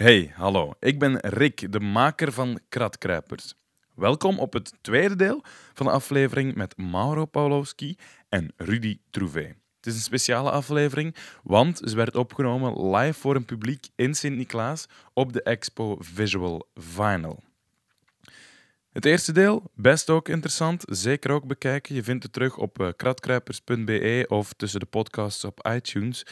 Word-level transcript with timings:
Hey, 0.00 0.32
hallo. 0.34 0.72
Ik 0.78 0.98
ben 0.98 1.18
Rick, 1.18 1.72
de 1.72 1.80
maker 1.80 2.32
van 2.32 2.60
Kratkruipers. 2.68 3.54
Welkom 3.94 4.38
op 4.38 4.52
het 4.52 4.72
tweede 4.80 5.16
deel 5.16 5.42
van 5.74 5.86
de 5.86 5.92
aflevering 5.92 6.54
met 6.54 6.76
Mauro 6.76 7.26
Pawlowski 7.26 7.96
en 8.28 8.52
Rudy 8.56 8.98
Trouvé. 9.10 9.40
Het 9.76 9.86
is 9.86 9.94
een 9.94 10.00
speciale 10.00 10.50
aflevering, 10.50 11.16
want 11.42 11.80
ze 11.84 11.96
werd 11.96 12.16
opgenomen 12.16 12.90
live 12.96 13.20
voor 13.20 13.36
een 13.36 13.44
publiek 13.44 13.88
in 13.94 14.14
Sint-Niklaas 14.14 14.86
op 15.12 15.32
de 15.32 15.42
expo 15.42 15.96
Visual 15.98 16.68
Vinyl. 16.74 17.42
Het 18.92 19.04
eerste 19.04 19.32
deel, 19.32 19.70
best 19.74 20.10
ook 20.10 20.28
interessant, 20.28 20.84
zeker 20.88 21.30
ook 21.30 21.46
bekijken. 21.46 21.94
Je 21.94 22.02
vindt 22.02 22.22
het 22.22 22.32
terug 22.32 22.56
op 22.56 22.80
uh, 22.80 22.88
kratkruipers.be 22.96 24.24
of 24.28 24.52
tussen 24.52 24.80
de 24.80 24.86
podcasts 24.86 25.44
op 25.44 25.68
iTunes. 25.68 26.26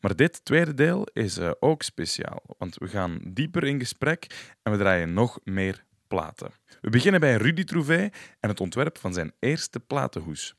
Maar 0.00 0.16
dit 0.16 0.44
tweede 0.44 0.74
deel 0.74 1.06
is 1.12 1.38
uh, 1.38 1.50
ook 1.60 1.82
speciaal, 1.82 2.42
want 2.58 2.76
we 2.78 2.88
gaan 2.88 3.20
dieper 3.24 3.64
in 3.64 3.78
gesprek 3.78 4.26
en 4.62 4.72
we 4.72 4.78
draaien 4.78 5.12
nog 5.12 5.38
meer 5.44 5.84
platen. 6.08 6.50
We 6.80 6.90
beginnen 6.90 7.20
bij 7.20 7.36
Rudy 7.36 7.64
Trouvé 7.64 8.10
en 8.40 8.48
het 8.48 8.60
ontwerp 8.60 8.98
van 8.98 9.12
zijn 9.12 9.32
eerste 9.38 9.80
platenhoes. 9.80 10.54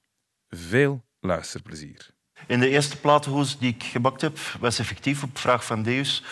Veel 0.50 1.04
luisterplezier. 1.20 2.10
In 2.48 2.60
de 2.60 2.70
eerste 2.70 2.98
platenhoes 2.98 3.58
die 3.58 3.74
ik 3.74 3.84
gebakt 3.84 4.22
heb, 4.22 4.38
was 4.60 4.80
effectief 4.80 5.24
op 5.24 5.38
vraag 5.38 5.66
van 5.66 5.84
Deus, 5.84 6.24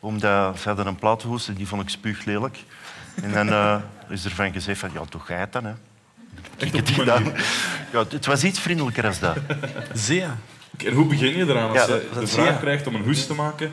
omdat 0.00 0.58
ze 0.58 0.68
hadden 0.68 0.86
een 0.86 0.96
platenhoes 0.96 1.48
en 1.48 1.54
die 1.54 1.66
vond 1.66 1.82
ik 1.82 1.88
spuuglelijk. 1.88 2.58
En 3.22 3.32
dan 3.32 3.48
uh, 3.48 3.82
is 4.08 4.24
er 4.24 4.30
van 4.30 4.52
gezegd 4.52 4.80
van, 4.80 4.90
ja, 4.92 5.04
toch 5.04 5.26
ga 5.26 5.34
je 5.34 5.40
het 5.40 5.52
dan, 5.52 5.64
hè. 5.64 5.74
Echt 6.58 6.74
op 6.74 6.86
die 6.86 6.94
gedaan. 6.94 7.32
Ja, 7.92 8.04
het 8.08 8.26
was 8.26 8.44
iets 8.44 8.60
vriendelijker 8.60 9.06
als 9.06 9.18
dat. 9.18 9.36
Zeer. 9.92 10.30
En 10.84 10.92
hoe 10.92 11.06
begin 11.06 11.36
je 11.36 11.44
eraan 11.44 11.68
als 11.68 11.86
Ja, 11.86 11.94
je 11.94 12.08
de 12.20 12.26
vraag 12.26 12.60
krijgt 12.60 12.86
om 12.86 12.94
een 12.94 13.04
hoes 13.04 13.26
te 13.26 13.34
maken? 13.34 13.72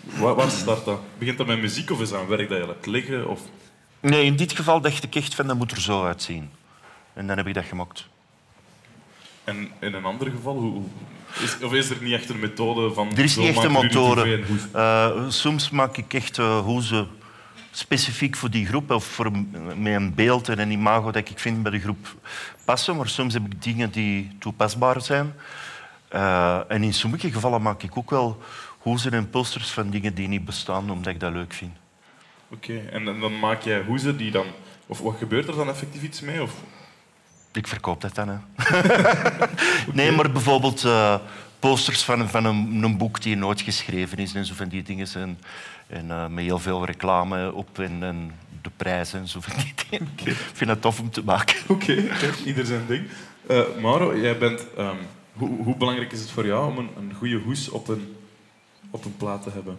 Waar, 0.00 0.34
waar 0.34 0.50
start 0.50 0.84
dat? 0.84 1.00
Begint 1.18 1.38
dat 1.38 1.46
met 1.46 1.60
muziek 1.60 1.90
of 1.90 2.00
is 2.00 2.08
dat 2.10 2.20
een 2.20 2.26
werk 2.26 2.48
dat 2.48 2.58
je 2.58 2.66
laat 2.66 2.86
liggen? 2.86 3.28
Of... 3.28 3.40
Nee, 4.00 4.24
in 4.24 4.36
dit 4.36 4.52
geval 4.52 4.80
dacht 4.80 5.02
ik 5.02 5.14
echt 5.14 5.34
van, 5.34 5.46
dat 5.46 5.56
moet 5.56 5.70
er 5.70 5.80
zo 5.80 6.04
uitzien. 6.04 6.50
En 7.12 7.26
dan 7.26 7.36
heb 7.36 7.46
ik 7.46 7.54
dat 7.54 7.64
gemaakt. 7.64 8.06
En 9.44 9.70
in 9.80 9.94
een 9.94 10.04
ander 10.04 10.30
geval, 10.30 10.56
hoe, 10.56 10.82
is, 11.42 11.56
of 11.62 11.72
is 11.72 11.90
er 11.90 11.96
niet 12.00 12.12
echt 12.12 12.28
een 12.28 12.40
methode 12.40 12.94
van... 12.94 13.16
Er 13.16 13.24
is 13.24 13.36
niet 13.36 13.48
echt 13.48 13.64
een 13.64 13.72
motoren. 13.72 14.44
Eh, 14.72 15.28
soms 15.28 15.70
maak 15.70 15.96
ik 15.96 16.14
echt 16.14 16.36
hoezen 16.36 17.08
specifiek 17.70 18.36
voor 18.36 18.50
die 18.50 18.66
groep 18.66 18.90
of 18.90 19.04
voor, 19.04 19.30
met 19.76 19.94
een 19.94 20.14
beeld 20.14 20.48
en 20.48 20.58
een 20.58 20.70
imago 20.70 21.10
dat 21.10 21.28
ik 21.28 21.38
vind 21.38 21.62
bij 21.62 21.72
de 21.72 21.80
groep 21.80 22.14
passen. 22.64 22.96
Maar 22.96 23.08
soms 23.08 23.34
heb 23.34 23.44
ik 23.44 23.62
dingen 23.62 23.90
die 23.90 24.36
toepasbaar 24.38 25.02
zijn. 25.02 25.34
Eh, 26.14 26.60
en 26.68 26.82
in 26.82 26.94
sommige 26.94 27.32
gevallen 27.32 27.62
maak 27.62 27.82
ik 27.82 27.96
ook 27.96 28.10
wel 28.10 28.42
hoezen 28.78 29.12
en 29.12 29.30
posters 29.30 29.70
van 29.70 29.90
dingen 29.90 30.14
die 30.14 30.28
niet 30.28 30.44
bestaan, 30.44 30.90
omdat 30.90 31.12
ik 31.12 31.20
dat 31.20 31.32
leuk 31.32 31.52
vind. 31.52 31.76
Oké, 32.48 32.78
en, 32.78 33.08
en 33.08 33.20
dan 33.20 33.38
maak 33.38 33.62
jij 33.62 33.82
hoezen 33.82 34.16
die 34.16 34.30
dan... 34.30 34.46
Of 34.86 35.00
wat 35.00 35.16
gebeurt 35.18 35.48
er 35.48 35.56
dan 35.56 35.68
effectief 35.68 36.02
iets 36.02 36.20
mee? 36.20 36.42
Of... 36.42 36.52
Ik 37.52 37.66
verkoop 37.66 38.00
dat 38.00 38.14
dan. 38.14 38.28
Hè. 38.28 38.36
Nee, 39.92 40.12
maar 40.12 40.32
bijvoorbeeld 40.32 40.84
eh, 40.84 41.18
posters 41.58 42.02
van, 42.02 42.28
van 42.28 42.44
een, 42.44 42.82
een 42.82 42.96
boek 42.96 43.22
die 43.22 43.36
nooit 43.36 43.60
geschreven 43.60 44.18
is 44.18 44.34
en 44.34 44.44
zo 44.44 44.54
van 44.54 44.68
die 44.68 44.82
dingen. 44.82 45.06
En, 45.14 45.38
en 45.86 46.10
eh, 46.10 46.26
met 46.26 46.44
heel 46.44 46.58
veel 46.58 46.84
reclame 46.84 47.52
op 47.52 47.78
en, 47.78 48.02
en 48.02 48.32
de 48.62 48.70
prijzen 48.76 49.20
en 49.20 49.28
zo 49.28 49.40
van 49.40 49.56
die 49.56 49.74
dingen. 49.90 50.08
Ik 50.24 50.36
vind 50.52 50.70
het 50.70 50.80
tof 50.80 51.00
om 51.00 51.10
te 51.10 51.24
maken. 51.24 51.56
Oké, 51.66 52.04
ieder 52.44 52.66
zijn 52.66 52.86
ding. 52.86 53.08
Eh, 53.46 53.60
Mauro, 53.80 54.16
jij 54.16 54.38
bent... 54.38 54.66
ehm, 54.76 54.96
hoe, 55.34 55.62
hoe 55.62 55.76
belangrijk 55.76 56.12
is 56.12 56.20
het 56.20 56.30
voor 56.30 56.46
jou 56.46 56.70
om 56.70 56.78
een, 56.78 56.90
een 56.98 57.14
goede 57.14 57.38
hoes 57.38 57.68
op 57.68 57.88
een, 57.88 58.16
op 58.90 59.04
een 59.04 59.16
plaat 59.16 59.42
te 59.42 59.50
hebben? 59.50 59.78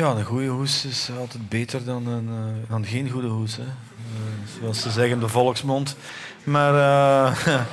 Ja, 0.00 0.10
een 0.10 0.24
goede 0.24 0.46
hoes 0.46 0.84
is 0.84 1.10
altijd 1.18 1.48
beter 1.48 1.84
dan, 1.84 2.06
een, 2.06 2.28
eh, 2.28 2.70
dan 2.70 2.84
geen 2.84 3.10
goede 3.10 3.26
hoes. 3.26 3.56
Hè. 3.56 3.62
Eh, 3.62 4.60
zoals 4.60 4.80
ze 4.80 4.90
zeggen 4.90 5.12
in 5.12 5.20
de 5.20 5.28
volksmond. 5.28 5.96
Maar 6.44 6.74
eh, 6.74 7.64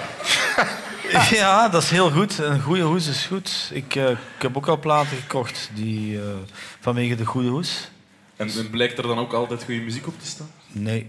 ja, 1.40 1.69
dat 1.69 1.84
is 1.84 1.90
heel 1.90 2.12
goed. 2.12 2.38
Een 2.38 2.62
goede 2.62 2.81
hoes 2.81 3.08
is 3.08 3.25
goed. 3.25 3.70
Ik, 3.74 3.96
ik 3.96 4.41
heb 4.41 4.58
ook 4.58 4.68
al 4.68 4.80
platen 4.80 5.18
gekocht 5.18 5.70
die, 5.74 6.20
vanwege 6.80 7.16
de 7.16 7.25
goede 7.25 7.50
hoes. 7.50 7.90
En, 8.36 8.50
en 8.50 8.70
blijkt 8.70 8.97
er 8.97 9.08
dan 9.08 9.20
ook 9.20 9.34
altijd 9.34 9.64
goede 9.64 9.81
muziek 9.81 10.08
op 10.08 10.20
te 10.20 10.28
staan? 10.28 10.50
Nee. 10.72 11.08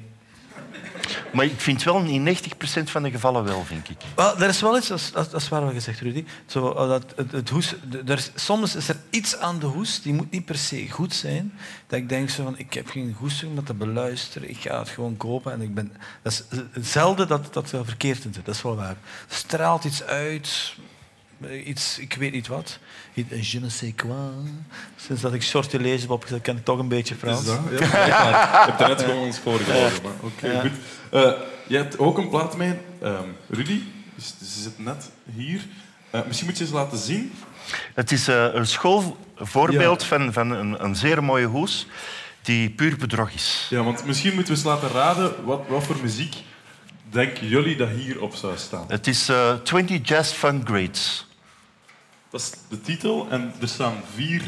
Maar 1.33 1.45
ik 1.45 1.61
vind 1.61 1.83
wel 1.83 2.03
in 2.03 2.37
90% 2.37 2.39
van 2.85 3.03
de 3.03 3.11
gevallen 3.11 3.45
wel, 3.45 3.65
vind 3.65 3.91
ik. 3.91 3.97
Wel, 4.15 4.39
er 4.39 4.49
is 4.49 4.61
wel 4.61 4.77
iets, 4.77 5.13
dat 5.13 5.35
is, 5.35 5.49
waar 5.49 5.65
wat 5.65 5.73
gezegd, 5.73 6.01
Rudy. 6.01 6.25
Zo, 6.47 6.73
eh, 6.73 6.89
dat, 6.89 7.15
het, 7.31 7.49
hoes, 7.49 7.75
er 8.07 8.19
is, 8.19 8.31
soms 8.35 8.77
is 8.77 8.89
er 8.89 8.97
iets 9.11 9.37
aan 9.37 9.59
de 9.59 9.67
hoes, 9.67 10.03
die 10.03 10.15
moet 10.15 10.31
niet 10.31 10.45
per 10.45 10.59
se 10.59 10.91
goed 10.91 11.15
zijn. 11.15 11.53
Dat 11.87 11.99
ik 11.99 12.09
denk 12.09 12.31
zo 12.31 12.43
van, 12.43 12.59
ik 12.59 12.73
heb 12.73 12.89
geen 12.89 13.15
goesting 13.19 13.59
om 13.59 13.65
te 13.65 13.75
beluisteren, 13.75 14.51
ik 14.51 14.59
ga 14.61 14.79
het 14.79 14.89
gewoon 14.89 15.17
kopen. 15.17 15.53
En 15.53 15.61
ik 15.61 15.75
ben, 15.75 15.93
dat 16.23 16.33
is 16.33 16.45
eh, 16.49 16.59
zelden 16.83 17.29
dat 17.29 17.53
dat 17.53 17.73
er 17.73 17.85
verkeerd 17.85 18.25
in 18.25 18.35
dat 18.45 18.55
is 18.55 18.63
wel 18.63 18.77
waar. 18.77 18.97
Straalt 19.29 19.85
iets 19.85 20.03
uit, 20.03 20.75
eh, 21.41 21.67
iets, 21.67 21.99
ik 21.99 22.15
weet 22.15 22.33
niet 22.33 22.47
wat. 22.47 22.79
Iets- 23.19 23.53
Je 23.53 23.61
ne 23.61 23.69
sais 23.69 23.93
quoi. 23.97 24.15
Sinds 24.97 25.23
dat 25.23 25.33
ik 25.35 25.43
shorty 25.43 25.77
lees 25.77 26.01
heb 26.01 26.11
opgezet, 26.11 26.43
ken 26.43 26.57
ik 26.57 26.65
toch 26.65 26.79
een 26.79 26.89
beetje 26.89 27.15
Frans. 27.15 27.47
Ja, 27.47 27.57
blijkbaar. 27.57 28.65
Je 28.65 28.71
hebt 28.71 28.81
er 28.81 28.89
net 28.89 29.03
gewoon 29.03 29.19
ons 29.25 29.39
voorgelezen. 29.39 30.03
maar 30.03 30.13
Oké, 30.21 30.61
goed. 30.61 30.71
Eh, 31.11 31.33
je 31.67 31.77
hebt 31.77 31.99
ook 31.99 32.19
een 32.19 32.29
plaat 32.29 32.57
mee, 32.57 32.75
ehm, 33.03 33.29
Rudy. 33.51 33.81
Dus, 34.15 34.35
ze 34.55 34.61
zit 34.61 34.79
net 34.79 35.11
hier. 35.35 35.61
Eh, 36.11 36.21
misschien 36.27 36.49
moet 36.49 36.59
je 36.59 36.65
eens 36.65 36.73
laten 36.73 36.99
zien. 36.99 37.33
Het 37.95 38.13
is 38.13 38.29
eh, 38.29 38.47
een 38.53 38.67
schoolvoorbeeld 38.67 40.05
van, 40.05 40.33
van 40.33 40.51
een, 40.51 40.85
een 40.85 40.97
zeer 40.97 41.25
mooie 41.25 41.47
hoes 41.47 41.87
die 42.43 42.71
puur 42.71 42.97
bedrog 42.97 43.31
is. 43.31 43.67
Ja, 43.71 43.83
want 43.83 44.05
misschien 44.07 44.35
moeten 44.35 44.53
we 44.53 44.59
eens 44.59 44.69
laten 44.69 44.89
raden 44.91 45.45
wat, 45.45 45.61
wat 45.69 45.83
voor 45.85 45.97
muziek 46.03 46.35
denken 47.11 47.49
jullie 47.49 47.77
dat 47.77 47.89
hierop 47.89 48.35
zou 48.35 48.57
staan. 48.57 48.85
Het 48.89 49.07
is 49.07 49.29
eh 49.29 49.55
20 49.55 50.09
Jazz 50.09 50.33
Funk 50.33 50.69
Grades. 50.69 51.27
Dat 52.31 52.41
is 52.41 52.53
de 52.69 52.81
titel 52.81 53.27
en 53.31 53.53
er 53.61 53.69
staan 53.69 53.95
vier... 54.15 54.43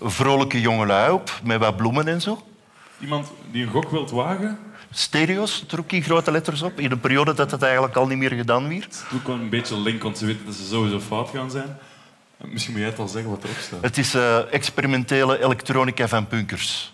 Vrolijke 0.00 0.60
jongelui 0.60 1.12
op, 1.12 1.40
met 1.44 1.58
wat 1.58 1.76
bloemen 1.76 2.08
en 2.08 2.20
zo. 2.20 2.46
Iemand 3.00 3.30
die 3.50 3.62
een 3.62 3.70
gok 3.70 3.90
wilt 3.90 4.10
wagen. 4.10 4.58
Stereo's, 4.90 5.64
er 5.70 5.84
in 5.86 6.02
grote 6.02 6.30
letters 6.30 6.62
op. 6.62 6.80
In 6.80 6.90
een 6.90 7.00
periode 7.00 7.34
dat 7.34 7.50
het 7.50 7.62
eigenlijk 7.62 7.96
al 7.96 8.06
niet 8.06 8.18
meer 8.18 8.30
gedaan 8.30 8.68
werd. 8.68 9.04
Doe 9.10 9.20
wel 9.24 9.34
een 9.34 9.48
beetje 9.48 9.78
link, 9.80 10.02
want 10.02 10.18
ze 10.18 10.26
weten 10.26 10.46
dat 10.46 10.54
ze 10.54 10.66
sowieso 10.66 11.00
fout 11.00 11.28
gaan 11.28 11.50
zijn. 11.50 11.78
Misschien 12.44 12.72
moet 12.72 12.82
jij 12.82 12.90
het 12.90 12.98
al 12.98 13.08
zeggen 13.08 13.30
wat 13.30 13.44
erop 13.44 13.56
staat. 13.56 13.82
Het 13.82 13.98
is 13.98 14.14
eh, 14.14 14.52
experimentele 14.52 15.42
elektronica 15.42 16.08
van 16.08 16.26
punkers. 16.26 16.92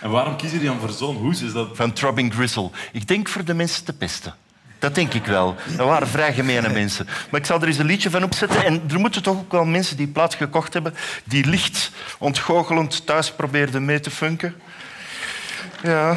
En 0.00 0.10
waarom 0.10 0.36
kiezen 0.36 0.58
die 0.58 0.68
dan 0.68 0.78
voor 0.78 0.90
zo'n 0.90 1.16
hoes? 1.16 1.42
Is 1.42 1.52
dat... 1.52 1.68
Van 1.72 1.92
Throbbing 1.92 2.34
Gristle. 2.34 2.70
Ik 2.92 3.08
denk 3.08 3.28
voor 3.28 3.44
de 3.44 3.54
mensen 3.54 3.84
te 3.84 3.92
pesten. 3.92 4.34
Dat 4.80 4.94
denk 4.94 5.14
ik 5.14 5.24
wel. 5.26 5.56
Dat 5.76 5.86
waren 5.86 6.08
vrij 6.08 6.34
gemene 6.34 6.68
mensen. 6.80 7.06
Maar 7.30 7.40
ik 7.40 7.46
zal 7.46 7.60
er 7.60 7.66
eens 7.66 7.78
een 7.78 7.86
liedje 7.86 8.10
van 8.10 8.24
opzetten. 8.24 8.64
En 8.64 8.82
er 8.90 9.00
moeten 9.00 9.22
toch 9.22 9.36
ook 9.36 9.52
wel 9.52 9.64
mensen 9.64 9.96
die 9.96 10.08
plaat 10.08 10.34
gekocht 10.34 10.72
hebben... 10.72 10.94
die 11.24 11.46
licht 11.46 11.90
ontgoochelend 12.18 13.06
thuis 13.06 13.32
probeerden 13.32 13.84
mee 13.84 14.00
te 14.00 14.10
funken. 14.10 14.54
Ja, 15.82 16.16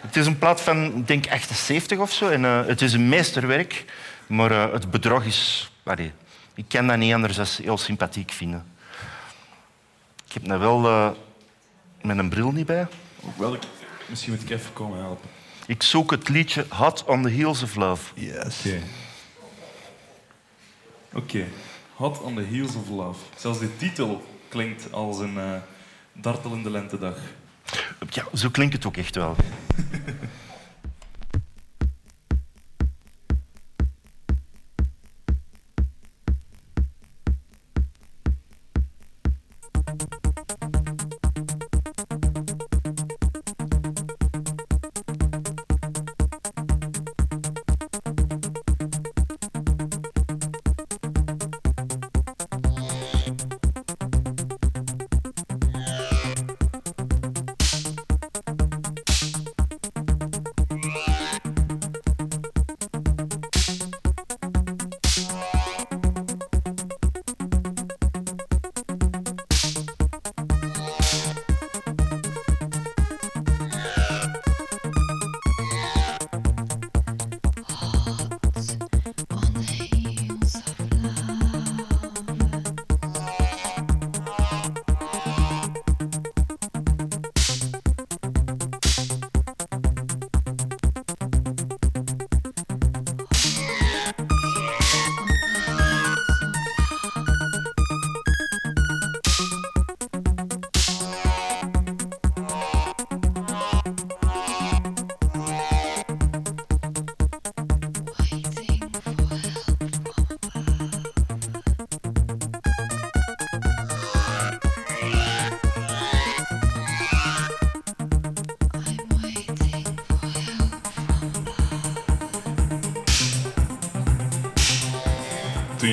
het 0.00 0.16
is 0.16 0.26
een 0.26 0.38
plaat 0.38 0.60
van, 0.60 0.84
ik 0.96 1.06
denk, 1.06 1.30
78 1.30 1.98
of 1.98 2.12
zo. 2.12 2.28
En 2.28 2.44
eh, 2.44 2.66
het 2.66 2.82
is 2.82 2.92
een 2.92 3.08
meesterwerk. 3.08 3.84
Maar 4.26 4.50
eh, 4.50 4.72
het 4.72 4.90
bedrog 4.90 5.24
is... 5.24 5.70
allee, 5.84 6.12
ik 6.54 6.64
kan 6.68 6.86
dat 6.86 6.96
niet 6.96 7.14
anders 7.14 7.36
dan 7.36 7.46
heel 7.62 7.78
sympathiek 7.78 8.30
vinden. 8.30 8.64
Ik 10.26 10.32
heb 10.32 10.46
nou 10.46 10.60
wel 10.60 10.86
eh, 10.86 11.10
met 12.02 12.18
een 12.18 12.28
bril 12.28 12.52
niet 12.52 12.66
bij. 12.66 12.86
Ook 13.24 13.38
welk... 13.38 13.62
Misschien 14.06 14.32
moet 14.32 14.42
ik 14.42 14.50
even 14.50 14.72
komen 14.72 14.98
helpen. 14.98 15.35
Ik 15.66 15.82
zoek 15.82 16.10
het 16.10 16.28
liedje 16.28 16.66
Hot 16.68 17.04
on 17.04 17.22
the 17.22 17.28
Heels 17.28 17.62
of 17.62 17.74
Love. 17.74 18.12
Yes. 18.14 18.58
Oké. 18.66 18.82
Oké. 21.12 21.46
Hot 21.94 22.20
on 22.20 22.34
the 22.34 22.42
Heels 22.42 22.74
of 22.74 22.88
Love. 22.88 23.20
Zelfs 23.36 23.58
de 23.58 23.76
titel 23.76 24.26
klinkt 24.48 24.92
als 24.92 25.18
een 25.18 25.38
eh 25.38 25.56
dartelende 26.12 26.70
lentedag. 26.70 27.16
Ja, 28.10 28.24
zo 28.34 28.48
klinkt 28.50 28.74
het 28.74 28.86
ook 28.86 28.96
echt 28.96 29.14
wel. 29.14 29.36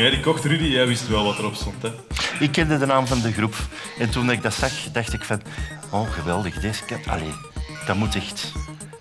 jij 0.04 0.12
die 0.12 0.22
kocht, 0.24 0.46
Rudy, 0.46 0.64
jij 0.64 0.88
wist 0.88 1.08
wel 1.08 1.24
wat 1.24 1.38
erop 1.38 1.56
stond. 1.56 1.82
Hè? 1.82 1.90
Ik 2.40 2.52
kende 2.52 2.78
de 2.78 2.86
naam 2.86 3.08
van 3.08 3.22
de 3.22 3.32
groep. 3.32 3.56
En 4.00 4.10
toen 4.10 4.32
ik 4.32 4.42
dat 4.42 4.54
zag, 4.54 4.72
dacht 4.92 5.14
ik 5.14 5.24
van... 5.24 5.42
Oh, 5.90 6.12
geweldig. 6.12 6.60
Deze 6.60 6.84
kat... 6.84 7.08
Allee, 7.08 7.34
dat 7.86 7.96
moet 7.96 8.16
echt... 8.16 8.52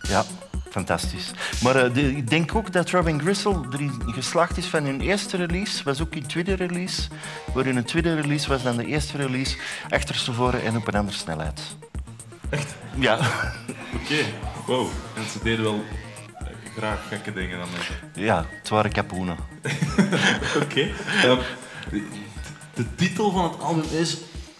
Ja, 0.08 0.25
fantastisch. 0.70 1.31
Maar 1.62 1.76
eh, 1.76 1.94
de- 1.94 2.16
ik 2.16 2.31
denk 2.31 2.54
ook 2.54 2.72
dat 2.72 2.90
Robin 2.90 3.20
Gristle 3.20 3.60
erin 3.72 4.02
geslaagd 4.06 4.56
is 4.56 4.66
van 4.66 4.84
hun 4.84 5.00
eerste 5.00 5.37
release. 5.37 5.84
Was 5.84 6.00
ook 6.02 6.14
hun 6.14 6.26
tweede 6.26 6.54
release. 6.54 7.02
Waar 7.55 7.64
hun 7.64 7.84
tweede 7.84 8.14
release 8.14 8.48
was 8.48 8.62
dan 8.62 8.76
de 8.76 8.87
eerste 8.87 9.16
release. 9.16 9.56
Achterstevoren 9.90 10.62
en 10.62 10.76
op 10.76 10.88
een 10.88 10.94
andere 10.94 11.16
snelheid. 11.19 11.60
Echt? 12.50 12.75
Ja. 12.94 13.14
Oké. 13.94 14.25
Wow. 14.66 14.87
En 15.16 15.22
ze 15.32 15.38
deden 15.43 15.64
wel 15.64 15.84
graag 16.76 17.08
gekke 17.08 17.32
dingen 17.32 17.58
dan. 17.58 17.69
hè. 17.70 18.20
Ja, 18.20 18.46
het 18.48 18.69
waren 18.69 18.92
kapoenen. 18.92 19.36
Oké. 20.62 20.90
Ehm, 21.22 21.38
de, 21.90 22.06
de 22.74 22.94
titel 22.94 23.30
van 23.30 23.44
het 23.44 23.60
album 23.60 23.84
is 23.90 24.16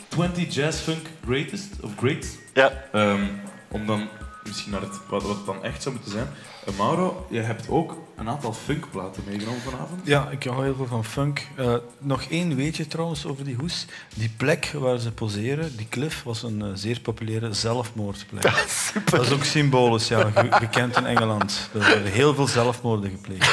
20 0.09 0.55
Jazz 0.55 0.81
Funk 0.81 1.07
Greatest 1.25 1.69
of 1.81 1.91
Greats. 1.97 2.29
Ja. 2.55 2.73
Ehm, 2.93 3.25
om 3.69 3.87
dan 3.87 4.09
misschien 4.45 4.73
naar 4.73 4.81
het, 4.81 4.99
wat, 5.09 5.23
wat 5.23 5.37
het 5.37 5.47
dan 5.47 5.65
echt 5.65 5.83
zou 5.83 5.95
moeten 5.95 6.13
zijn. 6.13 6.29
Eh, 6.67 6.75
Mauro, 6.79 7.27
je 7.31 7.41
hebt 7.41 7.69
ook 7.69 7.97
een 8.17 8.29
aantal 8.29 8.53
funkplaten 8.53 9.23
meegenomen 9.27 9.61
vanavond. 9.61 10.01
Ja, 10.05 10.29
ik 10.31 10.45
hou 10.45 10.63
heel 10.65 10.75
veel 10.75 10.87
van 10.87 11.05
funk. 11.05 11.47
Eh, 11.57 11.75
nog 11.99 12.23
één 12.23 12.57
weetje 12.57 12.87
trouwens 12.87 13.27
over 13.27 13.45
die 13.45 13.57
hoes. 13.59 13.87
Die 14.15 14.31
plek 14.37 14.71
waar 14.75 14.99
ze 14.99 15.13
poseren, 15.13 15.77
die 15.77 15.87
cliff, 15.91 16.23
was 16.23 16.43
een 16.43 16.63
eh, 16.63 16.69
zeer 16.75 17.01
populaire 17.01 17.53
zelfmoordplek. 17.53 18.43
Dat 19.11 19.21
is 19.21 19.33
ook 19.33 19.45
symbolisch, 19.45 20.09
ja, 20.09 20.31
ge- 20.31 20.57
bekend 20.61 20.97
in 20.97 21.07
Engeland. 21.07 21.69
Er 21.73 21.79
worden 21.79 22.05
heel 22.13 22.35
veel 22.35 22.47
zelfmoorden 22.47 23.11
gepleegd. 23.11 23.51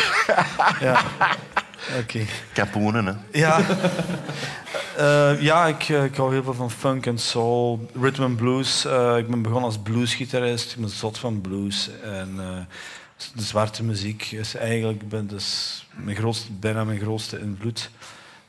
Ja. 0.79 1.01
Oké. 2.01 2.25
Kapoenen, 2.53 3.05
hè. 3.05 3.13
Ja, 3.39 3.59
Eh, 4.97 5.41
ja 5.41 5.67
ik, 5.67 5.87
ik 5.89 6.15
hou 6.15 6.33
heel 6.33 6.43
veel 6.43 6.53
van 6.53 6.71
funk 6.71 7.05
en 7.05 7.17
soul, 7.17 7.89
rhythm 8.01 8.21
and 8.23 8.35
blues. 8.37 8.85
Eh, 8.85 9.17
ik 9.17 9.27
ben 9.27 9.41
begonnen 9.41 9.65
als 9.65 9.77
bluesgitarist, 9.79 10.71
ik 10.71 10.79
ben 10.79 10.89
zot 10.89 11.17
van 11.17 11.41
blues. 11.41 11.89
En 12.03 12.33
eh, 12.37 12.45
de 13.35 13.43
zwarte 13.43 13.83
muziek 13.83 14.31
is 14.31 14.55
eigenlijk 14.55 15.09
ben 15.09 15.27
dus 15.27 15.85
mijn 15.95 16.15
grootste, 16.17 16.51
bijna 16.51 16.83
mijn 16.83 16.99
grootste 16.99 17.39
invloed. 17.39 17.89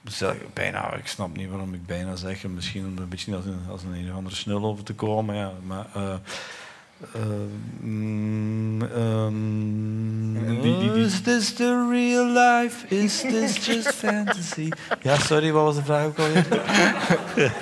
Dus 0.03 0.23
bijna, 0.53 0.95
ik 0.95 1.07
snap 1.07 1.37
niet 1.37 1.49
waarom 1.49 1.75
ik 1.75 1.87
bijna 1.87 2.17
zeg. 2.17 2.45
Misschien 2.45 2.87
om 2.87 2.97
er 2.97 3.03
een 3.03 3.09
beetje 3.09 3.37
als 3.37 3.45
een, 3.45 3.61
als 3.71 3.83
een, 3.83 3.93
een 3.95 4.11
of 4.11 4.17
andere 4.17 4.35
snul 4.37 4.65
over 4.65 4.85
te 4.85 4.95
komen. 4.95 5.35
Ja, 5.35 5.53
maar, 5.67 5.87
eh, 5.95 6.15
mm, 7.81 8.83
ehm, 8.83 10.61
die- 10.63 11.05
Is 11.05 11.21
this 11.21 11.53
the 11.53 11.89
real 11.91 12.27
life? 12.27 12.87
Is 12.95 13.21
this 13.21 13.67
just 13.67 13.89
fantasy? 13.95 14.69
Ja, 15.03 15.19
sorry, 15.19 15.53
wat 15.53 15.65
was 15.65 15.75
de 15.77 15.83
vraag 15.85 16.05
ook 16.07 16.19
alweer? 16.19 16.47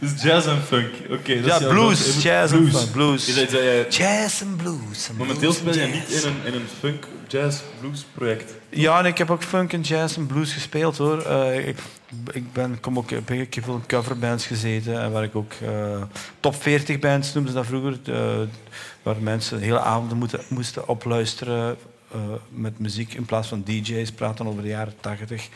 Dus 0.00 0.22
jazz 0.22 0.46
en 0.46 0.62
funk. 0.62 0.90
Oké. 1.10 1.40
dat 1.40 1.60
Ja, 1.60 1.68
blues, 1.68 2.22
jazz 2.22 2.52
en 2.52 2.70
funk, 2.70 2.90
blues. 2.92 3.28
Is 3.28 3.34
dat 3.34 3.44
iets 3.44 3.52
dat 3.52 3.62
jij- 3.62 3.86
Jazz 3.88 4.40
en 4.40 4.56
blues. 4.56 5.08
en 5.08 5.16
Momenteel 5.16 5.52
speel 5.52 5.74
je 5.74 5.86
niet 5.86 6.22
in 6.22 6.28
een, 6.28 6.36
in 6.44 6.54
een 6.54 6.66
funk, 6.78 7.06
jazz, 7.28 7.58
blues 7.80 8.04
project. 8.14 8.52
Ja, 8.68 8.98
en 8.98 9.04
ik 9.04 9.18
heb 9.18 9.30
ook 9.30 9.42
funk 9.42 9.72
en 9.72 9.80
jazz 9.80 10.16
en 10.16 10.26
blues 10.26 10.52
gespeeld 10.52 10.96
hoor. 10.96 11.20
Eh, 11.22 11.68
ik, 11.68 11.78
ik 12.32 12.52
ben, 12.52 12.80
kom 12.80 12.98
ook, 12.98 13.10
heb 13.10 13.30
ik 13.30 13.54
heb 13.54 13.64
veel 13.64 13.74
in 13.74 13.86
coverbands 13.86 14.46
gezeten 14.46 15.00
en 15.00 15.12
waar 15.12 15.24
ik 15.24 15.36
ook 15.36 15.52
eh, 15.62 16.02
top 16.40 16.62
40 16.62 16.98
bands 16.98 17.32
noemden 17.32 17.52
ze 17.52 17.58
dat 17.58 17.66
vroeger, 17.66 17.98
eh, 18.04 18.38
waar 19.02 19.16
mensen 19.20 19.60
hele 19.60 19.80
avonden 19.80 20.16
moeten, 20.18 20.40
moesten 20.48 20.88
opluisteren 20.88 21.76
eh, 22.12 22.20
met 22.50 22.78
muziek 22.78 23.14
in 23.14 23.24
plaats 23.24 23.48
van 23.48 23.62
DJ's, 23.64 24.10
praten 24.12 24.46
over 24.46 24.62
de 24.62 24.68
jaren 24.68 24.94
80. 25.00 25.48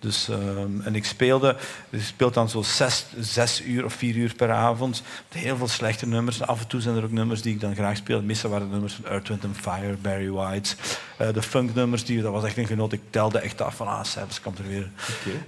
Dus, 0.00 0.28
ehm, 0.28 0.80
en 0.80 0.94
ik 0.94 1.04
speelde, 1.04 1.56
ik 1.90 2.02
speelde 2.02 2.34
dan 2.34 2.48
zo 2.48 2.62
zes, 2.62 3.06
zes 3.18 3.62
uur 3.62 3.84
of 3.84 3.92
vier 3.92 4.14
uur 4.14 4.34
per 4.34 4.50
avond. 4.50 5.02
Met 5.28 5.42
heel 5.42 5.56
veel 5.56 5.68
slechte 5.68 6.06
nummers. 6.06 6.40
En 6.40 6.46
af 6.46 6.60
en 6.60 6.66
toe 6.66 6.80
zijn 6.80 6.96
er 6.96 7.04
ook 7.04 7.10
nummers 7.10 7.42
die 7.42 7.54
ik 7.54 7.60
dan 7.60 7.74
graag 7.74 7.96
speel. 7.96 8.22
Meestal 8.22 8.50
waren 8.50 8.64
het 8.64 8.72
nummers 8.72 8.94
van 8.94 9.10
Earth, 9.10 9.28
Wind 9.28 9.44
Fire, 9.60 9.96
Barry 9.96 10.30
White. 10.30 10.74
Eh, 11.16 11.32
de 11.32 11.42
funknummers, 11.42 12.04
die, 12.04 12.22
dat 12.22 12.32
was 12.32 12.44
echt 12.44 12.56
een 12.56 12.66
genot. 12.66 12.92
Ik 12.92 13.00
telde 13.10 13.38
echt 13.38 13.60
af 13.60 13.74
van, 13.74 13.86
ah, 13.86 14.04
cijfers 14.04 14.40
komt 14.40 14.58
er 14.58 14.66
weer. 14.66 14.90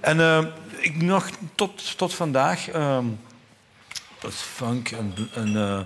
En 0.00 0.20
ehm, 0.20 0.46
ik 0.76 1.02
nog 1.02 1.28
tot, 1.55 1.98
tot 1.98 2.14
vandaag... 2.14 2.69
ehm, 2.69 3.06
dat 4.20 4.32
is 4.32 4.40
funk 4.40 4.90
en... 4.90 5.14
en 5.34 5.56
eh, 5.56 5.81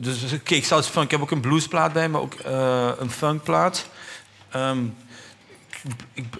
dus 0.00 0.20
dus, 0.20 0.32
oké, 0.32 0.54
ik 0.54 0.64
funk. 0.64 1.04
Ik 1.04 1.10
heb 1.10 1.20
ook 1.20 1.30
een 1.30 1.40
bluesplaat 1.40 1.92
bij, 1.92 2.08
maar 2.08 2.20
ook 2.20 2.34
een 2.98 3.10
funkplaat. 3.10 3.86
Ehm, 4.50 4.78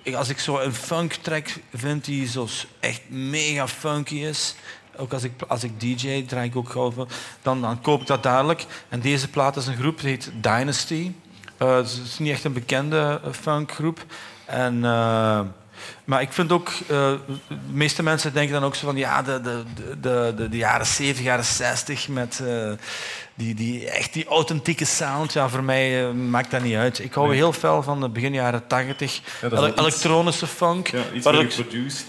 ik, 0.02 0.14
als 0.14 0.29
ik 0.29 0.38
zo 0.38 0.58
een 0.58 0.75
funk 0.75 1.12
track 1.12 1.49
vind 1.75 2.05
die 2.05 2.26
zo 2.29 2.49
echt 2.81 3.00
mega 3.08 3.69
funky 3.69 4.14
is, 4.14 4.55
ook 4.96 5.12
als 5.12 5.23
ik, 5.23 5.32
als 5.49 5.64
ik 5.64 5.81
DJ 5.81 6.23
draai 6.26 6.49
ik 6.49 6.56
ook 6.56 6.70
gauw 6.70 7.06
dan, 7.43 7.61
dan 7.61 7.81
koop 7.81 8.01
ik 8.01 8.06
dat 8.06 8.22
dadelijk. 8.22 8.67
En 8.89 9.01
deze 9.01 9.29
plaat 9.29 9.56
is 9.56 9.67
een 9.67 9.77
groep, 9.77 10.01
die 10.01 10.08
heet 10.10 10.31
Dynasty. 10.41 11.13
Eh, 11.56 11.77
het 11.77 11.86
is- 11.86 11.93
het 11.96 12.06
is 12.06 12.19
niet 12.19 12.32
echt 12.32 12.44
een 12.44 12.53
bekende 12.53 13.20
eh, 13.24 13.32
funkgroep. 13.32 14.05
En, 14.44 14.84
eh, 14.84 15.41
maar 16.05 16.20
ik 16.23 16.32
vind 16.32 16.53
ook, 16.53 16.69
eh, 16.69 16.87
de 17.49 17.56
meeste 17.73 18.03
mensen 18.03 18.32
denken 18.32 18.53
dan 18.55 18.65
ook 18.65 18.75
zo 18.75 18.87
van 18.87 18.97
ja, 18.97 19.23
de, 19.23 19.41
de, 19.41 19.63
de, 20.01 20.32
de, 20.37 20.49
de 20.49 20.56
jaren 20.56 20.87
70, 20.87 21.25
jaren 21.25 21.44
60 21.44 22.08
met 22.08 22.41
eh, 22.47 22.70
die, 23.35 23.55
die, 23.55 23.91
echt 23.91 24.13
die 24.13 24.27
authentieke 24.27 24.85
sound. 24.85 25.32
Ja, 25.32 25.49
voor 25.49 25.63
mij 25.65 26.05
eh, 26.06 26.13
maakt 26.13 26.51
dat 26.51 26.63
niet 26.63 26.77
uit. 26.77 26.99
Ik 26.99 27.13
hou 27.15 27.27
Nee. 27.29 27.37
heel 27.37 27.53
veel 27.53 27.82
van 27.82 28.01
de 28.01 28.08
begin 28.08 28.32
jaren 28.32 28.67
80. 28.67 29.15
Ja, 29.15 29.20
dat 29.41 29.53
is 29.53 29.58
ele- 29.58 29.61
wel 29.61 29.69
iets- 29.70 29.81
elektronische 29.81 30.47
funk. 30.47 30.89
Ja, 30.89 30.99
iets 31.15 31.25
waar 31.25 31.35
meer. 31.35 31.43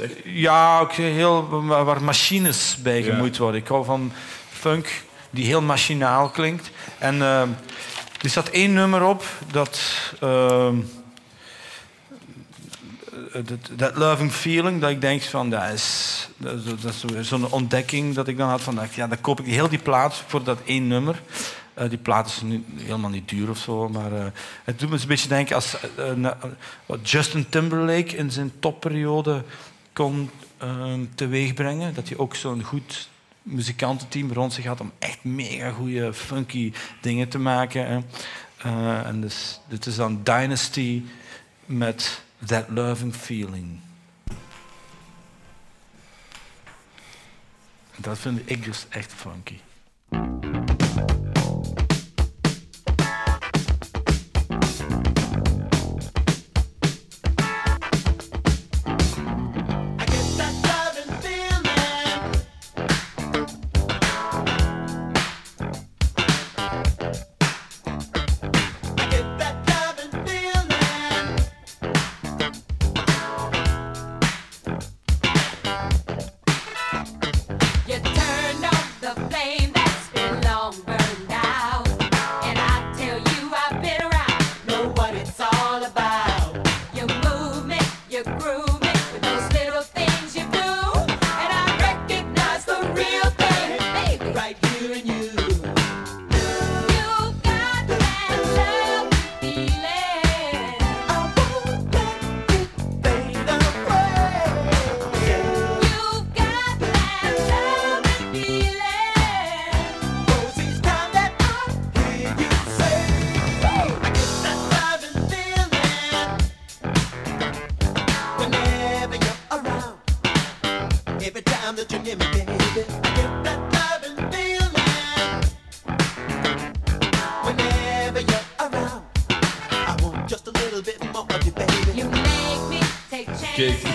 Echt. 0.01 0.13
ja, 0.23 0.79
ook 0.79 0.91
heel, 0.91 1.65
waar 1.65 2.03
machines 2.03 2.77
bij 2.83 2.97
Ja. 3.03 3.11
gemoeid 3.11 3.37
worden. 3.37 3.61
Ik 3.61 3.67
hou 3.67 3.85
van 3.85 4.11
funk 4.51 4.87
die 5.29 5.45
heel 5.45 5.61
machinaal 5.61 6.29
klinkt. 6.29 6.69
En 6.97 7.21
er 7.21 8.29
staat 8.29 8.49
één 8.49 8.73
nummer 8.73 9.03
op 9.03 9.23
dat... 9.51 9.79
eh, 13.33 13.41
dat- 13.75 13.95
loving 13.95 14.31
feeling, 14.31 14.81
dat 14.81 14.89
ik 14.89 15.01
denk 15.01 15.21
van, 15.21 15.49
dat 15.49 15.71
is, 15.73 16.29
dat 16.81 17.05
zo'n 17.21 17.51
ontdekking 17.51 18.15
dat 18.15 18.27
ik 18.27 18.37
dan 18.37 18.49
had 18.49 18.61
van, 18.61 18.79
ja, 18.95 19.07
dan 19.07 19.21
koop 19.21 19.39
ik 19.39 19.45
heel 19.45 19.69
die 19.69 19.79
plaat 19.79 20.23
voor 20.27 20.43
dat 20.43 20.59
één 20.65 20.87
nummer. 20.87 21.21
Eh, 21.73 21.89
die 21.89 21.97
plaat 21.97 22.27
is 22.27 22.41
nu 22.41 22.63
helemaal 22.77 23.09
niet 23.09 23.29
duur 23.29 23.49
of 23.49 23.57
zo, 23.57 23.89
maar 23.89 24.13
eh, 24.13 24.25
het 24.63 24.79
doet 24.79 24.89
me 24.89 24.99
een 25.01 25.07
beetje 25.07 25.27
denken 25.27 25.55
als 25.55 25.75
Justin 27.03 27.49
Timberlake 27.49 28.15
in 28.15 28.31
zijn 28.31 28.51
topperiode 28.59 29.43
kon 29.93 30.29
ehm, 30.57 31.05
teweegbrengen. 31.15 31.93
Dat 31.93 32.07
hij 32.09 32.17
ook 32.17 32.35
zo'n 32.35 32.63
goed 32.63 33.09
muzikantenteam 33.41 34.31
rond 34.31 34.53
zich 34.53 34.65
had 34.65 34.81
om 34.81 34.91
echt 34.99 35.23
mega 35.23 35.69
goede 35.71 36.13
funky 36.13 36.73
dingen 37.01 37.27
te 37.27 37.39
maken. 37.39 38.05
En 39.05 39.21
dus, 39.21 39.59
dit 39.67 39.85
is 39.85 39.95
dan 39.95 40.19
Dynasty 40.23 41.03
met 41.65 42.21
That 42.45 42.69
Loving 42.69 43.15
Feeling. 43.15 43.79
Dat 47.95 48.17
vind 48.19 48.49
ik 48.49 48.63
dus 48.63 48.85
echt 48.89 49.13
funky. 49.13 49.57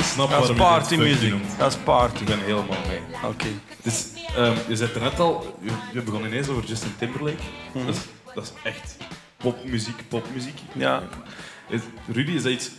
Snap 0.02 0.30
Dat 0.30 0.42
is 0.50 0.56
waarom 0.56 0.56
je 0.56 0.62
het 0.62 0.87
funky 0.87 1.02
partymuziek. 1.02 1.30
noemt. 1.30 1.59
Dat 1.59 1.73
is 1.73 1.78
party. 1.78 2.21
Ik 2.21 2.26
ben 2.26 2.38
helemaal 2.40 2.78
mee. 2.88 3.00
Oké. 3.25 3.47
Dus, 3.83 4.06
ehm, 4.37 4.54
je 4.68 4.76
zei 4.76 4.88
het 4.92 4.97
er 4.97 5.02
net 5.02 5.21
al, 5.21 5.59
je, 5.62 5.71
je 5.92 6.00
begon 6.02 6.26
ineens 6.26 6.49
over 6.49 6.64
Justin 6.64 6.94
Timberlake. 6.99 7.42
Mhm. 7.73 7.87
dat, 7.87 7.94
is, 7.94 8.00
dat 8.35 8.44
is 8.44 8.52
echt 8.73 8.97
popmuziek, 9.37 10.09
popmuziek. 10.09 10.59
Ja. 10.73 11.02
Is, 11.68 11.80
Rudy, 12.12 12.30
is 12.33 12.42
dat 12.42 12.52
iets... 12.52 12.71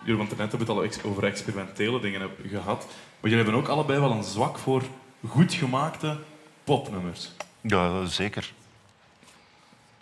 Jullie, 0.00 0.16
want 0.16 0.28
daarnet 0.28 0.50
hebben 0.50 0.76
we 0.76 0.82
het 0.82 1.02
al 1.04 1.10
over 1.10 1.24
experimentele 1.24 2.00
dingen 2.00 2.20
heb- 2.20 2.38
gehad. 2.50 2.84
Maar 3.20 3.30
jullie 3.30 3.44
hebben 3.44 3.54
ook 3.62 3.68
allebei 3.68 4.00
wel 4.00 4.10
een 4.10 4.22
zwak 4.24 4.58
voor 4.58 4.82
goed 5.28 5.52
gemaakte 5.54 6.18
popnummers. 6.64 7.30
Ja, 7.60 8.04
zeker. 8.06 8.52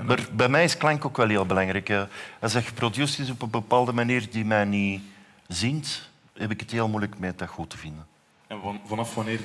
Maar 0.06 0.18
bij 0.32 0.49
mij 0.49 0.64
is 0.64 0.76
klank 0.76 1.04
ook 1.04 1.16
wel 1.16 1.28
heel 1.28 1.46
belangrijk. 1.46 1.92
Als 2.40 2.52
dat 2.52 2.64
geproduceerd 2.64 3.18
is 3.18 3.30
op 3.30 3.42
een 3.42 3.50
bepaalde 3.50 3.92
manier 3.92 4.30
die 4.30 4.44
mij 4.44 4.64
niet 4.64 5.02
zint, 5.49 6.09
heb 6.40 6.50
ik 6.50 6.61
het 6.61 6.70
heel 6.70 6.88
moeilijk 6.88 7.18
met 7.18 7.38
dat 7.38 7.49
goed 7.49 7.70
te 7.70 7.76
vinden. 7.78 8.06
En 8.47 8.61
van- 8.62 8.80
vanaf 8.87 9.14
wanneer 9.14 9.40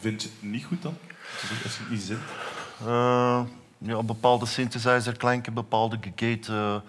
vind 0.00 0.22
je 0.22 0.28
het 0.40 0.50
niet 0.50 0.64
goed 0.64 0.82
dan? 0.82 0.96
Als 1.42 1.76
je 1.76 1.82
het 1.82 1.90
niet 1.90 2.02
zint? 2.02 2.20
Eh, 2.86 3.40
ja, 3.78 4.02
bepaalde 4.02 4.46
synthesizerklanken, 4.46 5.52
bepaalde 5.54 5.98
gegate 6.00 6.82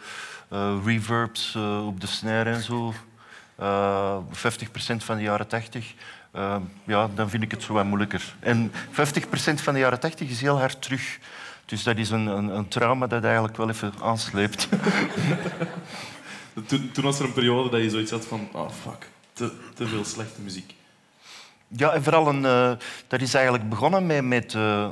eh, 0.49 0.77
reverbs 0.85 1.55
eh, 1.55 1.87
op 1.87 2.01
de 2.01 2.07
snare 2.07 2.49
en 2.51 2.61
zo. 2.61 2.93
Eh 3.55 4.17
50% 4.31 5.03
van 5.03 5.15
de 5.17 5.21
jaren 5.23 5.47
80. 5.47 5.93
eh, 6.31 6.55
ja, 6.83 7.09
dan 7.15 7.29
vind 7.29 7.43
ik 7.43 7.51
het 7.51 7.63
zo 7.63 7.73
wat 7.73 7.85
moeilijker. 7.85 8.35
En 8.39 8.71
50% 8.91 9.61
van 9.61 9.73
de 9.73 9.79
jaren 9.79 9.99
80 9.99 10.29
is 10.29 10.41
heel 10.41 10.59
hard 10.59 10.81
terug. 10.81 11.19
Dus 11.65 11.83
dat 11.83 11.97
is 11.97 12.09
een, 12.09 12.27
een, 12.27 12.47
een 12.57 12.67
trauma 12.67 13.07
dat 13.07 13.23
eigenlijk 13.23 13.57
wel 13.57 13.69
even 13.69 13.93
aansleept. 14.01 14.67
Toen, 16.67 16.91
toen 16.91 17.03
was 17.03 17.19
er 17.19 17.25
een 17.25 17.33
periode 17.33 17.69
dat 17.69 17.81
je 17.81 17.89
zoiets 17.89 18.11
had 18.11 18.25
van... 18.25 18.49
Oh, 18.51 18.69
fuck. 18.69 19.09
Te, 19.39 19.51
te 19.73 19.87
veel 19.87 20.05
slechte 20.05 20.41
muziek. 20.41 20.73
Ja, 21.67 21.91
en 21.91 22.03
vooral 22.03 22.27
een, 22.27 22.45
eh, 22.45 22.71
dat 23.07 23.21
is 23.21 23.33
eigenlijk 23.33 23.69
begonnen 23.69 24.05
met, 24.05 24.25
met 24.25 24.53
eh 24.53 24.89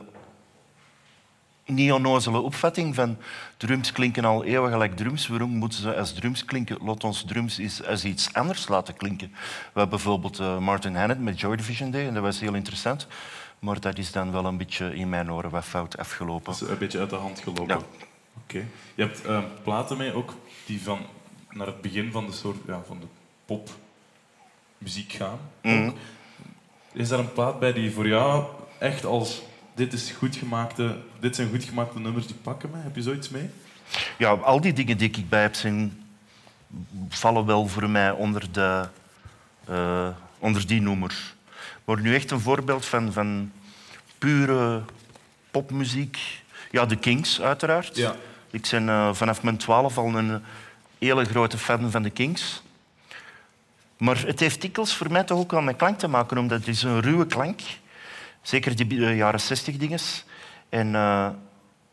niet-onnozele 1.65 2.39
opvatting 2.39 2.95
van 2.95 3.17
drums 3.57 3.91
klinken 3.91 4.25
al 4.25 4.43
eeuwen 4.43 4.71
gelijk 4.71 4.95
drums. 4.95 5.27
Waarom 5.27 5.49
moeten 5.49 5.79
ze 5.79 5.95
als 5.95 6.13
drums 6.13 6.45
klinken? 6.45 6.77
Laat 6.81 7.03
ons 7.03 7.23
drums 7.23 7.57
eens 7.57 7.85
als 7.85 8.05
iets 8.05 8.33
anders 8.33 8.67
laten 8.67 8.95
klinken. 8.95 9.27
We 9.31 9.37
hebben 9.63 9.89
bijvoorbeeld 9.89 10.39
eh, 10.39 10.57
Martin 10.57 10.95
Hannett 10.95 11.21
met 11.21 11.39
Joy 11.39 11.55
Division 11.55 11.91
Day 11.91 12.07
en 12.07 12.13
dat 12.13 12.23
was 12.23 12.39
heel 12.39 12.53
interessant. 12.53 13.07
Maar 13.59 13.79
dat 13.79 13.97
is 13.97 14.11
dan 14.11 14.31
wel 14.31 14.45
een 14.45 14.57
beetje 14.57 14.95
in 14.95 15.09
mijn 15.09 15.31
oren 15.31 15.49
wat 15.49 15.65
fout 15.65 15.97
afgelopen. 15.97 16.45
Dat 16.45 16.61
is 16.61 16.69
een 16.69 16.77
beetje 16.77 16.99
uit 16.99 17.09
de 17.09 17.15
hand 17.15 17.39
gelopen. 17.39 17.67
Ja. 17.67 17.81
Oké. 18.43 18.65
Je 18.95 19.01
hebt 19.03 19.21
platen 19.63 19.97
mee 19.97 20.13
ook 20.13 20.33
die 20.65 20.81
van 20.81 20.99
naar 21.49 21.67
het 21.67 21.81
begin 21.81 22.11
van 22.11 22.25
de 22.25 22.31
soort 22.31 22.57
ja, 22.67 22.81
van 22.85 22.99
de 22.99 23.05
popmuziek 24.77 25.11
gaan. 25.11 25.39
Mhm. 25.61 25.91
Is 26.93 27.09
daar 27.09 27.19
een 27.19 27.33
plaat 27.33 27.59
bij 27.59 27.73
die 27.73 27.91
voor 27.91 28.07
jou 28.07 28.45
echt 28.79 29.05
als 29.05 29.41
dit 29.75 29.93
is 29.93 30.11
goed 30.11 30.35
gemaakte, 30.35 30.97
dit 31.19 31.35
zijn 31.35 31.49
goed 31.49 31.63
gemaakte 31.63 31.99
nummers 31.99 32.27
die 32.27 32.35
pakken 32.35 32.69
mij? 32.71 32.81
Heb 32.81 32.95
je 32.95 33.01
zoiets 33.01 33.29
mee? 33.29 33.49
Ja, 34.17 34.29
al 34.29 34.61
die 34.61 34.73
dingen 34.73 34.97
die 34.97 35.09
ik 35.09 35.29
bij 35.29 35.41
heb 35.41 35.55
zijn, 35.55 36.05
vallen 37.09 37.45
wel 37.45 37.67
voor 37.67 37.89
mij 37.89 38.11
onder, 38.11 38.51
de, 38.51 38.87
eh, 39.65 40.09
onder 40.39 40.67
die 40.67 40.81
noemer. 40.81 41.33
Maar 41.85 42.01
nu 42.01 42.15
echt 42.15 42.31
een 42.31 42.39
voorbeeld 42.39 42.85
van, 42.85 43.13
van 43.13 43.51
pure 44.17 44.81
popmuziek. 45.51 46.17
Ja, 46.71 46.85
de 46.85 46.95
Kings 46.95 47.41
uiteraard. 47.41 47.95
Ja. 47.95 48.15
Ik 48.51 48.67
ben 48.71 48.89
eh, 48.89 49.13
vanaf 49.13 49.43
mijn 49.43 49.57
twaalf 49.57 49.97
al 49.97 50.15
een 50.15 50.41
hele 50.97 51.25
grote 51.25 51.57
fan 51.57 51.91
van 51.91 52.03
de 52.03 52.09
Kings. 52.09 52.61
Maar 53.97 54.25
het 54.25 54.39
heeft 54.39 54.61
dikwijls 54.61 54.95
voor 54.95 55.11
mij 55.11 55.23
toch 55.23 55.39
ook 55.39 55.51
wel 55.51 55.61
met 55.61 55.75
klank 55.75 55.99
te 55.99 56.07
maken, 56.07 56.37
omdat 56.37 56.59
het 56.59 56.67
is 56.67 56.83
een 56.83 57.01
ruwe 57.01 57.25
klank. 57.25 57.61
Zeker 58.41 58.75
die 58.75 59.05
eh, 59.05 59.17
jaren 59.17 59.39
zestig 59.39 59.77
dinges. 59.77 60.25
En 60.69 60.95
eh, 60.95 61.29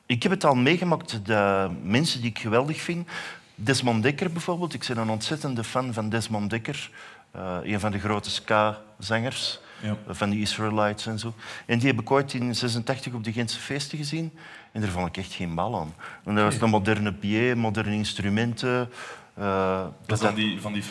ik 0.06 0.23
heb 0.23 0.32
het 0.32 0.44
al 0.44 0.54
meegemaakt, 0.54 1.26
de 1.26 1.70
mensen 1.82 2.20
die 2.20 2.30
ik 2.30 2.38
geweldig 2.38 2.80
vind. 2.80 3.08
Desmond 3.54 4.02
Dekker 4.02 4.32
bijvoorbeeld. 4.32 4.75
Ik 4.75 4.84
ben 4.88 4.99
een 4.99 5.11
ontzettende 5.11 5.64
fan 5.64 5.92
van 5.92 6.08
Desmond 6.08 6.50
Dekker. 6.50 6.90
eh, 7.30 7.56
een 7.62 7.80
van 7.80 7.92
de 7.92 7.99
grote 7.99 8.30
ska-zangers. 8.30 9.61
Ja. 9.80 9.96
Van 10.08 10.30
die 10.30 10.40
Israelites 10.40 11.06
en 11.06 11.18
zo. 11.18 11.34
En 11.66 11.78
die 11.78 11.88
heb 11.88 12.00
ik 12.00 12.11
ooit 12.11 12.34
in 12.34 12.54
86 12.54 13.12
op 13.12 13.25
de 13.25 13.32
Gentse 13.32 13.61
feesten 13.61 13.99
gezien. 13.99 14.32
En 14.73 14.80
daar 14.80 14.90
vond 14.90 15.06
ik 15.06 15.16
echt 15.16 15.32
geen 15.32 15.54
bal 15.54 15.80
aan. 15.80 15.94
En 16.25 16.34
dat 16.34 16.44
was 16.44 16.61
een 16.61 16.70
moderne 16.70 17.12
pied, 17.12 17.56
moderne 17.56 17.94
instrumenten. 17.94 18.90
Eh, 19.34 19.84
Dat 20.06 20.16
is 20.18 20.24
dan 20.24 20.34
die, 20.34 20.60
van 20.60 20.72
die 20.72 20.82
50% 20.84 20.86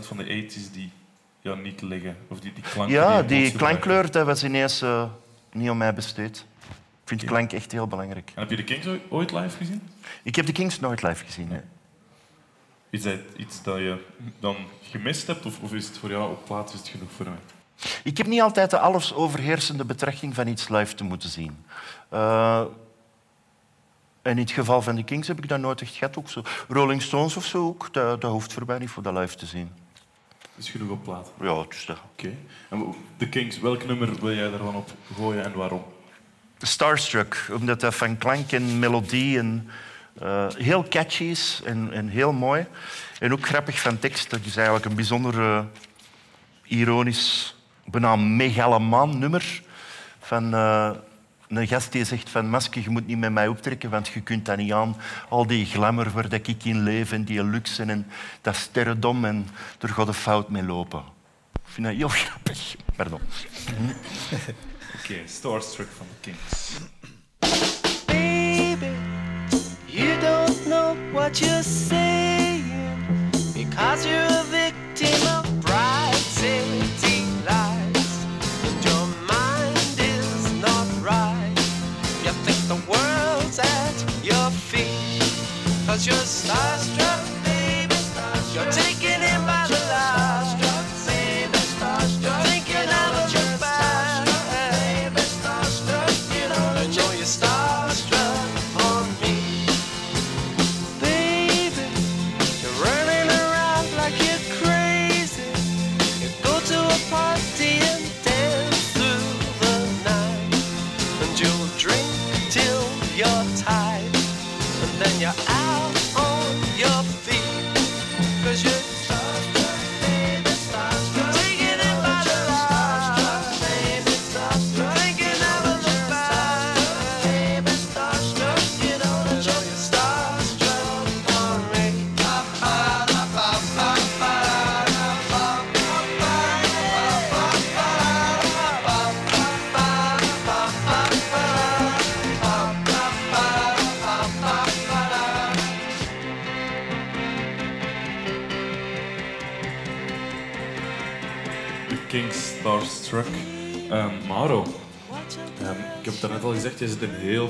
van 0.00 0.16
de 0.16 0.24
80s 0.44 0.72
die 0.72 0.92
ja, 1.40 1.54
niet 1.54 1.82
liggen. 1.82 2.16
Of 2.28 2.40
die, 2.40 2.52
die 2.52 2.62
klanken 2.62 2.94
ja, 2.94 3.16
je 3.16 3.24
die 3.24 3.26
plotseling 3.38 3.56
klankkleur 3.58 4.10
dat 4.10 4.26
was 4.26 4.44
ineens 4.44 4.82
eh, 4.82 5.04
niet 5.52 5.68
aan 5.68 5.76
mij 5.76 5.94
besteed. 5.94 6.44
Ik 7.02 7.18
vind 7.18 7.24
klank 7.24 7.52
echt 7.52 7.72
heel 7.72 7.86
belangrijk. 7.86 8.32
En 8.34 8.40
heb 8.40 8.50
je 8.50 8.56
de 8.56 8.64
Kings 8.64 8.86
ooit- 9.08 9.30
live 9.32 9.56
gezien? 9.56 9.82
Ik 10.22 10.36
heb 10.36 10.46
de 10.46 10.52
Kings 10.52 10.80
nooit 10.80 11.02
live 11.02 11.24
gezien. 11.24 11.48
nee. 11.48 11.60
Is 12.90 13.02
dat 13.02 13.18
iets 13.36 13.62
dat 13.62 13.76
je 13.76 14.04
dan 14.40 14.56
gemist 14.82 15.26
hebt? 15.26 15.46
Of, 15.46 15.60
of 15.60 15.72
is 15.72 15.86
het 15.86 15.98
voor 15.98 16.10
jou 16.10 16.30
op 16.30 16.44
plaats 16.44 16.72
is 16.72 16.78
het 16.78 16.88
genoeg 16.88 17.10
voor 17.16 17.26
mij? 17.26 17.38
Ik 18.04 18.16
heb 18.16 18.26
niet 18.26 18.40
altijd 18.40 18.70
de 18.70 18.78
alles 18.78 19.14
overheersende 19.14 19.84
betrachting 19.84 20.34
van 20.34 20.46
iets 20.46 20.68
live 20.68 20.94
te 20.94 21.04
moeten 21.04 21.28
zien. 21.28 21.64
Eh, 22.08 22.62
en 24.22 24.32
in 24.32 24.38
het 24.38 24.50
geval 24.50 24.82
van 24.82 24.94
de 24.94 25.04
Kings 25.04 25.28
heb 25.28 25.38
ik 25.38 25.48
dat 25.48 25.60
nooit 25.60 25.80
echt 25.80 25.94
gehad. 25.94 26.16
Ook 26.16 26.28
zo. 26.28 26.42
Rolling 26.68 27.02
Stones 27.02 27.36
of 27.36 27.46
zo 27.46 27.66
ook, 27.66 27.88
dat, 27.92 28.20
dat 28.20 28.30
hoeft 28.30 28.52
voor 28.52 28.66
mij 28.66 28.78
niet 28.78 28.90
voor 28.90 29.02
dat 29.02 29.14
live 29.14 29.36
te 29.36 29.46
zien. 29.46 29.70
Is 30.56 30.70
genoeg 30.70 30.90
op 30.90 31.02
plaat. 31.02 31.32
Ja, 31.40 31.64
dus 31.68 31.86
dat. 31.86 31.98
Oké. 32.12 32.34
En 32.68 32.94
de 33.16 33.28
Kings, 33.28 33.60
welk 33.60 33.86
nummer 33.86 34.20
wil 34.20 34.34
jij 34.34 34.50
daarvan 34.50 34.74
op 34.74 34.90
gooien 35.16 35.44
en 35.44 35.52
waarom? 35.52 35.84
Starstruck, 36.58 37.48
omdat 37.52 37.80
dat 37.80 37.94
van 37.94 38.18
klank 38.18 38.52
en 38.52 38.78
melodie 38.78 39.38
en, 39.38 39.68
eh, 40.20 40.46
heel 40.56 40.88
catchy 40.88 41.24
is 41.24 41.60
en, 41.64 41.92
en 41.92 42.08
heel 42.08 42.32
mooi. 42.32 42.66
En 43.18 43.32
ook 43.32 43.46
grappig 43.46 43.80
van 43.80 43.98
tekst. 43.98 44.30
Dat 44.30 44.40
is 44.44 44.56
eigenlijk 44.56 44.86
een 44.86 44.94
bijzonder 44.94 45.40
eh, 45.40 45.64
ironisch, 46.64 47.56
bijna 47.84 48.16
megalomaan 48.16 49.18
nummer 49.18 49.62
van 50.20 50.54
eh, 50.54 50.90
een 51.56 51.66
gast 51.66 51.92
die 51.92 52.04
zegt 52.04 52.30
van 52.30 52.48
masker, 52.48 52.82
je 52.82 52.90
moet 52.90 53.06
niet 53.06 53.18
met 53.18 53.32
mij 53.32 53.48
optrekken, 53.48 53.90
want 53.90 54.08
je 54.08 54.20
kunt 54.20 54.46
dat 54.46 54.56
niet 54.56 54.72
aan. 54.72 54.96
Al 55.28 55.46
die 55.46 55.66
glamour 55.66 56.10
waar 56.10 56.28
dat 56.28 56.46
ik 56.46 56.64
in 56.64 56.82
leef 56.82 57.12
en 57.12 57.24
die 57.24 57.44
luxe 57.44 57.82
en 57.82 58.06
dat 58.40 58.56
sterrendom 58.56 59.24
en 59.24 59.48
er 59.80 59.88
gaat 59.88 60.08
een 60.08 60.14
fout 60.14 60.48
mee 60.48 60.62
lopen. 60.62 61.02
Ik 61.52 61.60
vind 61.64 61.86
dat 61.86 61.96
heel 61.96 62.08
grappig. 62.24 62.76
Pardon. 62.96 63.20
Oké, 64.98 65.14
Starstruck 65.26 65.88
van 65.96 66.06
de 66.08 66.30
Kings. 66.30 66.70
Baby, 68.06 68.92
you 69.86 70.20
don't 70.20 70.64
know 70.64 70.96
what 71.12 71.38
you're 71.38 71.62
saying 71.62 72.64
because 73.54 74.08
you're 74.08 74.32
a 74.32 74.42
victim 74.50 74.71
because 85.92 86.06
you're 86.06 86.16
starstruck, 86.16 87.31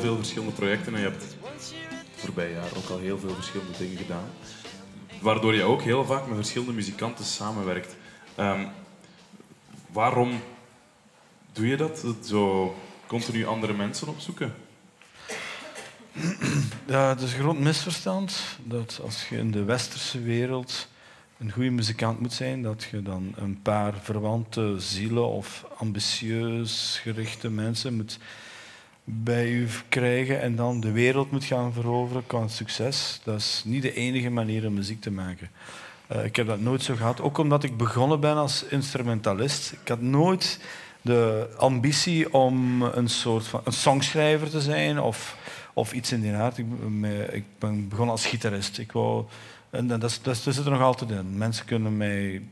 veel 0.02 0.16
verschillende 0.16 0.52
projecten 0.52 0.94
en 0.94 1.00
je 1.00 1.08
hebt 1.08 1.22
het 1.22 1.74
voorbije 2.14 2.54
jaar 2.54 2.76
ook 2.76 2.88
al 2.88 2.98
heel 2.98 3.18
veel 3.18 3.34
verschillende 3.34 3.78
dingen 3.78 3.96
gedaan. 3.96 4.28
Waardoor 5.20 5.54
je 5.54 5.62
ook 5.62 5.82
heel 5.82 6.04
vaak 6.04 6.26
met 6.26 6.36
verschillende 6.36 6.72
muzikanten 6.72 7.24
samenwerkt. 7.24 7.96
Ehm, 8.34 8.66
waarom 9.92 10.40
doe 11.52 11.66
je 11.66 11.76
dat? 11.76 12.04
Zo 12.24 12.74
continu 13.06 13.46
andere 13.46 13.72
mensen 13.72 14.08
opzoeken? 14.08 14.54
Ja, 16.86 17.08
het 17.08 17.20
is 17.20 17.32
een 17.32 17.38
groot 17.38 17.58
misverstand 17.58 18.42
dat 18.64 19.00
als 19.02 19.28
je 19.28 19.36
in 19.36 19.50
de 19.50 19.64
westerse 19.64 20.22
wereld 20.22 20.88
een 21.38 21.52
goede 21.52 21.70
muzikant 21.70 22.20
moet 22.20 22.32
zijn, 22.32 22.62
dat 22.62 22.82
je 22.90 23.02
dan 23.02 23.32
een 23.36 23.62
paar 23.62 23.94
verwante 24.02 24.74
zielen 24.78 25.28
of 25.28 25.64
ambitieus 25.76 26.98
gerichte 27.02 27.50
mensen 27.50 27.96
moet 27.96 28.18
bij 29.04 29.48
je 29.48 29.66
krijgen 29.88 30.40
en 30.40 30.56
dan 30.56 30.80
de 30.80 30.90
wereld 30.90 31.30
moet 31.30 31.44
gaan 31.44 31.72
veroveren 31.72 32.26
qua 32.26 32.48
succes. 32.48 33.20
Dat 33.24 33.38
is 33.38 33.62
niet 33.64 33.82
de 33.82 33.94
enige 33.94 34.30
manier 34.30 34.66
om 34.66 34.74
muziek 34.74 35.00
te 35.00 35.10
maken. 35.10 35.50
Eh, 36.06 36.24
ik 36.24 36.36
heb 36.36 36.46
dat 36.46 36.60
nooit 36.60 36.82
zo 36.82 36.94
gehad, 36.94 37.20
ook 37.20 37.38
omdat 37.38 37.62
ik 37.62 37.76
begonnen 37.76 38.20
ben 38.20 38.36
als 38.36 38.64
instrumentalist. 38.64 39.72
Ik 39.72 39.88
had 39.88 40.00
nooit 40.00 40.60
de 41.00 41.48
ambitie 41.56 42.32
om 42.32 42.82
een 42.82 43.08
soort 43.08 43.46
van 43.46 43.60
een 43.64 43.72
songschrijver 43.72 44.50
te 44.50 44.60
zijn 44.60 45.00
of, 45.00 45.36
of 45.72 45.92
iets 45.92 46.12
in 46.12 46.20
die 46.20 46.32
aard. 46.32 46.58
Ik, 46.58 46.66
ben- 47.00 47.34
ik 47.34 47.44
ben 47.58 47.88
begonnen 47.88 48.14
als 48.14 48.26
gitarist. 48.26 48.78
Ik 48.78 48.92
wou, 48.92 49.24
en 49.70 49.86
dat, 49.86 50.20
dat 50.22 50.36
zit 50.36 50.56
er 50.56 50.70
nog 50.70 50.80
altijd 50.80 51.10
in. 51.10 51.38
Mensen 51.38 51.64
kunnen 51.66 51.96
mij 51.96 52.42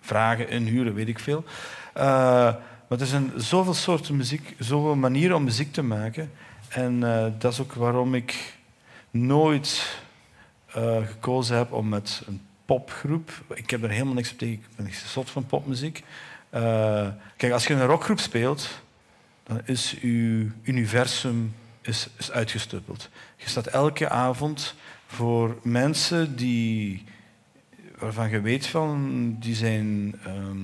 vragen, 0.00 0.48
inhuren, 0.48 0.94
weet 0.94 1.08
ik 1.08 1.18
veel. 1.18 1.44
Eh, 1.94 2.54
maar 2.92 3.00
er 3.00 3.06
zijn 3.06 3.32
zoveel 3.36 3.74
soorten 3.74 4.16
muziek, 4.16 4.54
zoveel 4.58 4.94
manieren 4.94 5.36
om 5.36 5.44
muziek 5.44 5.72
te 5.72 5.82
maken. 5.82 6.30
En 6.68 7.04
eh, 7.04 7.32
dat 7.38 7.52
is 7.52 7.60
ook 7.60 7.72
waarom 7.72 8.14
ik 8.14 8.54
nooit 9.10 9.98
eh, 10.66 11.06
gekozen 11.06 11.56
heb 11.56 11.72
om 11.72 11.88
met 11.88 12.22
een 12.26 12.40
popgroep. 12.64 13.30
Ik 13.54 13.70
heb 13.70 13.82
er 13.82 13.90
helemaal 13.90 14.14
niks 14.14 14.32
op 14.32 14.38
tegen. 14.38 14.54
Ik 14.54 14.76
ben 14.76 14.90
zot 15.06 15.30
van 15.30 15.46
popmuziek. 15.46 16.04
Eh, 16.50 17.08
kijk, 17.36 17.52
als 17.52 17.66
je 17.66 17.74
een 17.74 17.86
rockgroep 17.86 18.20
speelt, 18.20 18.68
dan 19.42 19.60
is 19.64 19.96
je 20.00 20.50
universum 20.62 21.54
is, 21.80 22.08
is 22.16 22.30
uitgestuppeld. 22.30 23.08
Je 23.36 23.48
staat 23.48 23.66
elke 23.66 24.08
avond 24.08 24.74
voor 25.06 25.58
mensen 25.62 26.36
die, 26.36 27.04
waarvan 27.98 28.30
je 28.30 28.40
weet 28.40 28.66
van, 28.66 29.36
die 29.38 29.54
zijn 29.54 30.14
ehm, 30.24 30.58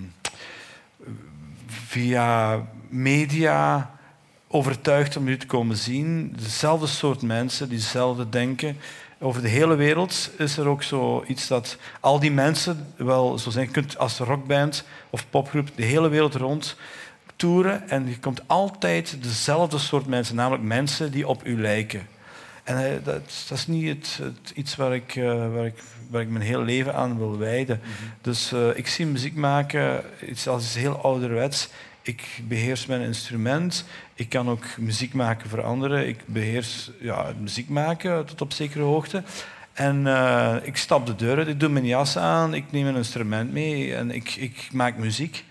via 1.89 2.63
media 2.89 3.91
overtuigd 4.49 5.17
om 5.17 5.29
je 5.29 5.37
te 5.37 5.47
komen 5.47 5.77
zien. 5.77 6.35
Dezelfde 6.37 6.87
soort 6.87 7.23
mensen 7.23 7.69
die 7.69 7.79
hetzelfde 7.79 8.29
denken. 8.29 8.77
Over 9.19 9.43
de 9.43 9.49
hele 9.49 9.75
wereld 9.75 10.31
is 10.39 10.57
er 10.57 10.67
ook 10.67 10.83
zoiets 10.83 11.49
dat 11.49 11.77
al 12.01 12.19
die 12.19 12.31
mensen 12.31 12.93
wel 12.97 13.39
zo 13.39 13.51
zijn. 13.51 13.67
Je 13.67 13.73
kunt 13.73 13.99
als 13.99 14.19
rockband 14.19 14.85
of 15.11 15.31
popgroep 15.31 15.69
de 15.75 15.85
hele 15.85 16.09
wereld 16.09 16.35
rond 16.35 16.77
toeren 17.37 17.89
en 17.89 18.09
je 18.09 18.19
komt 18.19 18.43
altijd 18.47 19.23
dezelfde 19.23 19.79
soort 19.79 20.07
mensen, 20.07 20.35
namelijk 20.35 20.63
mensen 20.63 21.11
die 21.11 21.29
op 21.29 21.47
u 21.47 21.61
lijken. 21.61 22.07
En 22.69 22.85
eh, 22.85 22.93
dat, 23.05 23.45
dat 23.49 23.59
is 23.59 23.67
niet 23.67 23.89
het, 23.89 24.19
het- 24.23 24.53
iets 24.55 24.77
waar 24.77 24.95
ik, 24.95 25.17
eh, 25.17 25.25
waar, 25.53 25.67
ik, 25.67 25.83
waar 26.11 26.23
ik 26.23 26.29
mijn 26.29 26.45
hele 26.45 26.65
leven 26.65 26.95
aan 26.95 27.19
wil 27.19 27.39
wijden. 27.39 27.81
Dus 28.21 28.53
eh, 28.53 28.69
ik 28.77 28.87
zie 28.87 29.07
muziek 29.07 29.35
maken 29.35 30.03
iets 30.29 30.49
als 30.49 30.65
iets 30.65 30.75
heel 30.75 31.03
ouderwets. 31.03 31.69
Ik 32.03 32.41
beheers 32.49 32.87
mijn 32.87 33.01
instrument. 33.01 33.85
Ik 34.15 34.29
kan 34.29 34.49
ook 34.49 34.65
muziek 34.79 35.15
maken 35.15 35.49
voor 35.51 35.63
anderen. 35.63 36.09
Ik 36.09 36.19
beheers 36.27 36.91
ja, 37.01 37.33
muziek 37.41 37.69
maken 37.69 38.25
tot 38.27 38.41
op 38.41 38.53
zekere 38.53 38.85
hoogte. 38.85 39.23
En 39.73 40.07
ik 40.63 40.77
stap 40.77 41.07
de 41.07 41.15
deur 41.15 41.37
uit, 41.39 41.49
ik 41.49 41.61
doe 41.61 41.69
mijn 41.69 41.87
jas 41.87 42.17
aan, 42.17 42.55
ik 42.55 42.65
neem 42.71 42.87
een 42.87 42.97
instrument 42.97 43.53
mee 43.53 43.95
en 43.95 44.11
ik, 44.11 44.35
ik 44.37 44.69
maak 44.73 44.97
muziek. 44.97 45.45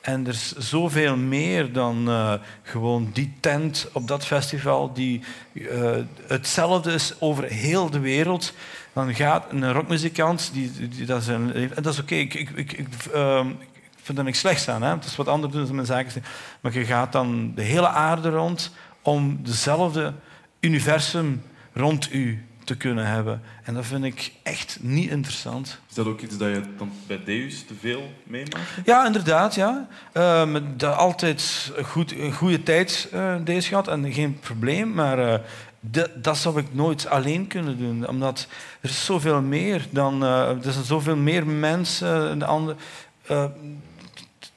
En 0.00 0.26
er 0.26 0.32
is 0.32 0.56
zoveel 0.56 1.16
meer 1.16 1.72
dan 1.72 2.08
eh, 2.08 2.32
gewoon 2.62 3.10
die 3.12 3.32
tent 3.40 3.88
op 3.92 4.08
dat 4.08 4.26
festival 4.26 4.92
die 4.92 5.22
eh, 5.52 5.96
hetzelfde 6.26 6.92
is 6.92 7.14
over 7.18 7.44
heel 7.44 7.90
de 7.90 7.98
wereld. 7.98 8.52
Dan 8.92 9.14
gaat 9.14 9.44
een 9.50 9.72
rockmuzikant, 9.72 10.50
die, 10.52 11.04
dat 11.04 11.20
is, 11.20 11.28
en 11.28 11.70
dat 11.74 11.92
is 11.92 11.98
oké, 11.98 12.14
ik, 12.14 12.34
ik, 12.34 12.86
ehm, 13.12 13.48
ik 13.48 14.02
vind 14.02 14.18
er 14.18 14.24
niks 14.24 14.38
slechts 14.38 14.68
aan. 14.68 14.82
Hè? 14.82 14.90
Het 14.90 15.04
is 15.04 15.16
wat 15.16 15.28
anders 15.28 15.52
doen 15.52 15.66
dan 15.66 15.74
mijn 15.74 15.86
zaken. 15.86 16.22
Maar 16.60 16.72
je 16.72 16.84
gaat 16.84 17.12
dan 17.12 17.52
de 17.54 17.62
hele 17.62 17.88
aarde 17.88 18.30
rond 18.30 18.72
om 19.02 19.38
dezelfde 19.42 20.14
universum 20.60 21.42
rond 21.72 22.12
u 22.12 22.44
te 22.70 22.76
kunnen 22.76 23.06
hebben. 23.06 23.42
En 23.64 23.74
dat 23.74 23.86
vind 23.86 24.04
ik 24.04 24.32
echt 24.42 24.78
niet 24.80 25.10
interessant. 25.10 25.78
Is 25.88 25.94
dat 25.94 26.06
ook 26.06 26.20
iets 26.20 26.36
dat 26.36 26.48
je 26.48 26.62
dan 26.78 26.92
bij 27.06 27.20
Deus 27.24 27.64
te 27.66 27.74
veel 27.80 28.12
meemaakt? 28.24 28.70
Ja, 28.84 29.06
inderdaad. 29.06 29.54
Ja. 29.54 29.88
Eh, 30.12 30.46
met 30.46 30.80
de- 30.80 30.86
altijd 30.86 31.70
een, 31.76 31.84
goed, 31.84 32.12
een 32.12 32.32
goede 32.32 32.62
tijd 32.62 33.08
eh, 33.12 33.34
deze 33.44 33.68
gehad 33.68 33.88
en 33.88 34.12
geen 34.12 34.38
probleem. 34.40 34.92
Maar 34.94 35.18
eh, 35.32 35.40
de- 35.80 36.10
dat 36.16 36.36
zou 36.36 36.58
ik 36.58 36.66
nooit 36.74 37.06
alleen 37.06 37.46
kunnen 37.46 37.78
doen. 37.78 38.08
Omdat 38.08 38.46
er 38.80 38.88
is 38.90 39.04
zoveel 39.04 39.40
meer 39.42 39.86
dan... 39.90 40.22
eh, 40.22 40.48
er 40.48 40.72
zijn 40.72 40.84
zoveel 40.84 41.16
meer 41.16 41.46
mensen. 41.46 42.30
en 42.30 42.42
andere, 42.42 42.76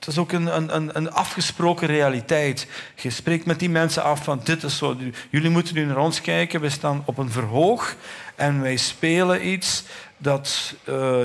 het 0.06 0.13
is 0.13 0.20
ook 0.20 0.32
een, 0.32 0.56
een, 0.76 0.98
een- 0.98 1.12
afgesproken 1.12 1.88
realiteit. 1.88 2.68
Je 2.96 3.10
spreekt 3.10 3.46
met 3.46 3.60
die 3.60 3.70
mensen 3.70 4.04
af 4.04 4.24
van 4.24 4.42
dit 4.44 4.63
is 4.63 4.78
zo. 4.78 4.98
Jullie 5.30 5.50
moeten 5.50 5.76
nu 5.76 5.86
naar 5.86 5.98
ons 5.98 6.22
kijken. 6.22 6.62
We 6.62 6.70
staan 6.70 7.02
op 7.06 7.18
een 7.18 7.32
verhoog 7.32 7.96
en 8.36 8.62
wij 8.62 8.76
spelen 8.78 9.48
iets 9.48 9.84
dat 10.18 10.74
eh, 10.84 11.18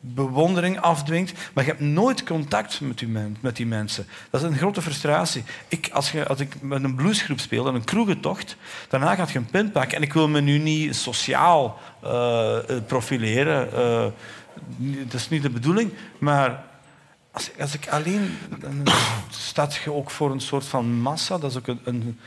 bewondering 0.00 0.80
afdwingt. 0.80 1.32
Maar 1.52 1.64
je 1.64 1.70
hebt 1.70 1.82
nooit 1.82 2.24
contact 2.24 2.80
met 2.80 2.98
die, 2.98 3.08
met 3.40 3.56
die 3.56 3.66
mensen. 3.66 4.06
Dat 4.30 4.42
is 4.42 4.48
een 4.48 4.56
grote 4.56 4.82
frustratie. 4.82 5.44
Ik, 5.68 5.88
als, 5.92 6.12
je, 6.12 6.26
als 6.26 6.40
ik 6.40 6.62
met 6.62 6.84
een 6.84 6.94
bluesgroep 6.94 7.40
speel, 7.40 7.66
en 7.68 7.74
een 7.74 7.84
kroegentocht, 7.84 8.56
daarna 8.88 9.14
gaat 9.14 9.30
je 9.30 9.38
een 9.38 9.46
punt 9.46 9.72
pakken. 9.72 9.96
En 9.96 10.02
ik 10.02 10.12
wil 10.12 10.28
me 10.28 10.40
nu 10.40 10.58
niet 10.58 10.96
sociaal 10.96 11.78
eh, 12.02 12.56
eh, 12.58 12.82
profileren. 12.86 13.70
dat 14.78 15.14
is 15.20 15.28
niet 15.28 15.42
de 15.42 15.50
bedoeling. 15.50 15.92
Maar 16.18 16.64
als, 17.34 17.50
als 17.60 17.74
ik 17.74 17.88
alleen... 17.88 18.38
Dan 18.58 18.82
staat 19.30 19.74
je 19.74 19.92
ook 19.92 20.10
voor 20.10 20.30
een 20.30 20.40
soort 20.40 20.64
van 20.64 20.92
massa. 20.92 21.38
Dat 21.38 21.50
is 21.50 21.56
ook 21.56 21.66
een... 21.66 21.80
een 21.84 22.18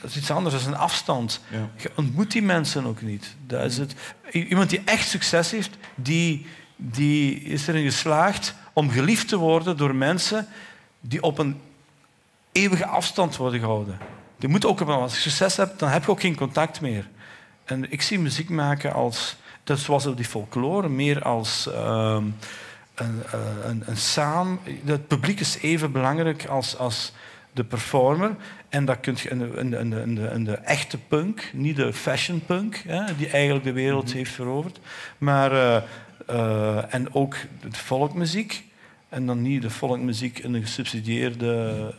dat 0.00 0.10
is 0.10 0.18
iets 0.18 0.30
anders, 0.30 0.54
dat 0.54 0.62
is 0.62 0.68
een 0.70 0.76
afstand. 0.76 1.40
Ja. 1.50 1.70
Je 1.76 1.90
ontmoet 1.96 2.30
die 2.30 2.42
mensen 2.42 2.86
ook 2.86 3.02
niet. 3.02 3.36
Dat 3.46 3.64
is 3.64 3.76
het. 3.76 3.94
Iemand 4.30 4.70
die 4.70 4.82
echt 4.84 5.08
succes 5.08 5.50
heeft, 5.50 5.70
die, 5.94 6.46
die 6.76 7.40
is 7.40 7.66
erin 7.66 7.84
geslaagd 7.84 8.54
om 8.72 8.90
geliefd 8.90 9.28
te 9.28 9.36
worden 9.36 9.76
door 9.76 9.94
mensen 9.94 10.48
die 11.00 11.22
op 11.22 11.38
een 11.38 11.60
eeuwige 12.52 12.86
afstand 12.86 13.36
worden 13.36 13.60
gehouden. 13.60 13.98
Die 14.38 14.48
moet 14.48 14.66
ook, 14.66 14.80
als 14.80 15.14
je 15.14 15.20
succes 15.20 15.56
hebt, 15.56 15.78
dan 15.78 15.88
heb 15.88 16.04
je 16.04 16.10
ook 16.10 16.20
geen 16.20 16.36
contact 16.36 16.80
meer. 16.80 17.08
En 17.64 17.92
ik 17.92 18.02
zie 18.02 18.18
muziek 18.18 18.48
maken 18.48 18.92
als, 18.92 19.36
dat 19.62 19.76
is 19.76 19.84
zoals 19.84 20.14
die 20.14 20.24
folklore, 20.24 20.88
meer 20.88 21.22
als 21.22 21.66
ehm, 21.72 22.24
een, 22.94 23.22
eh, 23.32 23.40
een, 23.64 23.82
een 23.86 23.96
saam. 23.96 24.60
Het 24.84 25.06
publiek 25.06 25.40
is 25.40 25.58
even 25.60 25.92
belangrijk 25.92 26.46
als, 26.46 26.78
als 26.78 27.12
de 27.52 27.64
performer. 27.64 28.36
En 28.68 28.84
dat 28.84 29.00
kun 29.00 29.16
je 29.22 29.28
in 29.28 29.38
de, 29.38 29.50
in 29.56 29.70
de, 29.70 30.00
in 30.00 30.14
de, 30.14 30.30
in 30.34 30.56
echte 30.56 30.98
punk, 30.98 31.50
niet 31.52 31.76
de 31.76 31.92
fashion 31.92 32.44
punk, 32.46 32.82
hè, 32.86 33.16
die 33.16 33.28
eigenlijk 33.28 33.64
de 33.64 33.72
wereld 33.72 34.12
heeft 34.12 34.32
veroverd. 34.32 34.80
Maar, 35.18 35.52
eh, 35.52 35.82
eh, 36.26 36.94
en 36.94 37.14
ook 37.14 37.36
de 37.60 37.78
volkmuziek. 37.78 38.64
En 39.08 39.26
dan 39.26 39.42
niet 39.42 39.62
de 39.62 39.70
volkmuziek 39.70 40.38
in 40.38 40.52
de 40.52 40.60
gesubsidieerde 40.60 41.94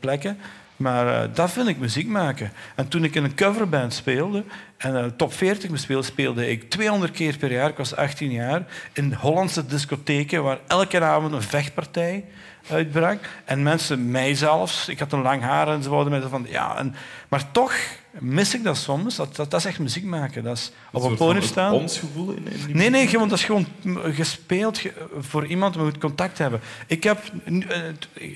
plekken. 0.00 0.38
Maar 0.76 1.22
eh, 1.22 1.28
dat 1.34 1.50
vind 1.50 1.68
ik 1.68 1.78
muziek 1.78 2.08
maken. 2.08 2.52
En 2.74 2.88
toen 2.88 3.04
ik 3.04 3.14
in 3.14 3.24
een 3.24 3.34
coverband 3.34 3.94
speelde 3.94 4.44
en 4.76 4.96
eh, 4.96 5.04
top 5.04 5.32
40 5.32 5.70
bespeelde, 5.70 6.06
speelde 6.06 6.50
ik 6.50 6.70
200 6.70 7.12
keer 7.12 7.36
per 7.36 7.52
jaar, 7.52 7.68
ik 7.68 7.76
was 7.76 7.96
18 7.96 8.30
jaar, 8.30 8.66
in 8.92 9.12
Hollandse 9.12 9.66
discotheken 9.66 10.42
waar 10.42 10.58
elke 10.66 11.00
avond 11.00 11.32
een 11.32 11.42
vechtpartij 11.42 12.24
uitbrak. 12.70 13.28
En 13.44 13.62
mensen, 13.62 14.10
mij 14.10 14.34
zelfs, 14.34 14.88
ik 14.88 14.98
had 14.98 15.12
een 15.12 15.22
lang 15.22 15.42
haar 15.42 15.68
en 15.68 15.82
ze 15.82 15.88
wouden 15.88 16.12
mij 16.12 16.20
zo 16.20 16.28
van... 16.28 16.46
Ja, 16.48 16.76
en, 16.76 16.94
maar 17.28 17.50
toch 17.52 17.72
mis 18.18 18.54
ik 18.54 18.64
dat 18.64 18.76
soms. 18.76 19.16
Dat, 19.16 19.36
dat, 19.36 19.50
dat 19.50 19.60
is 19.60 19.66
echt 19.66 19.78
muziek 19.78 20.04
maken. 20.04 20.42
Dat 20.44 20.56
is 20.56 20.72
op 20.92 21.02
een 21.02 21.16
podium 21.16 21.42
staan. 21.42 21.72
Ons 21.72 21.98
gevoel 21.98 22.30
in, 22.30 22.46
in 22.68 22.76
Nee, 22.76 22.90
nee, 22.90 23.06
gewoon, 23.06 23.28
dat 23.28 23.38
is 23.38 23.44
gewoon 23.44 23.66
gespeeld 24.14 24.78
ge- 24.78 24.92
voor 25.18 25.46
iemand, 25.46 25.74
maar 25.76 25.84
je 25.84 25.90
moet 25.90 26.00
contact 26.00 26.38
hebben. 26.38 26.60
Ik, 26.86 27.02
heb, 27.02 27.22
eh, 27.44 27.78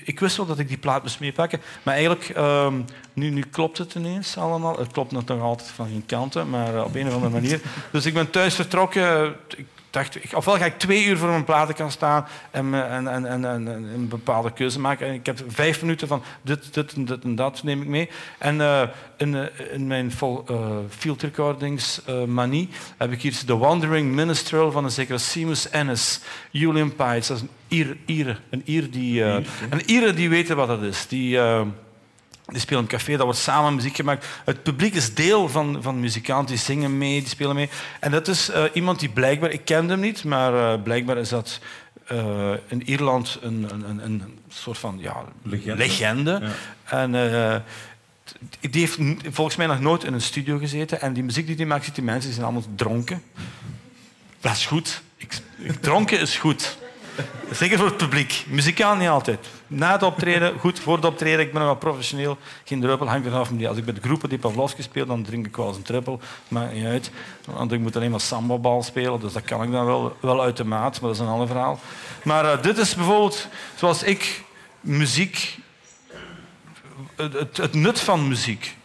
ik 0.03 0.19
wist 0.19 0.37
wel 0.37 0.45
dat 0.45 0.59
ik 0.59 0.67
die 0.67 0.77
plaat 0.77 1.01
moest 1.01 1.19
meepakken, 1.19 1.61
maar 1.83 1.93
eigenlijk, 1.93 2.29
ehm, 2.29 2.73
nu, 3.13 3.29
nu 3.29 3.41
klopt 3.51 3.77
het 3.77 3.95
ineens 3.95 4.37
allemaal. 4.37 4.79
Het 4.79 4.91
klopt 4.91 5.11
nog 5.11 5.41
altijd 5.41 5.69
van 5.69 5.87
geen 5.87 6.05
kanten, 6.05 6.49
maar 6.49 6.83
op 6.83 6.95
een 6.95 7.07
of 7.07 7.13
andere 7.13 7.31
manier. 7.31 7.61
Dus 7.91 8.05
ik 8.05 8.13
ben 8.13 8.29
thuis 8.29 8.55
vertrokken. 8.55 9.35
Ik 9.57 9.65
dacht, 9.91 10.23
ik, 10.23 10.35
ofwel 10.35 10.57
ga 10.57 10.65
ik 10.65 10.79
twee 10.79 11.05
uur 11.05 11.17
voor 11.17 11.29
mijn 11.29 11.43
platen 11.43 11.75
gaan 11.75 11.91
staan 11.91 12.27
en, 12.51 12.73
een 12.73 14.07
bepaalde 14.07 14.51
keuze 14.53 14.79
maken. 14.79 15.07
En 15.07 15.13
ik 15.13 15.25
heb 15.25 15.43
vijf 15.47 15.81
minuten 15.81 16.07
van 16.07 16.23
dit, 16.41 16.73
dit 16.73 16.93
en 16.93 17.05
dit 17.05 17.23
en 17.23 17.35
dat 17.35 17.63
neem 17.63 17.81
ik 17.81 17.87
mee. 17.87 18.09
En 18.37 18.61
eh, 18.61 18.81
in, 19.17 19.35
eh, 19.35 19.73
in 19.73 19.87
mijn 19.87 20.11
vol, 20.11 20.43
eh, 20.47 20.69
field 20.89 21.21
recordings 21.21 22.01
manie 22.27 22.69
heb 22.97 23.11
ik 23.11 23.21
hier 23.21 23.45
The 23.45 23.57
Wandering 23.57 24.11
Minstrel 24.11 24.71
van 24.71 24.83
een 24.83 24.91
zekere 24.91 25.17
Seamus 25.17 25.69
Ennis. 25.69 26.19
Julian 26.51 26.95
Pites, 26.95 27.27
dat 27.27 27.37
is 27.37 27.43
een 27.43 27.49
Ier, 27.67 27.97
Ire. 28.05 28.37
Een 28.49 28.61
Ier 28.65 28.91
die, 28.91 29.23
een 29.23 29.81
Ire 29.85 30.13
die 30.13 30.29
weten 30.29 30.55
wat 30.55 30.67
dat 30.67 30.81
is. 30.81 31.07
Die... 31.07 31.39
die 32.45 32.59
spelen 32.59 32.83
in 32.83 32.89
een 32.89 32.97
café, 32.97 33.15
daar 33.15 33.25
wordt 33.25 33.39
samen 33.39 33.75
muziek 33.75 33.95
gemaakt. 33.95 34.25
Het 34.45 34.63
publiek 34.63 34.93
is 34.93 35.13
deel 35.13 35.49
van, 35.49 35.77
van 35.81 35.99
muzikanten, 35.99 36.55
die 36.55 36.63
zingen 36.63 36.97
mee, 36.97 37.19
die 37.19 37.29
spelen 37.29 37.55
mee. 37.55 37.69
En 37.99 38.11
dat 38.11 38.27
is 38.27 38.49
eh, 38.49 38.63
iemand 38.73 38.99
die 38.99 39.09
blijkbaar, 39.09 39.51
ik 39.51 39.65
kende 39.65 39.91
hem 39.93 40.01
niet, 40.01 40.23
maar 40.23 40.73
eh, 40.73 40.81
blijkbaar 40.83 41.17
is 41.17 41.29
dat 41.29 41.59
eh, 42.07 42.51
in 42.67 42.83
Ierland 42.89 43.37
een, 43.41 43.67
een, 43.71 43.89
een, 43.89 44.03
een 44.03 44.39
soort 44.49 44.77
van 44.77 44.97
ja, 44.99 45.23
Legende. 45.43 45.75
legende. 45.77 46.39
Ja. 46.41 46.51
En 46.97 47.11
die 48.59 48.81
heeft 48.81 48.97
volgens 49.35 49.55
mij 49.55 49.67
nog 49.67 49.79
nooit 49.79 50.03
in 50.03 50.13
een 50.13 50.21
studio 50.21 50.57
gezeten. 50.57 51.01
En 51.01 51.13
die 51.13 51.23
muziek 51.23 51.47
die 51.47 51.55
hij 51.55 51.65
maakt, 51.65 51.85
ziet 51.85 51.95
die 51.95 52.03
mensen 52.03 52.23
die 52.23 52.33
zijn 52.33 52.45
allemaal 52.45 52.69
dronken. 52.75 53.23
Dat 54.39 54.51
is 54.51 54.65
goed. 54.65 55.01
Ik- 55.17 55.41
dronken 55.81 56.19
is 56.19 56.37
goed. 56.37 56.77
Zeker 57.51 57.77
voor 57.77 57.87
het 57.87 57.97
publiek. 57.97 58.43
Muzikaal 58.47 58.95
niet 58.95 59.07
altijd. 59.09 59.47
Na 59.67 59.91
het 59.91 60.03
optreden, 60.03 60.59
goed. 60.59 60.79
Voor 60.79 60.95
het 60.95 61.05
optreden, 61.05 61.39
ik 61.39 61.51
ben 61.51 61.61
nog 61.61 61.69
wel 61.69 61.79
professioneel. 61.79 62.37
Geen 62.63 62.81
druppel, 62.81 63.07
hangt 63.07 63.27
van 63.47 63.57
die- 63.57 63.67
Als 63.67 63.77
ik 63.77 63.85
de 63.85 64.01
groepen 64.01 64.29
die 64.29 64.37
Pavlovski 64.37 64.81
speel, 64.81 65.05
dan 65.05 65.23
drink 65.23 65.45
ik 65.45 65.55
wel 65.55 65.67
eens 65.67 65.77
een 65.77 65.83
druppel. 65.83 66.19
Maakt 66.47 66.73
niet 66.73 66.85
uit. 66.85 67.11
Want 67.45 67.71
ik 67.71 67.79
moet 67.79 67.95
alleen 67.95 68.11
maar 68.11 68.21
sambabal 68.21 68.83
spelen, 68.83 69.19
dus 69.19 69.33
dat 69.33 69.43
kan 69.43 69.63
ik 69.63 69.71
dan 69.71 69.85
wel, 69.85 70.17
wel 70.19 70.41
uit 70.41 70.57
de 70.57 70.63
maat. 70.63 71.01
Maar 71.01 71.09
dat 71.09 71.19
is 71.19 71.25
een 71.25 71.31
ander 71.31 71.47
verhaal. 71.47 71.79
Maar 72.23 72.45
eh, 72.51 72.61
dit 72.61 72.77
is 72.77 72.95
bijvoorbeeld 72.95 73.47
zoals 73.75 74.03
ik 74.03 74.43
muziek... 74.81 75.59
Het 77.53 77.73
nut 77.73 77.99
van 77.99 78.27
muziek. 78.27 78.75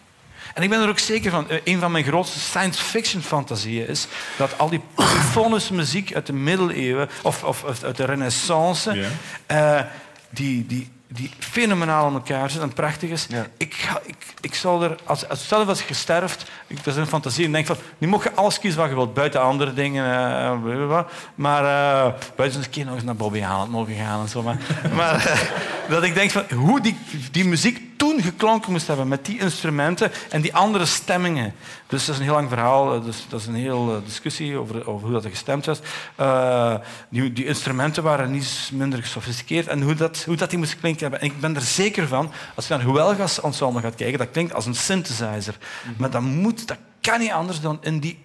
En 0.56 0.62
ik 0.62 0.68
ben 0.68 0.82
er 0.82 0.88
ook 0.88 0.98
zeker 0.98 1.30
van, 1.30 1.50
eh, 1.50 1.58
een 1.64 1.78
van 1.80 1.92
mijn 1.92 2.04
grootste 2.04 2.38
science 2.40 2.82
fiction 2.82 3.22
fantasieën 3.22 3.88
is 3.88 4.06
dat 4.36 4.58
al 4.58 4.68
die 4.68 4.80
polyfonische 4.94 5.74
muziek 5.74 6.14
uit 6.14 6.26
de 6.26 6.32
middeleeuwen 6.32 7.08
of, 7.22 7.44
of, 7.44 7.64
uit 7.84 7.96
de 7.96 8.04
renaissance, 8.04 8.92
Ja. 8.94 9.08
eh, 9.46 9.84
die, 10.30 10.66
die, 10.66 10.90
die 11.08 11.30
fenomenaal 11.38 12.06
aan 12.06 12.14
elkaar 12.14 12.50
zit 12.50 12.60
en 12.62 12.72
prachtig 12.72 13.10
is. 13.10 13.26
Ja. 13.28 13.46
Ik, 13.56 13.74
ga, 13.74 14.00
ik, 14.04 14.16
ik 14.40 14.54
zal 14.54 14.82
er, 14.82 14.96
als, 15.04 15.28
als, 15.28 15.44
stel 15.44 15.64
dat 15.66 15.84
je 15.88 15.94
sterft, 15.94 16.50
ik, 16.66 16.84
dat 16.84 16.94
is 16.94 17.00
een 17.00 17.06
fantasie, 17.06 17.44
en 17.44 17.52
denk 17.52 17.66
van, 17.66 17.76
nu 17.98 18.08
mag 18.08 18.22
je 18.24 18.32
alles 18.32 18.58
kiezen 18.58 18.80
wat 18.80 18.88
je 18.88 18.94
wilt, 18.94 19.14
buiten 19.14 19.40
andere 19.42 19.74
dingen, 19.74 20.04
eh, 20.04 20.62
blablabla. 20.62 21.06
maar 21.34 21.64
eh, 21.64 22.12
buiten 22.36 22.60
een 22.62 22.70
keer 22.70 22.84
nog 22.84 22.94
eens 22.94 23.04
naar 23.04 23.16
Bobby 23.16 23.40
Haaland 23.40 23.70
mogen 23.70 23.94
gaan 23.94 24.20
en 24.20 24.28
zo. 24.28 24.42
Maar, 24.42 24.58
maar 24.96 25.40
dat 25.88 26.02
ik 26.02 26.14
denk 26.14 26.30
van, 26.30 26.44
hoe 26.54 26.80
die, 26.80 26.98
die 27.30 27.44
muziek 27.44 27.85
toen 27.96 28.22
geklonken 28.22 28.72
moest 28.72 28.86
hebben 28.86 29.08
met 29.08 29.24
die 29.24 29.38
instrumenten 29.38 30.12
en 30.30 30.40
die 30.40 30.54
andere 30.54 30.86
stemmingen. 30.86 31.54
Dus 31.86 32.04
dat 32.04 32.14
is 32.14 32.20
een 32.20 32.26
heel 32.26 32.34
lang 32.34 32.48
verhaal, 32.48 32.94
eh, 32.94 33.04
dus 33.04 33.26
dat 33.28 33.40
is 33.40 33.46
een 33.46 33.54
hele 33.54 34.02
discussie 34.04 34.56
over, 34.56 34.86
over 34.86 35.08
hoe 35.08 35.20
dat 35.20 35.26
gestemd 35.26 35.64
was. 35.66 35.80
Eh, 36.14 36.74
die, 37.08 37.32
die 37.32 37.44
instrumenten 37.44 38.02
waren 38.02 38.30
niet 38.30 38.70
minder 38.72 39.02
gesofisticeerd 39.02 39.66
en 39.66 39.82
hoe 39.82 39.94
dat, 39.94 40.22
hoe 40.26 40.36
dat 40.36 40.50
die 40.50 40.58
moest 40.58 40.80
klinken 40.80 41.02
hebben. 41.02 41.20
En 41.20 41.26
ik 41.26 41.40
ben 41.40 41.54
er 41.54 41.62
zeker 41.62 42.08
van, 42.08 42.32
als 42.54 42.66
je 42.66 42.74
naar 42.74 42.86
Huelgas 42.86 43.40
ensemble 43.40 43.80
gaat 43.80 43.94
kijken, 43.94 44.18
dat 44.18 44.30
klinkt 44.30 44.54
als 44.54 44.66
een 44.66 44.74
synthesizer. 44.74 45.56
Maar 45.96 46.10
dat 46.10 46.22
moet, 46.22 46.68
dat 46.68 46.78
kan 47.00 47.18
niet 47.18 47.30
anders 47.30 47.60
dan 47.60 47.78
in, 47.80 47.98
die, 47.98 48.18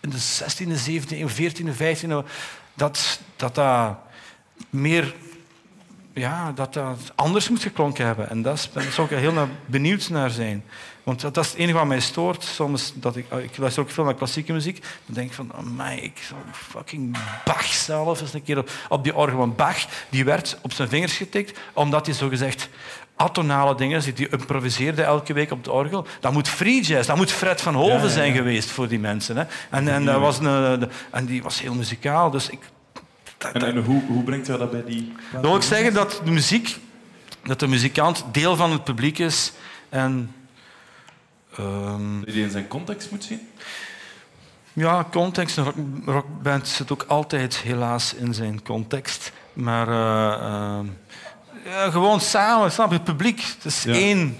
in 0.00 0.10
de 0.10 0.18
16e, 0.18 0.90
17e 0.90 1.18
eeuw, 1.18 1.28
14e, 1.28 1.76
15e 1.76 2.08
eeuw, 2.08 2.24
dat 2.74 3.20
dat, 3.36 3.54
dat 3.54 3.96
meer 4.70 5.14
ja, 6.18 6.52
dat 6.52 6.74
dat 6.74 7.12
anders 7.14 7.48
moet 7.48 7.62
geklonken 7.62 8.06
hebben. 8.06 8.30
En 8.30 8.42
daar 8.42 8.58
zou 8.90 9.08
ik 9.10 9.18
heel 9.18 9.32
naar 9.32 9.48
benieuwd 9.66 10.08
naar 10.08 10.30
zijn. 10.30 10.64
Want 11.02 11.20
dat, 11.20 11.36
is 11.36 11.50
het 11.50 11.58
enige 11.58 11.78
wat 11.78 11.86
mij 11.86 12.00
stoort. 12.00 12.44
Soms 12.44 12.92
dat 12.94 13.16
ik, 13.16 13.30
ik 13.30 13.56
luister 13.56 13.82
ook 13.82 13.90
veel 13.90 14.04
naar 14.04 14.14
klassieke 14.14 14.52
muziek. 14.52 14.80
Dan 15.06 15.14
denk 15.14 15.28
ik 15.28 15.34
van, 15.34 15.52
amai, 15.54 16.00
ik 16.00 16.18
zou 16.28 16.40
fucking 16.52 17.16
Bach 17.44 17.64
zelf 17.64 18.20
eens 18.20 18.34
een 18.34 18.42
keer 18.42 18.58
op, 18.58 18.70
op 18.88 19.04
die 19.04 19.14
orgel. 19.14 19.38
Want 19.38 19.56
Bach 19.56 19.86
die 20.08 20.24
werd 20.24 20.58
op 20.62 20.72
zijn 20.72 20.88
vingers 20.88 21.16
getikt, 21.16 21.58
omdat 21.72 22.06
hij 22.06 22.14
zogezegd 22.14 22.68
atonale 23.16 23.74
dingen, 23.74 24.00
die 24.00 24.12
die 24.12 24.28
improviseerde 24.28 25.02
elke 25.02 25.32
week 25.32 25.50
op 25.50 25.64
de 25.64 25.72
orgel. 25.72 26.06
Dat 26.20 26.32
moet 26.32 26.48
free 26.48 26.82
jazz, 26.82 27.06
dat 27.06 27.16
moet 27.16 27.32
Fred 27.32 27.60
van 27.60 27.74
Hoven 27.74 27.92
Ja, 27.92 27.98
ja, 27.98 28.04
ja. 28.04 28.12
zijn 28.12 28.34
geweest 28.34 28.70
voor 28.70 28.88
die 28.88 28.98
mensen. 28.98 29.36
Hè. 29.36 29.44
En, 29.70 29.88
en, 29.88 30.04
dat 30.04 30.20
was 30.20 30.38
een, 30.38 30.90
en 31.10 31.26
die 31.26 31.42
was 31.42 31.60
heel 31.60 31.74
muzikaal. 31.74 32.30
Dus 32.30 32.50
ik, 32.50 32.60
En, 33.38 33.62
en 33.62 33.84
hoe, 33.84 34.02
hoe 34.06 34.22
brengt 34.22 34.46
hij 34.46 34.56
dat 34.56 34.70
bij 34.70 34.84
die... 34.84 35.12
dan 35.32 35.40
wil 35.42 35.56
ik 35.56 35.62
zeggen 35.62 35.94
dat 35.94 36.20
de 36.24 36.30
muziek, 36.30 36.78
dat 37.42 37.60
de 37.60 37.66
muzikant 37.68 38.24
deel 38.32 38.56
van 38.56 38.72
het 38.72 38.84
publiek 38.84 39.18
is. 39.18 39.52
En 39.88 40.34
ehm, 41.56 42.18
Dat 42.18 42.26
je 42.26 42.32
die 42.32 42.42
in 42.42 42.50
zijn 42.50 42.68
context 42.68 43.10
moet 43.10 43.24
zien? 43.24 43.40
ja, 44.72 45.06
context. 45.10 45.56
Een 45.56 45.64
rock, 45.64 45.74
rockband 46.04 46.68
zit 46.68 46.92
ook 46.92 47.04
altijd 47.08 47.56
helaas 47.56 48.14
in 48.14 48.34
zijn 48.34 48.62
context. 48.62 49.32
Maar 49.52 49.88
eh, 49.88 50.46
ehm, 50.46 50.86
ja, 51.64 51.90
gewoon 51.90 52.20
samen, 52.20 52.72
snap 52.72 52.88
je? 52.88 52.94
Het 52.94 53.04
publiek, 53.04 53.40
het 53.56 53.64
is 53.64 53.82
Ja. 53.82 53.92
één. 53.92 54.38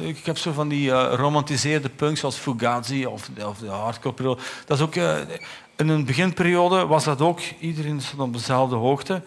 Ik 0.00 0.26
heb 0.26 0.38
zo 0.38 0.52
van 0.52 0.68
die 0.68 0.92
eh, 0.92 1.14
romantiseerde 1.14 1.88
punks 1.88 2.20
zoals 2.20 2.36
Fugazi 2.36 3.06
of, 3.06 3.28
of 3.46 3.58
de 3.58 3.66
hardcore. 3.68 4.38
Dat 4.66 4.78
is 4.78 4.84
ook, 4.84 4.94
eh, 4.96 5.16
in 5.76 5.88
een 5.88 6.04
beginperiode 6.04 6.86
was 6.86 7.04
dat 7.04 7.20
ook, 7.20 7.40
iedereen 7.58 8.00
stond 8.00 8.22
op 8.22 8.32
dezelfde 8.32 8.76
hoogte. 8.76 9.22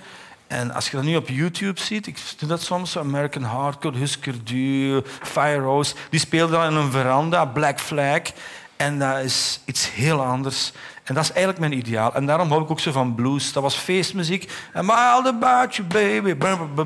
En 0.48 0.72
als 0.74 0.90
je 0.90 0.96
dat 0.96 1.06
nu 1.06 1.16
op 1.16 1.30
YouTube 1.30 1.80
ziet, 1.80 2.08
ik 2.08 2.18
doe 2.38 2.50
dat 2.50 2.62
soms, 2.62 2.98
American 2.98 3.44
Hardcore, 3.44 3.98
Husker 3.98 4.44
Du, 4.44 5.02
Firehouse, 5.22 5.96
die 6.10 6.20
speelden 6.20 6.60
dan 6.60 6.72
in 6.72 6.76
een 6.76 6.92
veranda, 6.92 7.46
Black 7.46 7.80
Flag. 7.80 8.22
En 8.76 9.00
dat 9.00 9.18
is 9.18 9.60
iets 9.66 9.92
heel 9.94 10.24
anders. 10.24 10.72
En 11.04 11.14
dat 11.14 11.24
is 11.24 11.30
eigenlijk 11.30 11.60
mijn 11.60 11.78
ideaal. 11.78 12.14
En 12.14 12.26
daarom 12.26 12.50
hou 12.50 12.64
ik 12.64 12.72
ook 12.72 12.80
zo 12.80 12.92
van 12.92 13.16
blues. 13.16 13.54
Dat 13.54 13.64
was 13.64 13.76
feestmuziek. 13.76 14.52
En 14.74 14.90
all 14.90 15.26
about 15.26 15.76
you, 15.76 15.88
baby. 15.88 16.38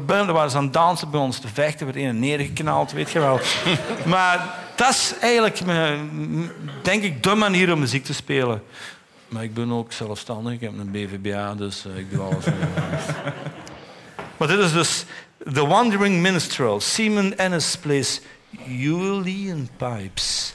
Daar 0.06 0.34
waren 0.34 0.52
ze 0.52 0.58
aan 0.58 0.64
het 0.64 0.74
dansen 0.74 1.10
bij 1.10 1.20
ons 1.20 1.40
te 1.40 1.48
vechten. 1.48 1.86
werd 1.86 1.98
een 1.98 2.20
neergeknald, 2.20 2.92
weet 2.92 3.12
je 3.12 3.20
wel. 3.20 3.40
maar 4.06 4.56
dat 4.76 4.90
is 4.90 5.14
eigenlijk, 5.22 5.66
mijn, 5.66 6.52
denk 6.82 7.04
ik, 7.04 7.24
de 7.24 7.36
manier 7.36 7.74
om 7.74 7.80
muziek 7.80 8.04
te 8.04 8.14
spelen. 8.14 8.64
Maar 9.30 9.44
ik 9.44 9.54
ben 9.54 9.72
ook 9.72 9.92
zelfstandig. 9.92 10.54
Ik 10.54 10.62
heb 10.62 10.78
een 10.78 10.92
BVBA, 10.92 11.56
dus 11.56 11.86
eh, 11.86 11.98
ik 11.98 12.12
doe 12.12 12.22
alles. 12.22 12.46
maar 14.38 14.48
dit 14.48 14.60
is 14.60 14.72
dus 14.74 15.06
The 15.54 15.68
Wandering 15.68 16.22
Minstrel. 16.22 16.80
Simon 16.80 17.38
Ennis 17.38 17.78
plays 17.78 18.22
Julian 18.66 19.70
Pipes. 19.78 20.54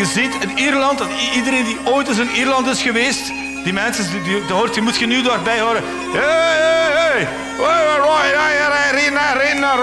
Je 0.00 0.06
ziet 0.06 0.34
in 0.40 0.58
Ierland, 0.58 0.98
dat 0.98 1.08
iedereen 1.34 1.64
die 1.64 1.78
ooit 1.84 2.08
eens 2.08 2.18
in 2.18 2.30
Ierland 2.30 2.66
is 2.66 2.82
geweest, 2.82 3.32
die 3.64 3.72
mensen, 3.72 4.10
die, 4.10 4.22
die, 4.22 4.52
hoort, 4.52 4.74
die 4.74 4.82
moet 4.82 4.98
je 4.98 5.06
nu 5.06 5.22
daarbij 5.22 5.60
horen. 5.60 5.82
Hey, 6.12 6.22
hey, 6.22 6.92
hey. 6.92 7.28
Hoi, 7.56 7.72
hoi, 7.72 8.00
hoi, 8.00 8.34
hoi, 8.34 8.56
hoi, 8.58 9.02
Rina, 9.02 9.32
Rina, 9.32 9.76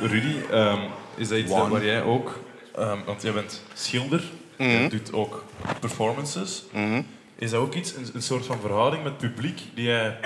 Rudy, 0.00 0.36
ehm, 0.50 0.80
is 1.16 1.28
dat 1.28 1.38
iets 1.38 1.50
waar 1.50 1.84
jij 1.84 2.02
ook... 2.02 2.40
Ehm, 2.74 3.04
want 3.04 3.22
jij 3.22 3.32
bent 3.32 3.62
schilder, 3.74 4.22
mm 4.58 4.88
doet 4.88 5.12
ook 5.12 5.44
performances. 5.80 6.64
Mhm. 6.72 7.02
Is 7.38 7.50
dat 7.50 7.60
ook 7.60 7.74
iets, 7.74 7.94
een, 8.14 8.22
soort 8.22 8.46
van 8.46 8.60
verhouding 8.60 9.02
met 9.02 9.18
publiek? 9.18 9.60
Die 9.74 9.84
jij, 9.84 10.18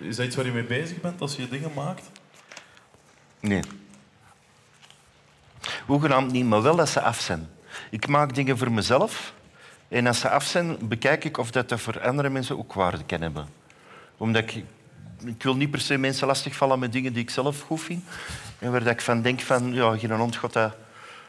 is 0.00 0.16
dat 0.16 0.26
iets 0.26 0.36
waar 0.36 0.44
je 0.44 0.52
mee 0.52 0.64
bezig 0.64 1.00
bent 1.00 1.20
als 1.20 1.36
je 1.36 1.48
dingen 1.48 1.70
maakt? 1.74 2.10
Nee. 3.40 3.62
Hoegenaamd 5.86 6.32
niet, 6.32 6.44
maar 6.44 6.62
wel 6.62 6.76
dat 6.76 6.88
ze 6.88 7.00
af 7.00 7.20
zijn. 7.20 7.48
Ik 7.90 8.08
maak 8.08 8.34
dingen 8.34 8.58
voor 8.58 8.72
mezelf. 8.72 9.32
En 9.88 10.06
als 10.06 10.20
ze 10.20 10.28
af 10.30 10.44
zijn, 10.44 10.76
bekijk 10.80 11.24
ik 11.24 11.38
of 11.38 11.50
dat, 11.50 11.72
voor 11.80 12.00
andere 12.00 12.28
mensen 12.28 12.58
ook 12.58 12.72
waarde 12.72 13.04
kan 13.04 13.20
hebben. 13.20 13.48
Omdat 14.16 14.42
ik... 14.42 14.64
Wil 15.38 15.56
niet 15.56 15.70
per 15.70 15.80
se 15.80 15.98
mensen 15.98 16.26
lastigvallen 16.26 16.78
met 16.78 16.92
dingen 16.92 17.12
die 17.12 17.22
ik 17.22 17.30
zelf 17.30 17.60
goed 17.60 17.80
vind. 17.80 18.04
En 18.58 18.72
waar 18.72 18.86
ik 18.86 19.00
van 19.00 19.22
denk 19.22 19.40
van... 19.40 19.74
Ja, 19.74 19.96
geen 19.96 20.10
hond 20.10 20.36
gaat 20.36 20.52
dat 20.52 20.74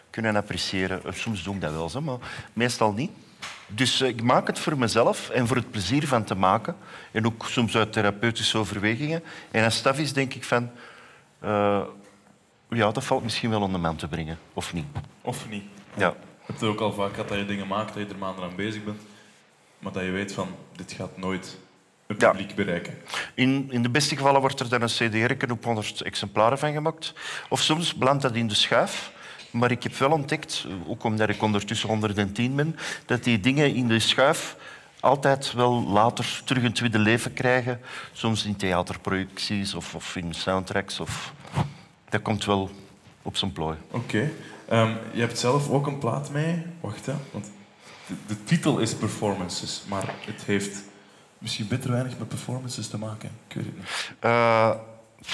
kunnen 0.09 0.35
appreciëren. 0.35 1.01
Eh, 1.05 1.13
Soms 1.13 1.43
doe 1.43 1.55
ik 1.55 1.61
dat 1.61 1.91
wel, 1.91 2.01
maar 2.01 2.17
meestal 2.53 2.93
niet. 2.93 3.11
Dus 3.67 4.01
eh, 4.01 4.07
ik 4.07 4.21
maak 4.21 4.47
het 4.47 4.59
voor 4.59 4.77
mezelf 4.77 5.29
en 5.29 5.47
voor 5.47 5.55
het 5.55 5.71
plezier 5.71 6.07
van 6.07 6.23
te 6.23 6.35
maken. 6.35 6.75
En 7.11 7.25
ook 7.25 7.45
soms 7.49 7.77
uit 7.77 7.93
therapeutische 7.93 8.57
overwegingen. 8.57 9.23
En 9.51 9.63
als 9.63 9.75
staf 9.75 9.99
is, 9.99 10.13
denk 10.13 10.33
ik 10.33 10.43
van... 10.43 10.71
eh, 11.39 11.81
ja, 12.69 12.91
dat 12.91 13.03
valt 13.03 13.23
misschien 13.23 13.49
wel 13.49 13.61
onder 13.61 13.79
man 13.79 13.95
te 13.95 14.07
brengen. 14.07 14.37
Of 14.53 14.73
niet. 14.73 14.85
Of 15.21 15.49
niet? 15.49 15.63
Ja. 15.95 16.07
Je 16.07 16.53
hebt 16.53 16.59
het 16.59 16.69
ook 16.69 16.79
al 16.79 16.93
vaak 16.93 17.09
gehad 17.13 17.27
dat 17.29 17.37
je 17.37 17.45
dingen 17.45 17.67
maakt, 17.67 17.93
dat 17.93 18.07
je 18.07 18.13
er 18.13 18.19
maanden 18.19 18.43
aan 18.43 18.55
bezig 18.55 18.83
bent, 18.83 19.01
maar 19.79 19.91
dat 19.91 20.03
je 20.03 20.11
weet 20.11 20.33
van, 20.33 20.47
dit 20.75 20.91
gaat 20.91 21.17
nooit 21.17 21.57
een 22.07 22.15
Ja. 22.19 22.29
publiek 22.31 22.55
bereiken. 22.55 22.97
In, 23.33 23.67
in 23.71 23.81
de 23.81 23.89
beste 23.89 24.15
gevallen 24.15 24.41
wordt 24.41 24.59
er 24.59 24.69
dan 24.69 24.81
een 24.81 24.87
cd 25.35 25.51
op 25.51 25.63
100 25.63 26.01
exemplaren 26.01 26.59
van 26.59 26.73
gemaakt. 26.73 27.13
Of 27.49 27.61
soms 27.61 27.95
belandt 27.95 28.21
dat 28.21 28.35
in 28.35 28.47
de 28.47 28.55
schuif. 28.55 29.11
Maar 29.51 29.71
ik 29.71 29.83
heb 29.83 29.95
wel 29.95 30.11
ontdekt, 30.11 30.65
ook 30.87 31.03
omdat 31.03 31.29
ik 31.29 31.41
ondertussen 31.41 31.89
110 31.89 32.55
ben, 32.55 32.75
dat 33.05 33.23
die 33.23 33.39
dingen 33.39 33.75
in 33.75 33.87
de 33.87 33.99
schuif 33.99 34.55
altijd 34.99 35.53
wel 35.53 35.83
later 35.83 36.41
terug 36.45 36.63
een 36.63 36.73
tweede 36.73 36.99
leven 36.99 37.33
krijgen. 37.33 37.79
Soms 38.13 38.45
in 38.45 38.55
theaterproducties 38.55 39.73
of, 39.73 39.95
of 39.95 40.15
in 40.15 40.33
soundtracks. 40.33 40.99
Of... 40.99 41.33
Dat 42.09 42.21
komt 42.21 42.45
wel 42.45 42.69
op 43.21 43.37
zijn 43.37 43.51
plooi. 43.51 43.77
Oké. 43.91 44.31
Ehm, 44.69 44.93
je 45.13 45.19
hebt 45.19 45.39
zelf 45.39 45.69
ook 45.69 45.87
een 45.87 45.97
plaat 45.97 46.31
mee. 46.31 46.63
Wacht, 46.81 47.05
hè. 47.05 47.13
Want 47.31 47.51
de, 48.07 48.13
de 48.27 48.43
titel 48.43 48.79
is 48.79 48.95
Performances, 48.95 49.83
maar 49.87 50.13
het 50.25 50.43
heeft 50.43 50.83
misschien 51.37 51.67
bitter 51.67 51.91
weinig 51.91 52.17
met 52.17 52.27
performances 52.27 52.87
te 52.87 52.97
maken. 52.97 53.29
Ik 53.47 53.55
weet 53.55 53.65
het 53.65 53.75
niet. 53.77 54.11
Eh, 54.19 54.71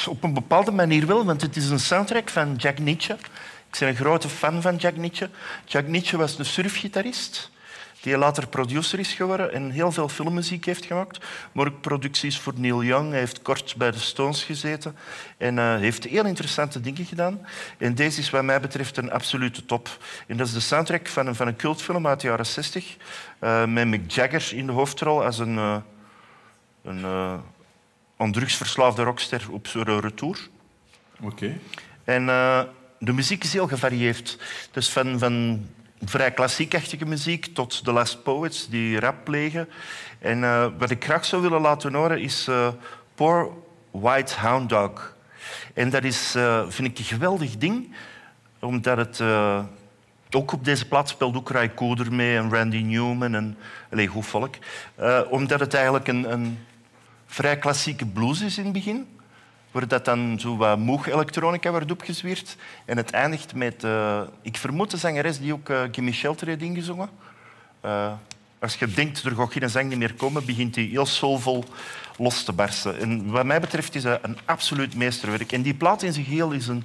op 0.07 0.23
een 0.23 0.33
bepaalde 0.33 0.71
manier 0.71 1.07
wel, 1.07 1.25
want 1.25 1.41
het 1.41 1.55
is 1.55 1.69
een 1.69 1.79
soundtrack 1.79 2.29
van 2.29 2.55
Jack 2.55 2.79
Nietzsche. 2.79 3.13
Ik 3.71 3.79
ben 3.79 3.87
een 3.87 3.95
grote 3.95 4.29
fan 4.29 4.61
van 4.61 4.75
Jack 4.75 4.95
Nietzsche. 4.95 5.29
Jack 5.65 5.87
Nietzsche 5.87 6.17
was 6.17 6.39
een 6.39 6.45
surfgitarist 6.45 7.51
die 8.03 8.17
later 8.17 8.47
producer 8.47 8.99
is 8.99 9.13
geworden 9.13 9.53
en 9.53 9.69
heel 9.69 9.91
veel 9.91 10.09
filmmuziek 10.09 10.65
heeft 10.65 10.85
gemaakt. 10.85 11.25
Maar 11.51 11.67
ook 11.67 11.81
producties 11.81 12.39
voor 12.39 12.53
Neil 12.55 12.83
Young. 12.83 13.09
Hij 13.09 13.19
heeft 13.19 13.41
kort 13.41 13.75
bij 13.77 13.91
de 13.91 13.99
Stones 13.99 14.43
gezeten 14.43 14.95
en 15.37 15.57
eh, 15.57 15.75
heeft 15.75 16.03
heel 16.03 16.25
interessante 16.25 16.81
dingen 16.81 17.05
gedaan. 17.05 17.45
En 17.77 17.95
deze 17.95 18.19
is 18.19 18.29
wat 18.29 18.43
mij 18.43 18.59
betreft 18.59 18.97
een 18.97 19.11
absolute 19.11 19.65
top. 19.65 19.97
En 20.27 20.37
dat 20.37 20.47
is 20.47 20.53
de 20.53 20.59
soundtrack 20.59 21.07
van 21.07 21.27
een, 21.27 21.35
van 21.35 21.47
een 21.47 21.55
cultfilm 21.55 22.07
uit 22.07 22.19
de 22.19 22.27
jaren 22.27 22.45
60 22.45 22.97
eh, 23.39 23.65
met 23.65 23.87
Mick 23.87 24.11
Jagger 24.11 24.53
in 24.53 24.65
de 24.65 24.71
hoofdrol 24.71 25.23
als 25.23 25.39
een... 25.39 25.57
eh, 25.57 25.77
een 26.83 27.41
een 28.17 28.31
drugsverslaafde 28.31 29.03
rockster 29.03 29.47
op 29.51 29.67
zijn 29.67 29.99
retour. 29.99 30.47
Oké. 31.21 31.57
En 32.03 32.25
de 32.99 33.13
muziek 33.13 33.43
is 33.43 33.53
heel 33.53 33.67
gevarieerd. 33.67 34.37
Dus 34.71 34.89
van, 34.89 35.19
van 35.19 35.65
vrij 36.05 36.31
klassiekachtige 36.31 37.05
muziek 37.05 37.45
tot 37.45 37.83
The 37.83 37.91
Last 37.91 38.23
Poets 38.23 38.69
die 38.69 38.99
rap 38.99 39.23
plegen. 39.23 39.69
En 40.19 40.43
eh, 40.43 40.67
wat 40.77 40.89
ik 40.89 41.03
graag 41.03 41.25
zou 41.25 41.41
willen 41.41 41.61
laten 41.61 41.93
horen 41.93 42.21
is 42.21 42.47
eh, 42.47 42.67
Poor 43.15 43.51
White 43.91 44.39
Hound 44.39 44.69
Dog. 44.69 45.15
En 45.73 45.89
dat 45.89 46.03
is, 46.03 46.35
eh, 46.35 46.63
vind 46.67 46.87
ik, 46.87 46.97
een 46.97 47.03
geweldig 47.03 47.57
ding, 47.57 47.95
omdat 48.59 48.97
het... 48.97 49.21
ook 50.31 50.51
op 50.51 50.65
deze 50.65 50.87
plaats 50.87 51.11
speelt 51.11 51.35
ook 51.35 51.49
Ray 51.49 51.73
Cooder 51.73 52.13
mee 52.13 52.37
en 52.37 52.53
Randy 52.53 52.81
Newman 52.81 53.35
en 53.35 53.57
allez, 53.91 54.09
goed 54.09 54.25
volk. 54.25 54.55
Omdat 55.29 55.59
het 55.59 55.73
eigenlijk 55.73 56.07
een, 56.07 56.31
een 56.31 56.59
vrij 57.25 57.57
klassieke 57.57 58.05
blues 58.05 58.41
is 58.41 58.57
in 58.57 58.63
het 58.63 58.73
begin. 58.73 59.12
Waar 59.73 59.87
dat 59.87 60.05
dan 60.05 60.39
zo 60.39 60.57
wat 60.57 60.77
moog 60.77 61.07
elektronica 61.07 61.69
wordt 61.71 61.91
opgezwierd. 61.91 62.55
En 62.85 62.97
het 62.97 63.11
eindigt 63.11 63.55
met, 63.55 63.83
eh, 63.83 64.21
ik 64.41 64.57
vermoed 64.57 64.91
de 64.91 64.97
zangeres 64.97 65.39
die 65.39 65.53
ook 65.53 65.69
eh, 65.69 65.81
Gimme 65.91 66.11
Shelter 66.11 66.47
heeft 66.47 66.61
ingezongen. 66.61 67.09
Eh, 67.81 68.11
als 68.59 68.75
je 68.75 68.87
denkt, 68.87 69.23
er 69.23 69.35
gaat 69.35 69.51
geen 69.51 69.69
zang 69.69 69.95
meer 69.95 70.13
komen, 70.13 70.45
begint 70.45 70.75
hij 70.75 70.83
heel 70.83 71.05
soulvol 71.05 71.63
los 72.17 72.43
te 72.43 72.53
barsten. 72.53 72.99
En 72.99 73.31
wat 73.31 73.45
mij 73.45 73.59
betreft 73.59 73.95
is 73.95 74.03
dat 74.03 74.19
een 74.21 74.37
absoluut 74.45 74.95
meesterwerk. 74.95 75.51
En 75.51 75.61
die 75.61 75.73
plaat 75.73 76.01
in 76.01 76.13
zijn 76.13 76.25
geheel 76.25 76.51
is, 76.51 76.67
een, 76.67 76.83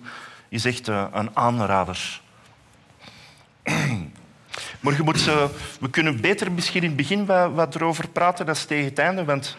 is 0.48 0.64
echt 0.64 0.86
een 0.86 1.36
aanrader. 1.36 2.20
Maar 4.80 4.96
we 5.80 5.90
kunnen 5.90 6.20
beter 6.20 6.52
misschien 6.52 6.82
in 6.82 6.88
het 6.88 6.96
begin 6.96 7.26
wat, 7.26 7.52
wat 7.52 7.74
erover 7.74 8.08
praten 8.08 8.46
dan 8.46 8.54
tegen 8.66 8.84
het 8.84 8.98
einde. 8.98 9.24
Want 9.24 9.56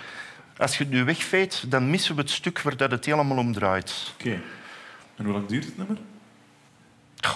als 0.60 0.78
je 0.78 0.84
het 0.84 0.94
nu 0.94 1.04
wegveet, 1.04 1.64
dan 1.68 1.90
missen 1.90 2.16
we 2.16 2.22
het 2.22 2.30
stuk 2.30 2.62
waar 2.62 2.78
dat 2.78 2.92
het 2.92 3.06
helemaal 3.06 3.38
om 3.38 3.54
draait. 3.54 4.14
Oké. 4.14 4.42
En 5.16 5.26
hoe 5.26 5.34
lang 5.34 5.48
duurt 5.48 5.66
het 5.66 5.78
nummer? 5.78 5.98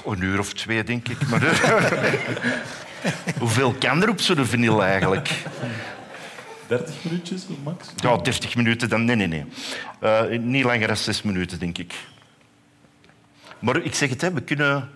Een 0.05 0.21
uur 0.21 0.39
of 0.39 0.53
twee, 0.53 0.83
denk 0.83 1.07
ik. 1.07 1.27
Maar 1.27 1.41
hoeveel 3.39 3.73
kan 3.73 4.01
er 4.01 4.09
op 4.09 4.21
zo'n 4.21 4.45
vinyl 4.45 4.83
eigenlijk? 4.83 5.43
30 6.67 7.03
minuutjes, 7.03 7.45
max? 7.63 7.87
Ja, 7.95 8.17
30 8.17 8.55
minuten 8.55 8.89
dan. 8.89 9.05
Nee, 9.05 9.15
nee, 9.15 9.27
nee. 9.27 9.45
Eh, 9.99 10.39
niet 10.39 10.63
langer 10.63 10.87
dan 10.87 10.97
zes 10.97 11.21
minuten, 11.21 11.59
denk 11.59 11.77
ik. 11.77 11.93
Maar 13.59 13.77
ik 13.77 13.95
zeg 13.95 14.09
het, 14.09 14.21
hè, 14.21 14.33
we, 14.33 14.41
kunnen, 14.41 14.89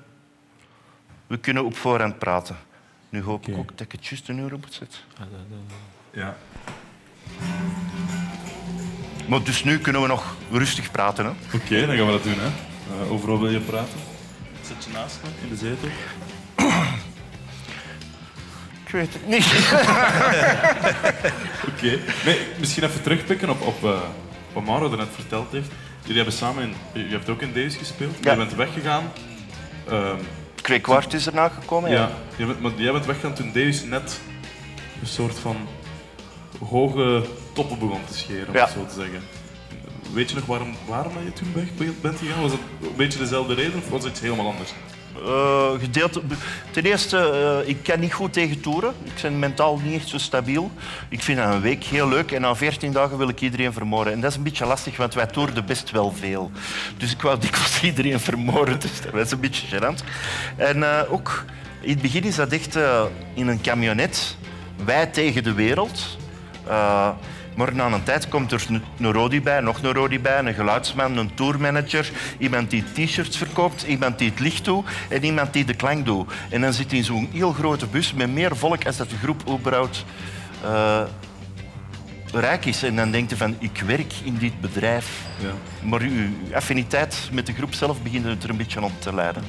we 1.28 1.38
kunnen 1.38 1.66
op 1.66 1.76
voorhand 1.76 2.20
praten. 2.20 2.58
Nu 3.10 3.22
hoop 3.22 3.48
ik 3.48 3.58
ook 3.58 3.70
dat 3.70 3.82
ik 3.82 3.92
het 3.92 4.06
juist 4.06 4.30
een 4.30 4.38
uur 4.38 4.54
op 4.54 4.62
moet 4.62 4.74
zetten. 4.74 5.00
Ja. 6.12 6.38
Maar 9.28 9.44
dus 9.44 9.64
nu 9.64 9.80
kunnen 9.80 10.02
we 10.02 10.08
nog 10.08 10.36
rustig 10.52 10.92
praten. 10.92 11.26
Hè? 11.26 11.32
Oké, 11.58 11.86
dan 11.86 11.96
gaan 11.96 12.06
we 12.06 12.12
dat 12.12 12.24
doen. 12.24 12.34
Hè. 12.40 12.46
Eh, 13.04 13.12
overal 13.12 13.40
wil 13.40 13.50
je 13.50 13.60
praten? 13.60 14.00
Zit 14.68 14.84
je 14.84 14.90
naast 14.94 15.20
me 15.24 15.30
in 15.44 15.50
de 15.50 15.56
zetel? 15.56 15.88
Ik 18.86 18.94
weet 18.94 19.14
het 19.14 19.28
niet. 19.28 19.46
Oké. 21.74 22.00
Nee, 22.26 22.40
misschien 22.60 22.84
even 22.84 23.02
terugpikken 23.02 23.50
op, 23.50 23.62
op 23.62 23.84
eh, 23.84 24.00
wat 24.54 24.66
Mauro 24.66 24.96
net 24.96 25.08
verteld 25.14 25.52
heeft. 25.52 25.70
Jullie 26.02 26.16
hebben 26.16 26.34
samen 26.34 26.64
in, 26.64 26.76
je 27.08 27.16
hebt 27.16 27.30
ook 27.30 27.42
in 27.42 27.54
Davis 27.54 27.76
gespeeld. 27.76 28.16
Ja. 28.22 28.32
Je 28.32 28.38
bent 28.38 28.56
weggegaan. 28.56 29.12
Ehm, 29.90 30.16
Kweekwart 30.62 31.14
is 31.14 31.28
erna 31.28 31.50
gekomen. 31.50 31.90
ja. 31.90 31.96
Ja. 31.96 32.12
Je 32.36 32.46
bent, 32.46 32.62
maar 32.62 32.72
jij 32.76 32.92
bent 32.92 33.06
weggegaan 33.06 33.34
toen 33.34 33.52
Davis 33.54 33.84
net 33.84 34.20
een 35.02 35.08
soort 35.08 35.40
van 35.40 35.56
hoge 36.70 37.26
toppen 37.58 37.80
begon 37.80 38.06
te 38.06 38.18
scheren, 38.18 38.48
om 38.48 38.54
Ja. 38.54 38.64
het 38.64 38.74
zo 38.74 38.86
te 38.86 38.94
zeggen. 39.02 39.22
Weet 40.14 40.30
je 40.30 40.36
nog 40.36 40.46
waarom, 40.46 40.76
waarom 40.88 41.14
je 41.24 41.34
toen 41.34 41.52
weg 41.54 41.94
bent 42.02 42.20
gegaan? 42.20 42.42
Was 42.42 42.52
het 42.52 42.60
een 42.82 42.96
beetje 42.96 43.20
dezelfde 43.20 43.54
reden 43.54 43.76
of 43.78 43.90
was 43.90 44.04
het 44.04 44.12
iets 44.12 44.22
helemaal 44.22 44.48
anders? 44.48 44.74
Eh, 45.26 45.72
ten 46.72 46.84
eerste, 46.84 47.18
eh, 47.64 47.70
ik 47.70 47.84
kan 47.84 48.00
niet 48.00 48.14
goed 48.14 48.34
tegen 48.34 48.60
toeren. 48.62 48.94
Ik 49.04 49.22
ben 49.22 49.40
mentaal 49.40 49.80
niet 49.84 49.96
echt 50.00 50.08
zo 50.08 50.18
stabiel. 50.18 50.72
Ik 51.10 51.22
vind 51.24 51.38
dat 51.38 51.54
een 51.54 51.62
week 51.62 51.84
heel 51.84 52.08
leuk 52.08 52.32
en 52.32 52.42
na 52.42 52.56
14 52.56 52.92
dagen 52.92 53.18
wil 53.18 53.30
ik 53.30 53.42
iedereen 53.42 53.74
vermoorden. 53.74 54.14
En 54.14 54.22
dat 54.22 54.32
is 54.32 54.38
een 54.38 54.44
beetje 54.44 54.66
lastig, 54.66 54.98
want 54.98 55.14
wij 55.14 55.26
toerden 55.26 55.66
best 55.66 55.92
wel 55.92 56.12
veel. 56.20 56.52
Dus 56.98 57.12
ik 57.12 57.22
wou 57.22 57.40
dikwijls 57.46 57.82
iedereen 57.84 58.20
vermoorden, 58.20 58.80
dus 58.80 59.02
dat 59.02 59.12
was 59.12 59.32
een 59.32 59.40
beetje 59.40 59.68
gênant. 59.68 60.04
En 60.56 60.84
eh, 60.84 61.12
ook, 61.14 61.46
in 61.82 61.90
het 61.90 62.02
begin 62.02 62.24
is 62.24 62.36
dat 62.36 62.52
echt 62.52 62.76
in 63.34 63.48
een 63.48 63.62
camionet, 63.62 64.38
wij 64.86 65.06
tegen 65.06 65.44
de 65.44 65.54
wereld. 65.54 66.18
Maar 67.58 67.76
na 67.76 67.92
een 67.92 68.04
tijd 68.04 68.30
komt 68.30 68.52
er 68.52 68.66
een, 68.70 69.12
Rodi 69.12 69.42
bij, 69.42 69.60
nog 69.60 69.84
een 69.84 69.94
Rodi 69.94 70.20
bij, 70.20 70.40
een 70.40 70.54
geluidsman, 70.54 71.18
een 71.18 71.34
tourmanager, 71.34 72.12
iemand 72.38 72.70
die 72.70 72.84
t-shirts 72.94 73.38
verkoopt, 73.38 73.84
iemand 73.84 74.20
die 74.20 74.30
het 74.30 74.40
licht 74.40 74.66
doet 74.66 74.86
en 75.10 75.24
iemand 75.24 75.54
die 75.54 75.66
de 75.66 75.74
klank 75.74 76.06
doet. 76.06 76.32
En 76.50 76.62
dan 76.62 76.74
zit 76.74 76.90
hij 76.90 76.98
in 76.98 77.06
zo'n 77.06 77.30
heel 77.32 77.52
grote 77.52 77.88
bus 77.88 78.14
met 78.14 78.34
meer 78.34 78.56
volk 78.56 78.86
als 78.86 78.98
dat 78.98 79.10
de 79.10 79.18
groep 79.18 79.44
überhaupt 79.50 80.06
eh, 80.64 81.02
rijk 82.34 82.66
is. 82.66 82.84
En 82.84 82.96
dan 82.96 83.12
denkt 83.12 83.30
je 83.30 83.38
van, 83.38 83.56
ik 83.60 83.84
werk 83.86 84.14
in 84.24 84.38
dit 84.38 84.62
bedrijf. 84.62 85.22
Ja. 85.40 85.88
Maar 85.88 86.02
uw 86.02 86.30
affiniteit 86.54 87.30
met 87.32 87.46
de 87.46 87.54
groep 87.54 87.74
zelf 87.74 88.02
begint 88.02 88.26
het 88.26 88.44
er 88.44 88.50
een 88.50 88.58
beetje 88.58 88.84
op 88.84 89.02
te 89.02 89.14
leiden. 89.14 89.44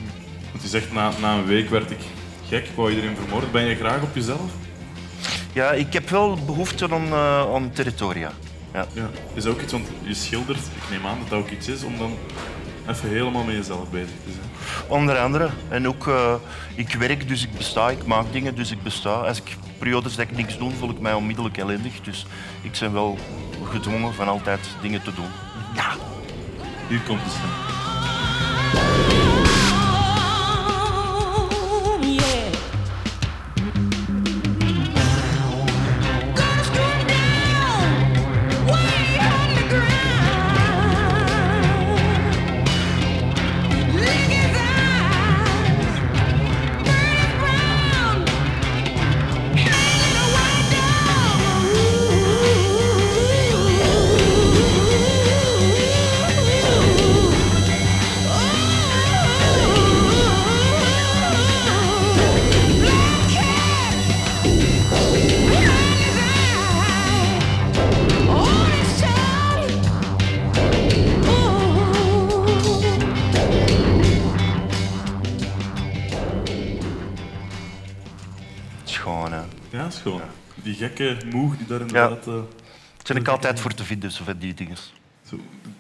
Want 0.51 0.63
je 0.63 0.69
zegt, 0.69 0.93
na, 0.93 1.13
na 1.21 1.35
een 1.35 1.47
week 1.47 1.71
werd 1.71 1.91
ik 1.91 2.01
gek, 2.49 2.69
wou 2.75 2.91
iedereen 2.91 3.17
vermoorden. 3.17 3.51
Ben 3.51 3.65
je 3.65 3.75
graag 3.75 4.03
op 4.03 4.15
jezelf? 4.15 4.68
Ja, 5.59 5.73
ik 5.73 5.93
heb 5.93 6.09
wel 6.09 6.39
behoefte 6.47 6.89
aan, 6.91 7.07
eh, 7.07 7.55
aan 7.55 7.71
territoria. 7.73 8.33
Ja. 8.73 8.87
Ja. 8.93 9.11
Is 9.35 9.43
dat 9.43 9.53
ook 9.53 9.61
iets, 9.61 9.73
want 9.73 9.87
je 10.03 10.15
schildert, 10.15 10.59
ik 10.59 10.91
neem 10.91 11.07
aan 11.07 11.19
dat 11.19 11.29
dat 11.29 11.39
ook 11.39 11.51
iets 11.51 11.69
is 11.69 11.83
om 11.83 11.99
dan 11.99 12.17
even 12.89 13.09
helemaal 13.09 13.45
met 13.45 13.55
jezelf 13.55 13.91
bezig 13.91 14.17
te 14.25 14.33
zijn. 14.33 14.51
Onder 14.89 15.19
andere. 15.19 15.49
En 15.69 15.89
ook, 15.89 16.09
eh, 16.09 16.35
ik 16.75 16.95
werk, 16.95 17.29
dus 17.29 17.43
ik 17.43 17.57
besta. 17.57 17.91
Ik 17.91 18.07
maak 18.07 18.33
dingen, 18.33 18.55
dus 18.55 18.71
ik 18.71 18.83
besta. 18.83 19.11
Als 19.11 19.39
ik 19.39 19.57
periodes 19.79 20.17
dat 20.17 20.27
ik 20.31 20.37
niks 20.37 20.59
doe, 20.59 20.71
voel 20.79 20.91
ik 20.91 21.01
mij 21.01 21.13
onmiddellijk 21.13 21.57
ellendig. 21.57 22.01
Dus 22.01 22.27
ik 22.63 22.77
ben 22.81 22.93
wel 22.93 23.19
gedwongen 23.71 24.15
van 24.15 24.29
altijd 24.29 24.61
dingen 24.83 25.03
te 25.03 25.15
doen. 25.15 25.31
Ja. 25.75 25.91
Hier 26.89 27.01
komt 27.01 27.25
de 27.25 27.31
stem. 27.31 27.78
Moeg 81.31 81.57
die 81.57 81.67
daar 81.67 81.81
inderdaad... 81.81 82.27
eh, 82.27 82.33
Daar 82.35 82.43
ben 83.07 83.17
ik 83.17 83.29
altijd 83.29 83.61
voor 83.61 83.75
te 83.75 83.85
vinden, 83.85 84.13
zo 84.13 84.25
van 84.25 84.39
die 84.39 84.55
dingen. 84.55 84.77
zo, 85.29 85.37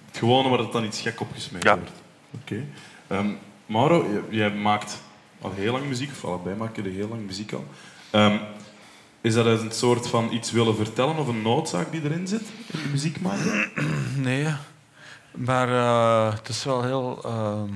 het 0.06 0.18
gewone 0.18 0.48
waar 0.48 0.58
het 0.58 0.72
dan 0.72 0.84
iets 0.84 1.00
gek 1.00 1.20
opgesmeten 1.20 1.70
Ja. 1.70 1.76
wordt. 1.76 1.92
Oké. 2.30 2.64
Ehm, 3.06 3.28
Mauro, 3.66 4.06
jij, 4.12 4.38
jij 4.38 4.50
maakt 4.50 5.02
al 5.40 5.52
heel 5.54 5.72
lang 5.72 5.86
muziek, 5.86 6.10
of 6.10 6.24
allebei 6.24 6.56
maken 6.56 6.82
jullie 6.82 6.98
heel 6.98 7.08
lang 7.08 7.26
muziek 7.26 7.52
al. 7.52 7.66
Ehm, 8.10 8.36
is 9.20 9.34
dat 9.34 9.46
een 9.46 9.72
soort 9.72 10.08
van 10.08 10.32
iets 10.32 10.50
willen 10.50 10.76
vertellen 10.76 11.16
of 11.16 11.26
een 11.28 11.42
noodzaak 11.42 11.92
die 11.92 12.02
erin 12.04 12.28
zit 12.28 12.42
in 12.66 12.78
de 12.82 12.88
muziek 12.90 13.20
maken? 13.20 13.70
Nee, 14.16 14.46
maar 15.32 15.68
eh, 15.68 16.34
het 16.34 16.48
is 16.48 16.64
wel 16.64 16.82
heel... 16.82 17.20
ehm, 17.24 17.72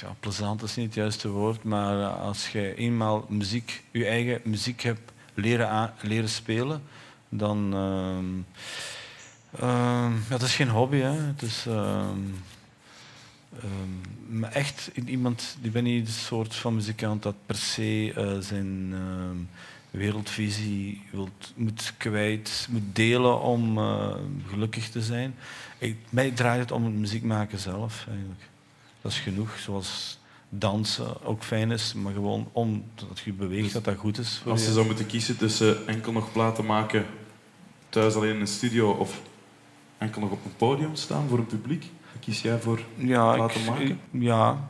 ja, 0.00 0.14
plezant 0.20 0.62
is 0.62 0.76
niet 0.76 0.86
het 0.86 0.94
juiste 0.94 1.28
woord, 1.28 1.64
maar 1.64 2.00
eh, 2.00 2.20
als 2.22 2.48
je 2.48 2.74
eenmaal 2.74 3.26
muziek, 3.28 3.82
je 3.90 4.06
eigen 4.06 4.40
muziek 4.44 4.80
hebt 4.82 5.09
leren, 5.40 5.92
leren 6.00 6.28
spelen, 6.28 6.82
dan... 7.28 7.74
ehm, 9.58 10.12
ja, 10.12 10.34
het 10.34 10.42
is 10.42 10.54
geen 10.54 10.68
hobby, 10.68 10.96
hè. 10.96 11.12
Het 11.12 11.42
is... 11.42 11.66
ehm, 11.66 12.18
maar 14.28 14.52
echt 14.52 14.90
iemand, 15.04 15.56
die 15.60 15.70
ben 15.70 15.84
niet 15.84 16.06
de 16.06 16.12
soort 16.12 16.54
van 16.54 16.74
muzikant 16.74 17.22
dat 17.22 17.34
per 17.46 17.56
se 17.56 18.12
eh, 18.16 18.38
zijn 18.38 18.94
wereldvisie 19.90 21.02
wilt, 21.10 21.52
moet 21.56 21.94
kwijt, 21.96 22.66
moet 22.70 22.82
delen 22.92 23.40
om 23.40 23.78
eh, 23.78 24.14
gelukkig 24.48 24.88
te 24.88 25.02
zijn. 25.02 25.34
Ik, 25.78 25.96
mij 26.10 26.30
draait 26.30 26.60
het 26.60 26.72
om 26.72 26.84
het 26.84 26.94
muziek 26.94 27.22
maken 27.22 27.58
zelf 27.58 28.04
eigenlijk. 28.08 28.40
Dat 29.00 29.12
is 29.12 29.18
genoeg, 29.18 29.58
zoals 29.58 30.18
dansen 30.52 31.24
ook 31.24 31.42
fijn 31.42 31.70
is, 31.70 31.94
maar 31.94 32.12
gewoon 32.12 32.48
omdat 32.52 33.18
je 33.24 33.32
beweegt 33.32 33.72
dat 33.72 33.84
dat 33.84 33.96
goed 33.96 34.18
is. 34.18 34.38
Voor 34.42 34.50
Als 34.52 34.60
je 34.60 34.66
je. 34.66 34.72
zou 34.72 34.86
moeten 34.86 35.06
kiezen 35.06 35.36
tussen 35.36 35.86
enkel 35.86 36.12
nog 36.12 36.32
platen 36.32 36.66
maken 36.66 37.06
thuis 37.88 38.14
alleen 38.14 38.34
in 38.34 38.40
een 38.40 38.46
studio 38.46 38.90
of 38.90 39.20
enkel 39.98 40.20
nog 40.20 40.30
op 40.30 40.44
een 40.44 40.56
podium 40.56 40.94
staan 40.96 41.28
voor 41.28 41.38
een 41.38 41.46
publiek, 41.46 41.84
kies 42.20 42.42
jij 42.42 42.58
voor 42.60 42.80
ja, 42.94 43.36
laten 43.36 43.60
ik- 43.60 43.66
maken? 43.66 44.00
ja, 44.10 44.66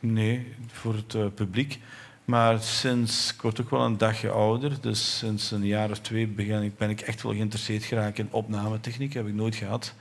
nee, 0.00 0.46
voor 0.66 0.94
het 0.94 1.14
eh, 1.14 1.24
publiek. 1.34 1.78
Maar 2.24 2.60
sinds, 2.60 3.32
ik 3.34 3.42
word 3.42 3.60
ook 3.60 3.70
wel 3.70 3.80
een 3.80 3.98
dagje 3.98 4.30
ouder, 4.30 4.80
dus 4.80 5.18
sinds 5.18 5.50
een 5.50 5.66
jaar 5.66 5.90
of 5.90 5.98
twee 5.98 6.26
begin 6.26 6.62
ik, 6.62 6.76
ben 6.76 6.90
ik 6.90 7.00
echt 7.00 7.22
wel 7.22 7.32
geïnteresseerd 7.32 7.84
geraakt 7.84 8.18
in 8.18 8.28
opnametechniek. 8.30 9.12
heb 9.12 9.26
ik 9.26 9.34
nooit 9.34 9.54
gehad. 9.54 9.94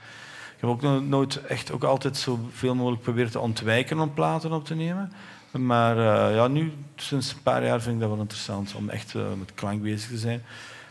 Ik 0.61 0.67
heb 0.67 0.75
ook 0.75 0.81
no- 0.81 0.99
nooit 0.99 1.45
echt 1.45 1.71
ook 1.71 1.83
altijd 1.83 2.17
zoveel 2.17 2.75
mogelijk 2.75 3.01
proberen 3.01 3.31
te 3.31 3.39
ontwijken 3.39 3.99
om 3.99 4.13
platen 4.13 4.51
op 4.51 4.65
te 4.65 4.75
nemen. 4.75 5.11
Maar 5.51 5.97
eh, 5.97 6.35
ja, 6.35 6.47
nu, 6.47 6.73
sinds 6.95 7.31
een 7.31 7.41
paar 7.43 7.65
jaar 7.65 7.81
vind 7.81 7.95
ik 7.95 8.01
dat 8.01 8.09
wel 8.09 8.19
interessant 8.19 8.73
om 8.75 8.89
echt 8.89 9.15
eh, 9.15 9.21
met 9.39 9.53
klank 9.55 9.81
bezig 9.81 10.09
te 10.09 10.17
zijn. 10.17 10.43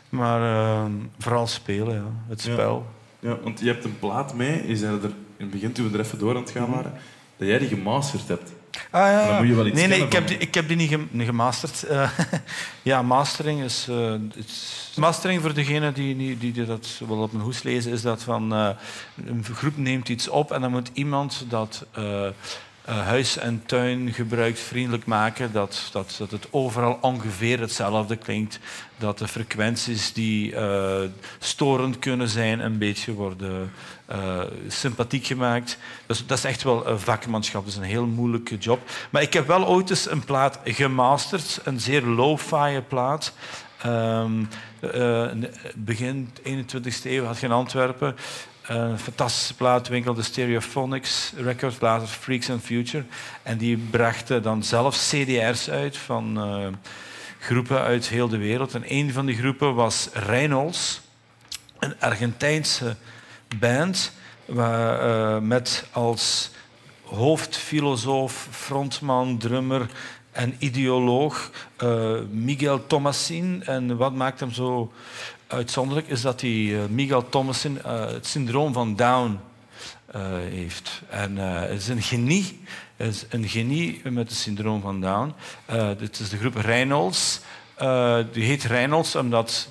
Maar 0.08 0.42
eh, 0.42 0.84
vooral 1.18 1.46
spelen, 1.46 1.94
ja. 1.94 2.04
het 2.28 2.42
Ja. 2.42 2.52
spel. 2.52 2.86
Ja, 3.18 3.36
want 3.42 3.60
je 3.60 3.66
hebt 3.66 3.84
een 3.84 3.98
plaat 3.98 4.34
mee, 4.34 4.68
je 4.68 4.76
zei 4.76 4.96
er 4.96 5.04
in 5.04 5.14
het 5.36 5.50
begin 5.50 5.72
toen 5.72 5.90
we 5.90 5.98
er 5.98 6.04
even 6.04 6.18
door 6.18 6.34
aan 6.36 6.42
het 6.42 6.50
gaan 6.50 6.70
waren, 6.70 6.92
dat 7.36 7.48
jij 7.48 7.58
die 7.58 7.68
gemasterd 7.68 8.28
hebt. 8.28 8.52
Ah, 8.90 9.00
ja, 9.06 9.26
Dan 9.26 9.36
moet 9.36 9.46
je 9.48 9.54
wel 9.54 9.66
iets 9.66 9.76
nee, 9.76 9.86
nee, 9.86 10.02
ik 10.02 10.12
heb, 10.12 10.26
die, 10.28 10.36
ik 10.38 10.54
heb 10.54 10.68
die 10.68 10.76
niet, 10.76 10.88
gem- 10.88 11.08
niet 11.10 11.26
gemasterd. 11.26 11.82
Eh, 11.90 12.10
ja, 12.82 13.02
mastering 13.02 13.62
is, 13.62 13.86
eh, 13.90 14.14
is- 14.34 14.92
Mastering 14.96 15.40
voor 15.42 15.54
degene 15.54 15.92
die, 15.92 16.16
die, 16.16 16.38
die 16.38 16.64
dat 16.64 17.00
wel 17.08 17.18
op 17.18 17.32
een 17.32 17.40
hoes 17.40 17.62
lezen, 17.62 17.92
is 17.92 18.02
dat 18.02 18.22
van 18.22 18.52
eh, 18.52 18.68
een 19.26 19.44
groep 19.54 19.76
neemt 19.76 20.08
iets 20.08 20.28
op 20.28 20.52
en 20.52 20.60
dan 20.60 20.70
moet 20.70 20.90
iemand 20.92 21.44
dat 21.48 21.86
huis- 22.84 23.38
en 23.38 23.62
tuin 23.66 24.12
gebruiksvriendelijk 24.12 25.06
maken. 25.06 25.52
Dat, 25.52 25.88
dat, 25.92 26.14
dat 26.18 26.30
het 26.30 26.46
overal 26.50 26.98
ongeveer 27.00 27.60
hetzelfde 27.60 28.16
klinkt. 28.16 28.58
Dat 28.98 29.18
de 29.18 29.28
frequenties 29.28 30.12
die 30.12 30.54
storend 31.38 31.98
kunnen 31.98 32.28
zijn 32.28 32.60
een 32.60 32.78
beetje 32.78 33.12
worden 33.12 33.72
eh, 34.10 34.40
sympathiek 34.68 35.26
gemaakt. 35.26 35.78
Dat 36.06 36.38
is 36.38 36.44
echt 36.44 36.62
wel 36.62 36.86
een 36.86 37.00
vakmanschap. 37.00 37.64
Dat 37.64 37.72
is 37.72 37.78
een 37.78 37.82
heel 37.82 38.06
moeilijke 38.06 38.56
job. 38.56 38.90
Maar 39.10 39.22
ik 39.22 39.32
heb 39.32 39.46
wel 39.46 39.66
ooit 39.66 39.90
eens 39.90 40.10
een 40.10 40.24
plaat 40.24 40.58
gemasterd. 40.64 41.60
Een 41.64 41.80
zeer 41.80 42.02
lo-fi 42.02 42.80
plaat. 42.88 43.32
Ehm, 43.82 44.44
eh, 44.80 45.26
begin 45.74 46.30
21e 46.42 47.10
eeuw 47.10 47.24
had 47.24 47.40
je 47.40 47.46
in 47.46 47.52
Antwerpen 47.52 48.16
een 48.70 48.98
fantastische 48.98 49.54
plaatwinkel, 49.54 50.14
de 50.14 50.22
Stereophonics 50.22 51.32
Records, 51.36 51.80
later 51.80 52.06
Freaks 52.06 52.50
and 52.50 52.62
Future. 52.62 53.04
En 53.42 53.58
die 53.58 53.76
brachten 53.76 54.42
dan 54.42 54.62
zelf 54.62 54.96
CDR's 54.96 55.70
uit 55.70 55.96
van 55.96 56.38
eh, 56.38 56.66
groepen 57.38 57.80
uit 57.80 58.08
heel 58.08 58.28
de 58.28 58.38
wereld. 58.38 58.74
En 58.74 58.82
een 58.86 59.12
van 59.12 59.26
die 59.26 59.36
groepen 59.36 59.74
was 59.74 60.08
Reynolds, 60.12 61.00
een 61.78 61.94
Argentijnse 62.00 62.96
band 63.58 64.12
eh, 64.56 65.38
met 65.38 65.86
als 65.92 66.50
hoofdfilosoof, 67.04 68.48
frontman, 68.50 69.38
drummer 69.38 69.90
en 70.32 70.54
ideoloog 70.58 71.50
eh, 71.76 72.18
Miguel 72.30 72.86
Thomasin. 72.86 73.62
En 73.64 73.96
wat 73.96 74.14
maakt 74.14 74.40
hem 74.40 74.52
zo 74.52 74.92
uitzonderlijk 75.46 76.08
is 76.08 76.20
dat 76.20 76.40
hij, 76.40 76.50
eh, 76.50 76.88
Miguel 76.88 77.28
Thomasin 77.28 77.78
het 77.86 78.26
syndroom 78.26 78.72
van 78.72 78.96
Down 78.96 79.40
heeft. 80.50 81.02
En 81.08 81.36
het 81.36 81.80
is 81.80 81.88
een 81.88 82.02
genie. 82.02 82.60
Het 82.96 83.14
is 83.14 83.24
een 83.28 83.48
genie 83.48 84.00
met 84.04 84.28
het 84.28 84.38
syndroom 84.38 84.80
van 84.80 85.00
Down. 85.00 85.34
Dit 85.98 86.20
is 86.20 86.28
de 86.28 86.36
groep 86.36 86.54
Reynolds. 86.54 87.40
Die 88.32 88.44
heet 88.44 88.64
Reynolds 88.64 89.16
omdat 89.16 89.68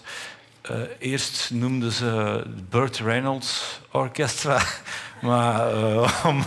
eh, 0.70 0.82
eerst 1.00 1.50
noemden 1.54 1.92
ze 1.92 2.44
Burt 2.70 2.98
Reynolds 2.98 3.80
Orchestra, 3.92 4.62
maar 5.22 5.74
eh, 5.74 6.26
om, 6.26 6.44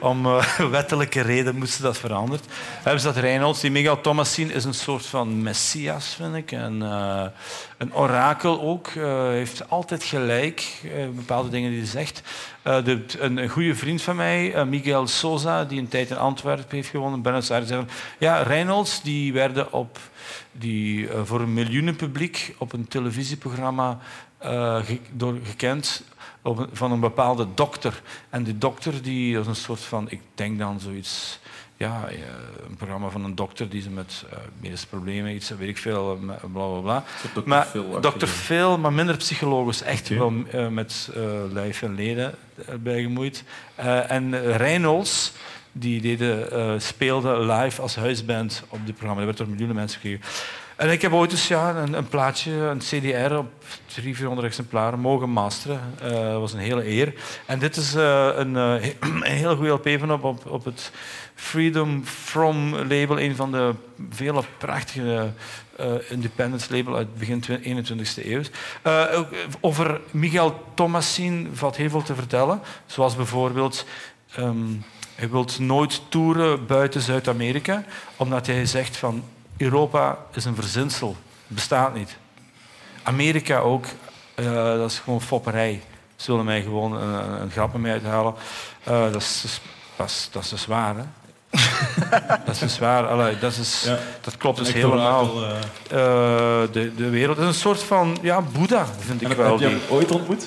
om 0.00 0.26
eh, 0.26 0.58
wettelijke 0.70 1.20
reden 1.20 1.56
moesten 1.56 1.82
dat 1.82 1.98
veranderd. 1.98 2.44
Hebben 2.82 3.00
ze 3.00 3.06
dat 3.06 3.16
Reynolds, 3.16 3.60
die 3.60 3.70
Miguel 3.70 4.00
Thomasin 4.00 4.50
is 4.50 4.64
een 4.64 4.74
soort 4.74 5.06
van 5.06 5.42
messias, 5.42 6.14
vind 6.14 6.34
ik. 6.34 6.52
En, 6.52 6.80
een 7.78 7.94
orakel 7.94 8.60
ook. 8.60 8.88
heeft 9.30 9.70
altijd 9.70 10.04
gelijk, 10.04 10.82
bepaalde 11.14 11.48
dingen 11.48 11.70
die 11.70 11.78
hij 11.78 11.88
zegt. 11.88 12.22
De, 12.62 13.04
een, 13.18 13.48
goede 13.48 13.74
vriend 13.74 14.02
van 14.02 14.16
mij, 14.16 14.64
Miguel 14.64 15.06
Sosa, 15.06 15.64
die 15.64 15.80
een 15.80 15.88
tijd 15.88 16.10
in 16.10 16.16
Antwerpen 16.16 16.76
heeft 16.76 16.88
gewonnen, 16.88 17.22
Buenos 17.22 17.50
Aires, 17.50 17.70
ja, 18.18 18.42
Reynolds, 18.42 19.02
die 19.02 19.32
werden 19.32 19.72
op 19.72 19.98
die 20.58 21.08
eh, 21.08 21.20
voor 21.24 21.40
een 21.40 21.54
miljoenenpubliek 21.54 22.54
op 22.58 22.72
een 22.72 22.88
televisieprogramma 22.88 23.98
eh, 24.38 24.76
ge- 24.84 25.00
door, 25.12 25.38
gekend 25.44 26.02
op 26.42 26.68
van 26.72 26.92
een 26.92 27.00
bepaalde 27.00 27.46
dokter. 27.54 28.02
En 28.30 28.42
die 28.42 28.58
dokter 28.58 29.02
die 29.02 29.38
is 29.38 29.46
een 29.46 29.56
soort 29.56 29.80
van, 29.80 30.10
ik 30.10 30.20
denk 30.34 30.58
dan 30.58 30.80
zoiets, 30.80 31.38
ja, 31.76 32.08
eh, 32.08 32.16
een 32.68 32.76
programma 32.76 33.08
van 33.08 33.24
een 33.24 33.34
dokter 33.34 33.68
die 33.68 33.82
ze 33.82 33.90
met 33.90 34.24
eh, 34.30 34.38
medische 34.60 34.86
problemen, 34.86 35.34
iets, 35.34 35.48
weet 35.50 35.68
ik 35.68 35.78
veel, 35.78 36.18
bla 36.52 36.66
bla 36.66 36.80
bla. 36.80 37.04
Dr. 37.34 37.40
Maar. 37.44 37.68
Dr. 38.00 38.26
Phil, 38.26 38.78
maar 38.78 38.92
minder 38.92 39.16
psychologisch, 39.16 39.82
echt 39.82 40.08
wel 40.08 40.30
met 40.70 41.10
lijf 41.52 41.82
en 41.82 41.94
leden 41.94 42.34
eh, 42.66 42.74
bij 42.74 43.02
gemoeid. 43.02 43.44
En 44.08 44.56
Reynolds, 44.56 45.32
die 45.78 46.00
deden, 46.00 46.52
eh, 46.52 46.72
speelde 46.78 47.38
live 47.38 47.82
als 47.82 47.96
huisband 47.96 48.62
op 48.68 48.78
dit 48.84 48.94
programma. 48.94 49.16
Dat 49.16 49.24
werd 49.24 49.36
door 49.36 49.48
miljoenen 49.48 49.76
mensen 49.76 50.00
gekregen. 50.00 50.24
En 50.76 50.90
ik 50.90 51.02
heb 51.02 51.12
ooit 51.12 51.30
eens 51.30 51.48
ja, 51.48 51.74
een, 51.76 51.92
een 51.92 52.08
plaatje, 52.08 52.52
een 52.52 52.78
CDR 52.78 53.34
op 53.34 53.50
300, 53.86 54.16
400 54.16 54.46
exemplaren 54.46 55.00
mogen 55.00 55.30
masteren. 55.30 55.80
Eh, 56.02 56.10
dat 56.10 56.40
was 56.40 56.52
een 56.52 56.58
hele 56.58 56.88
eer. 56.88 57.14
En 57.46 57.58
dit 57.58 57.76
is 57.76 57.94
eh, 57.94 58.28
een, 58.34 58.54
he- 58.54 58.96
een 59.10 59.22
hele 59.22 59.56
goede 59.56 59.70
LP 59.70 59.88
van 59.98 60.12
op, 60.12 60.24
op, 60.24 60.46
op 60.46 60.64
het 60.64 60.90
Freedom 61.34 62.04
From 62.04 62.76
label, 62.76 63.20
een 63.20 63.36
van 63.36 63.52
de 63.52 63.74
vele 64.10 64.42
prachtige 64.58 65.32
independence 66.08 66.76
label 66.76 66.96
uit 66.96 67.18
begin 67.18 67.40
twi- 67.40 67.84
21e 67.84 68.26
eeuw. 68.26 68.42
Over 69.60 70.00
Miguel 70.10 70.60
Thomasin 70.74 71.50
valt 71.52 71.76
heel 71.76 71.90
veel 71.90 72.02
te 72.02 72.14
vertellen. 72.14 72.60
Zoals 72.86 73.16
bijvoorbeeld... 73.16 73.86
ehm, 74.34 74.72
hij 75.16 75.30
wil 75.30 75.46
nooit 75.58 76.00
toeren 76.08 76.66
buiten 76.66 77.00
Zuid-Amerika, 77.00 77.84
omdat 78.16 78.46
hij 78.46 78.66
zegt 78.66 78.96
van 78.96 79.22
Europa 79.56 80.18
is 80.34 80.44
een 80.44 80.54
verzinsel, 80.54 81.16
bestaat 81.46 81.94
niet. 81.94 82.16
Amerika 83.02 83.58
ook, 83.58 83.84
eh, 84.34 84.54
dat 84.54 84.90
is 84.90 84.98
gewoon 84.98 85.20
fopperij. 85.22 85.82
Ze 86.16 86.30
willen 86.30 86.44
mij 86.46 86.62
gewoon 86.62 86.92
een, 86.96 87.40
een 87.42 87.50
grap 87.50 87.76
mij 87.76 87.92
uithalen. 87.92 88.34
Eh, 88.82 89.12
dat, 89.12 89.22
is, 89.22 89.60
dat, 89.96 90.06
is, 90.08 90.28
dat 90.32 90.42
is 90.42 90.48
dus 90.48 90.66
waar, 90.66 90.94
hè? 90.96 91.02
dat 92.44 92.54
is 92.54 92.58
dus 92.58 92.78
waar. 92.78 93.06
Allee, 93.08 93.38
dat, 93.38 93.56
is, 93.56 93.82
Ja. 93.86 93.98
dat 94.20 94.36
klopt 94.36 94.58
dus 94.58 94.72
helemaal. 94.72 95.30
orakel, 95.30 95.44
eh. 95.90 96.72
De, 96.72 96.94
de 96.96 97.08
wereld 97.10 97.38
is 97.38 97.44
een 97.46 97.54
soort 97.54 97.82
van 97.82 98.18
ja, 98.22 98.40
Boeddha, 98.40 98.86
vind 98.98 99.22
ik 99.22 99.30
En 99.30 99.36
wel. 99.36 99.50
heb 99.50 99.58
je 99.58 99.66
hem 99.66 99.80
ooit 99.88 100.10
ontmoet? 100.10 100.46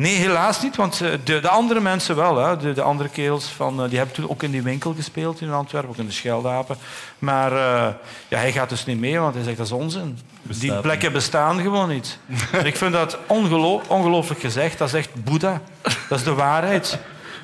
Nee, 0.00 0.14
helaas 0.14 0.62
niet, 0.62 0.76
want 0.76 1.00
eh, 1.00 1.10
de, 1.24 1.40
de 1.40 1.48
andere 1.48 1.80
mensen 1.80 2.16
wel. 2.16 2.36
Hè. 2.36 2.56
De, 2.56 2.72
de 2.72 2.82
andere 2.82 3.08
kerels 3.08 3.44
van, 3.46 3.82
eh, 3.82 3.88
die 3.88 3.96
hebben 3.98 4.14
toen 4.16 4.30
ook 4.30 4.42
in 4.42 4.50
die 4.50 4.62
winkel 4.62 4.94
gespeeld 4.94 5.40
in 5.40 5.50
Antwerpen, 5.50 5.90
ook 5.90 5.96
in 5.96 6.06
de 6.06 6.12
Scheldapen. 6.12 6.76
Maar 7.18 7.52
eh, 7.52 7.94
ja, 8.28 8.38
hij 8.38 8.52
gaat 8.52 8.68
dus 8.68 8.84
niet 8.84 8.98
mee, 8.98 9.18
want 9.18 9.34
hij 9.34 9.42
zegt 9.44 9.56
dat 9.56 9.66
is 9.66 9.72
onzin. 9.72 10.18
die 10.42 10.80
plekken 10.80 11.12
bestaan 11.12 11.60
gewoon 11.60 11.88
niet. 11.88 12.18
Ik 12.64 12.76
vind 12.76 12.92
dat 12.92 13.18
ongelo- 13.26 13.82
ongelooflijk 13.88 14.40
gezegd. 14.40 14.78
Dat 14.78 14.88
is 14.88 14.94
echt 14.94 15.24
Boeddha. 15.24 15.60
Dat 16.08 16.18
is 16.18 16.24
de 16.24 16.34
waarheid. 16.34 16.98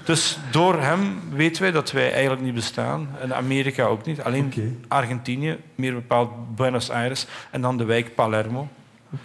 Dus 0.05 0.39
door 0.51 0.81
hem 0.81 1.21
weten 1.33 1.63
wij 1.63 1.71
dat 1.73 1.91
wij 1.91 2.13
eigenlijk 2.13 2.43
niet 2.43 2.55
bestaan. 2.55 3.09
En 3.21 3.35
Amerika 3.35 3.85
ook 3.85 4.07
niet. 4.07 4.23
Alleen 4.23 4.85
Argentinië, 4.89 5.59
meer 5.75 5.95
bepaald 5.95 6.57
Buenos 6.57 6.91
Aires. 6.91 7.27
En 7.51 7.61
dan 7.61 7.77
de 7.77 7.85
wijk 7.85 8.15
Palermo. 8.15 8.69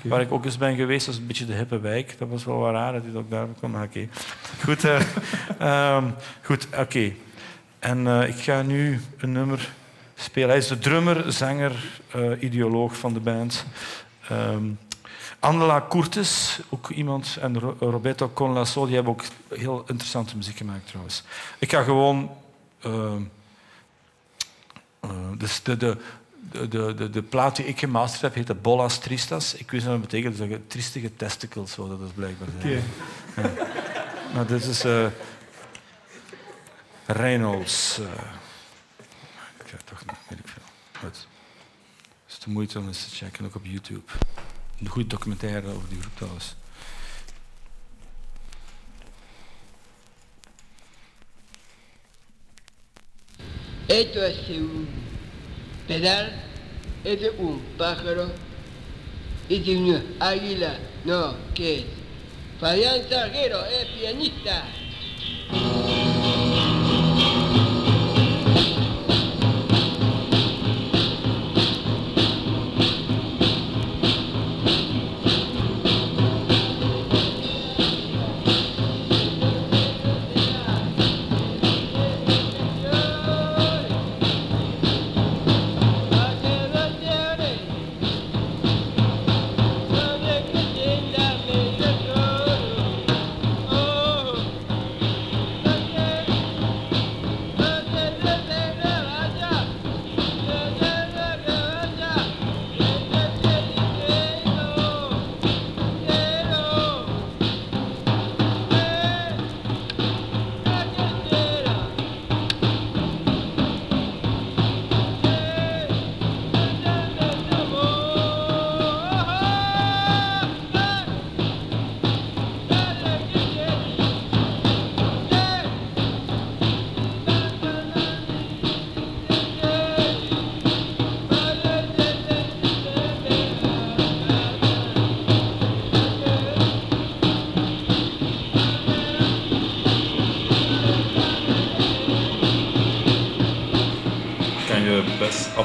Waar 0.02 0.22
ik 0.22 0.32
ook 0.32 0.46
eens 0.46 0.58
ben 0.58 0.76
geweest, 0.76 1.06
dat 1.06 1.14
is 1.16 1.20
een 1.22 1.28
beetje 1.28 1.46
de 1.46 1.54
hippe 1.54 1.80
wijk. 1.80 2.16
Dat 2.18 2.30
was 2.30 2.46
wel 2.46 2.58
wat 2.58 2.72
raar 2.74 2.94
dat 2.94 3.04
hij 3.06 3.16
ook 3.16 3.30
daar 3.30 3.48
kwam. 3.58 3.72
maar 3.72 3.84
Oké. 3.84 4.08
Goed, 4.64 4.84
eh, 4.84 5.02
ehm, 5.96 6.06
goed 6.44 6.68
oké. 6.78 7.12
En 7.80 8.08
eh, 8.08 8.28
ik 8.28 8.36
ga 8.36 8.62
nu 8.62 9.02
een 9.18 9.32
nummer 9.32 9.70
spelen. 10.16 10.50
Hij 10.50 10.58
is 10.58 10.68
de 10.68 10.78
drummer, 10.80 11.32
zanger, 11.34 12.02
eh, 12.12 12.32
ideoloog 12.40 12.98
van 12.98 13.14
de 13.14 13.20
band. 13.20 13.66
Ehm 14.30 14.64
Angela 15.40 15.86
Curtis, 15.90 16.60
ook 16.70 16.90
iemand, 16.90 17.38
en 17.42 17.60
Ro- 17.60 17.76
Roberto 17.80 18.30
Conlasso, 18.34 18.86
die 18.86 18.96
hebben 18.96 19.14
ook 19.14 19.24
heel 19.50 19.84
interessante 19.88 20.36
muziek 20.38 20.58
gemaakt 20.58 20.88
trouwens. 20.88 21.24
Ik 21.60 21.72
ga 21.72 21.84
gewoon... 21.84 22.32
ehm, 22.82 23.22
eh, 25.00 25.10
dus 25.38 25.64
de, 25.64 25.78
de, 25.78 25.98
de, 26.52 26.94
de, 26.96 27.10
de, 27.10 27.22
plaat 27.24 27.56
die 27.56 27.66
ik 27.66 27.80
gemasterd 27.80 28.22
heb, 28.22 28.34
heet 28.34 28.48
de 28.48 28.56
Bolas 28.56 29.00
Tristas. 29.00 29.54
Ik 29.54 29.72
weet 29.72 29.72
niet 29.72 29.84
wat 29.84 29.92
dat 29.92 30.10
betekent. 30.10 30.38
Dat 30.38 30.50
is 30.50 30.58
triestige 30.68 31.16
testicles, 31.16 31.72
zou 31.72 31.90
dat 31.90 32.02
is 32.02 32.12
blijkbaar 32.16 32.48
zijn. 32.60 32.74
Ja. 32.74 33.52
Maar 34.34 34.46
dit 34.48 34.64
is 34.66 34.84
eh, 34.84 35.06
Reynolds. 37.06 38.00
eh. 38.00 38.06
ik 39.60 39.68
ga 39.68 39.78
toch 39.84 40.00
niet, 40.06 40.16
weet 40.30 40.40
ik 40.40 40.48
veel. 40.48 40.64
Goed. 41.00 41.28
Het 42.26 42.38
is 42.38 42.40
de 42.40 42.50
moeite 42.50 42.80
om 42.80 42.88
eens 42.88 43.04
te 43.04 43.16
checken, 43.16 43.46
ook 43.46 43.56
op 43.56 43.66
YouTube. 43.66 44.12
Een 44.80 44.88
goede 44.88 45.08
documentaire 45.08 45.68
over 45.68 45.90
die 45.90 46.00
groep 46.00 46.16
trouwens. 46.16 46.56
Esto 53.88 54.22
es 54.22 54.48
un 54.50 54.88
pedal, 55.92 56.32
es 57.04 57.20
un 57.38 57.60
pájaro 57.78 58.32
y 59.50 59.60
de 59.60 59.76
una 59.76 60.04
águila. 60.22 60.78
No, 61.04 61.36
¿qué 61.54 61.80
es? 61.80 61.86
Fabián 62.62 63.02
Sarguero 63.10 63.66
es 63.66 63.88
pianista. 64.00 64.64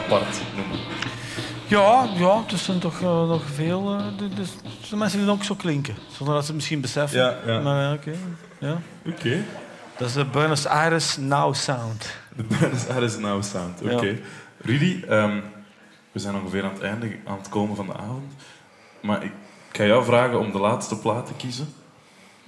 Apart 0.05 0.41
noemen. 0.57 0.79
Ja, 1.67 2.09
ja, 2.17 2.43
er 2.53 2.59
zijn 2.59 2.79
toch 2.79 3.01
eh, 3.01 3.29
nog 3.29 3.43
veel. 3.55 3.97
eh, 3.99 4.05
de- 4.19 4.29
de- 4.29 4.43
er 4.43 4.87
zijn 4.87 5.01
mensen 5.01 5.21
die 5.21 5.31
ook 5.31 5.45
zo 5.45 5.55
klinken, 5.55 5.97
zonder 6.17 6.35
dat 6.35 6.43
ze 6.45 6.49
het 6.51 6.57
misschien 6.57 6.81
beseffen. 6.81 7.19
Ja, 7.21 7.37
ja. 7.47 7.61
Maar 7.61 7.87
eh, 7.87 7.93
oké. 7.99 8.13
Ja. 8.59 8.79
Oké. 9.07 9.43
Dat 9.99 10.09
is 10.09 10.15
de 10.15 10.25
Buenos 10.25 10.67
Aires 10.67 11.17
Now 11.17 11.55
Sound. 11.55 12.17
De 12.37 12.43
Buenos 12.43 12.89
Aires 12.89 13.17
Now 13.19 13.43
Sound. 13.43 13.83
Oké. 13.83 14.07
Ja. 14.07 14.15
Rudy, 14.61 15.03
ehm, 15.09 15.41
we 16.13 16.19
zijn 16.19 16.35
ongeveer 16.35 16.65
aan 16.65 16.73
het 16.73 16.83
einde 16.83 17.17
aan 17.27 17.39
het 17.39 17.49
komen 17.49 17.77
van 17.77 17.87
de 17.87 17.93
avond. 17.95 18.33
Maar 19.03 19.25
ik 19.25 19.33
ga 19.73 19.85
jou 19.85 20.05
vragen 20.05 20.39
om 20.39 20.53
de 20.53 20.59
laatste 20.59 20.99
plaat 20.99 21.27
te 21.27 21.33
kiezen. 21.37 21.75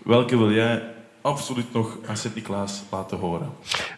Welke 0.04 0.36
wil 0.38 0.50
jij 0.52 0.82
absoluut 1.28 1.72
nog 1.72 1.98
aan 2.06 2.16
Sint-Niklaas 2.16 2.82
laten 2.90 3.18
horen? 3.18 3.52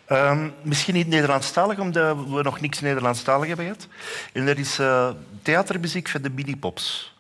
Ehm, 0.04 0.48
misschien 0.62 0.94
niet 0.94 1.08
Nederlandstalig, 1.08 1.78
omdat 1.78 2.16
we 2.16 2.42
nog 2.42 2.60
niks 2.60 2.80
Nederlandstalig 2.80 3.46
hebben 3.46 3.64
gehad. 3.64 3.88
En 4.32 4.48
er 4.48 4.58
is 4.58 4.78
eh, 4.78 5.10
theatermuziek 5.42 6.08
van 6.08 6.22
de 6.22 6.30
mini-pops. 6.30 7.14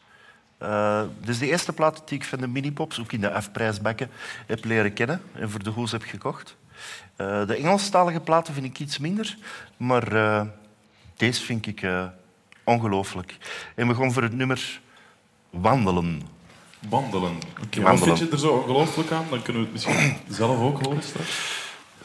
Eh, 0.58 1.02
dus 1.24 1.38
de 1.38 1.46
eerste 1.46 1.72
plaat 1.72 2.02
die 2.08 2.18
ik 2.18 2.24
van 2.24 2.38
de 2.38 2.46
mini-pops, 2.46 3.00
ook 3.00 3.12
in 3.12 3.20
de 3.20 3.32
afprijsbakken, 3.32 4.10
heb 4.46 4.64
leren 4.64 4.92
kennen 4.92 5.22
en 5.32 5.50
voor 5.50 5.62
de 5.62 5.70
hoes 5.70 5.92
heb 5.92 6.02
gekocht. 6.02 6.56
Eh, 7.16 7.46
de 7.46 7.54
Engelstalige 7.54 8.20
platen 8.20 8.54
vind 8.54 8.66
ik 8.66 8.78
iets 8.78 8.98
minder, 8.98 9.36
maar 9.76 10.08
deze 11.16 11.42
vind 11.42 11.66
ik 11.66 11.86
ongelooflijk. 12.64 13.36
En 13.74 13.88
we 13.88 13.94
gaan 13.94 14.12
voor 14.12 14.22
het 14.22 14.36
nummer 14.36 14.80
Wandelen. 15.50 16.22
Wandelen. 16.88 17.38
Oké, 17.64 17.80
Wat 17.80 17.90
Wandelen. 17.90 18.16
vind 18.16 18.28
je 18.28 18.34
er 18.34 18.40
zo 18.40 18.48
ongelooflijk 18.48 19.10
aan? 19.10 19.26
Dan 19.30 19.42
kunnen 19.42 19.62
we 19.62 19.68
het 19.68 19.72
misschien 19.72 20.16
zelf 20.38 20.60
ook 20.60 20.84
horen 20.84 21.02
straks. 21.02 21.58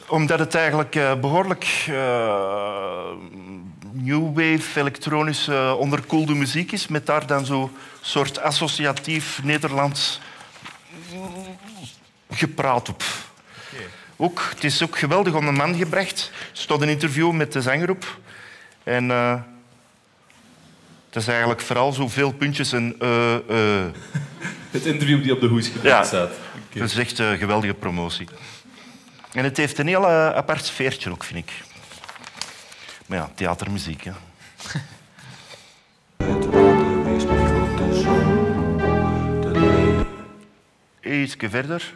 Omdat 0.08 0.38
het 0.38 0.54
eigenlijk 0.54 0.94
eh, 0.94 1.14
behoorlijk 1.20 1.84
eh, 1.88 3.10
new 3.92 4.26
wave, 4.34 4.80
elektronische, 4.80 5.76
onderkoelde 5.78 6.34
muziek 6.34 6.72
is, 6.72 6.86
met 6.86 7.06
daar 7.06 7.26
dan 7.26 7.46
zo'n 7.46 7.70
soort 8.00 8.40
associatief 8.40 9.40
Nederlands 9.42 10.20
gepraat 12.30 12.88
op. 12.88 13.02
Ook, 14.16 14.46
het 14.54 14.64
is 14.64 14.82
ook 14.82 14.98
geweldig 14.98 15.34
om 15.34 15.48
een 15.48 15.54
man 15.54 15.74
gebracht. 15.74 16.30
Er 16.32 16.48
stond 16.52 16.82
een 16.82 16.88
interview 16.88 17.32
met 17.32 17.52
de 17.52 17.62
zanger 17.62 17.90
op. 17.90 18.18
En 18.82 19.10
eh, 19.10 19.40
het 21.06 21.16
is 21.22 21.28
eigenlijk 21.28 21.60
vooral 21.60 21.92
zoveel 21.92 22.32
puntjes 22.32 22.72
en 22.72 22.94
eh, 22.98 23.34
eh. 23.34 23.84
Het 24.76 24.86
interview 24.86 25.22
die 25.22 25.32
op 25.32 25.40
de 25.40 25.46
hoes 25.46 25.70
Ja. 25.82 26.04
staat. 26.04 26.30
Dat 26.72 26.88
is 26.90 26.96
echt 26.96 27.18
een 27.18 27.38
geweldige 27.38 27.74
promotie. 27.74 28.28
En 29.32 29.44
het 29.44 29.56
heeft 29.56 29.78
een 29.78 29.86
heel 29.86 30.06
eh, 30.08 30.30
apart 30.30 30.64
sfeertje 30.64 31.10
ook, 31.10 31.24
vind 31.24 31.38
ik. 31.38 31.52
Maar 33.06 33.18
ja, 33.18 33.30
theatermuziek, 33.34 34.04
hè. 34.04 34.12
Ietsje 41.02 41.50
verder. 41.50 41.92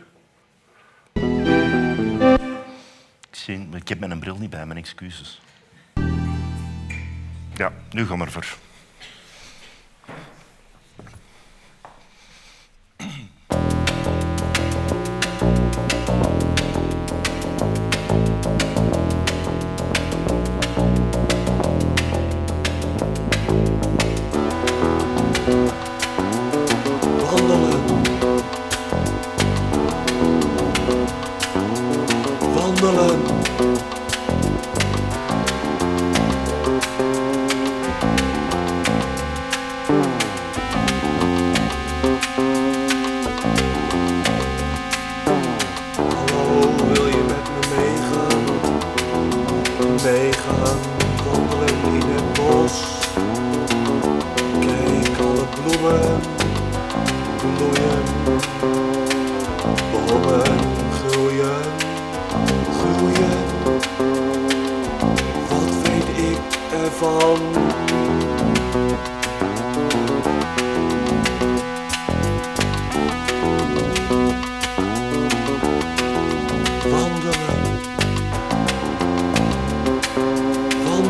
Ik, 3.30 3.36
zie, 3.36 3.68
ik 3.74 3.88
heb 3.88 3.98
mijn 3.98 4.18
bril 4.18 4.36
niet 4.36 4.50
bij, 4.50 4.66
mijn 4.66 4.78
excuses. 4.78 5.40
Ja, 7.56 7.72
nu 7.90 8.06
gaan 8.06 8.18
we 8.18 8.24
ervoor. 8.24 8.46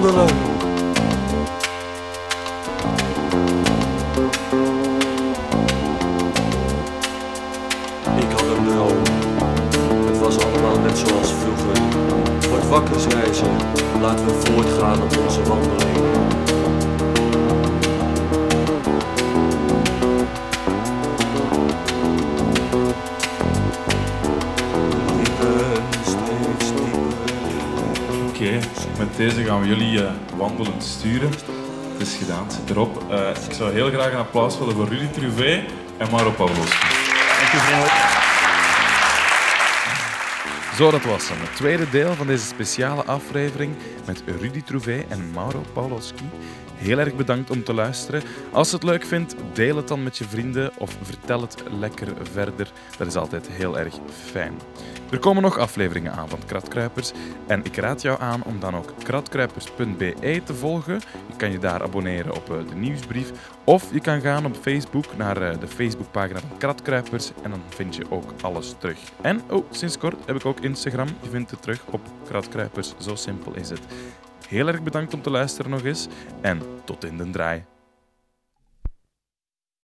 Ik 0.00 0.06
had 0.06 0.16
een 8.42 8.64
droom. 8.68 9.02
Het 10.06 10.18
was 10.18 10.38
allemaal 10.38 10.78
net 10.78 10.98
zoals 10.98 11.32
vroeger. 11.32 11.82
Word 12.48 12.68
wakker, 12.68 13.00
zei 13.00 13.32
ze. 13.32 13.44
Laten 14.00 14.26
we 14.26 14.32
voortgaan 14.32 15.02
op 15.02 15.16
onze 15.24 15.42
wandeling. 15.42 15.89
Deze 29.20 29.44
gaan 29.44 29.60
we 29.60 29.66
jullie 29.66 30.04
eh, 30.04 30.12
wandelend 30.36 30.82
sturen. 30.82 31.30
Het 31.92 32.00
is 32.00 32.16
gedaan, 32.16 32.44
het 32.44 32.52
zit 32.52 32.70
erop. 32.70 33.10
Eh, 33.10 33.28
ik 33.48 33.52
zou 33.52 33.72
heel 33.72 33.90
graag 33.90 34.12
een 34.12 34.18
applaus 34.18 34.58
willen 34.58 34.74
voor 34.74 34.88
Rudy 34.88 35.06
Truvé 35.06 35.64
en 35.98 36.10
Maro 36.10 36.30
Pavlovski. 36.30 36.86
Dank 37.40 37.52
u 37.52 37.58
vriendelijk. 37.58 38.20
Zo, 40.76 40.90
dat 40.90 41.04
was 41.04 41.28
hem. 41.28 41.40
Het 41.40 41.56
tweede 41.56 41.90
deel 41.90 42.14
van 42.14 42.26
deze 42.26 42.44
speciale 42.44 43.04
aflevering 43.04 43.74
met 44.06 44.22
Rudy 44.40 44.62
Trouvé 44.62 45.04
en 45.08 45.30
Mauro 45.34 45.62
Pawlowski. 45.72 46.24
Heel 46.80 46.98
erg 46.98 47.16
bedankt 47.16 47.50
om 47.50 47.64
te 47.64 47.74
luisteren. 47.74 48.22
Als 48.52 48.68
je 48.68 48.74
het 48.74 48.84
leuk 48.84 49.04
vindt, 49.04 49.34
deel 49.52 49.76
het 49.76 49.88
dan 49.88 50.02
met 50.02 50.18
je 50.18 50.24
vrienden 50.24 50.70
of 50.78 50.96
vertel 51.02 51.40
het 51.40 51.62
lekker 51.78 52.08
verder. 52.32 52.72
Dat 52.98 53.06
is 53.06 53.16
altijd 53.16 53.48
heel 53.48 53.78
erg 53.78 53.94
fijn. 54.30 54.54
Er 55.10 55.18
komen 55.18 55.42
nog 55.42 55.58
afleveringen 55.58 56.12
aan 56.12 56.28
van 56.28 56.38
Kratkruipers 56.46 57.12
en 57.46 57.64
ik 57.64 57.76
raad 57.76 58.02
jou 58.02 58.20
aan 58.20 58.42
om 58.44 58.60
dan 58.60 58.76
ook 58.76 58.92
kratkruipers.be 59.02 60.42
te 60.44 60.54
volgen. 60.54 61.00
Je 61.28 61.36
kan 61.36 61.52
je 61.52 61.58
daar 61.58 61.82
abonneren 61.82 62.34
op 62.34 62.50
eh, 62.50 62.68
de 62.68 62.74
nieuwsbrief 62.74 63.32
of 63.64 63.92
je 63.92 64.00
kan 64.00 64.20
gaan 64.20 64.46
op 64.46 64.56
Facebook 64.56 65.16
naar 65.16 65.42
eh, 65.42 65.60
de 65.60 65.68
Facebookpagina 65.68 66.40
van 66.40 66.58
Kratkruipers 66.58 67.30
en 67.42 67.50
dan 67.50 67.62
vind 67.68 67.96
je 67.96 68.04
ook 68.10 68.32
alles 68.40 68.74
terug. 68.78 68.98
En 69.20 69.40
oh, 69.50 69.64
sinds 69.70 69.98
kort 69.98 70.26
heb 70.26 70.36
ik 70.36 70.46
ook 70.46 70.60
Instagram. 70.60 71.08
Je 71.22 71.30
vindt 71.30 71.50
het 71.50 71.62
terug 71.62 71.82
op 71.90 72.00
Kratkruipers. 72.28 72.94
Zo 72.98 73.14
simpel 73.14 73.54
is 73.54 73.70
het. 73.70 73.80
Heel 74.50 74.68
erg 74.68 74.82
bedankt 74.82 75.14
om 75.14 75.22
te 75.22 75.30
luisteren 75.30 75.70
nog 75.70 75.84
eens 75.84 76.08
en 76.40 76.62
tot 76.84 77.04
in 77.04 77.16
de 77.16 77.30
draai. 77.30 77.64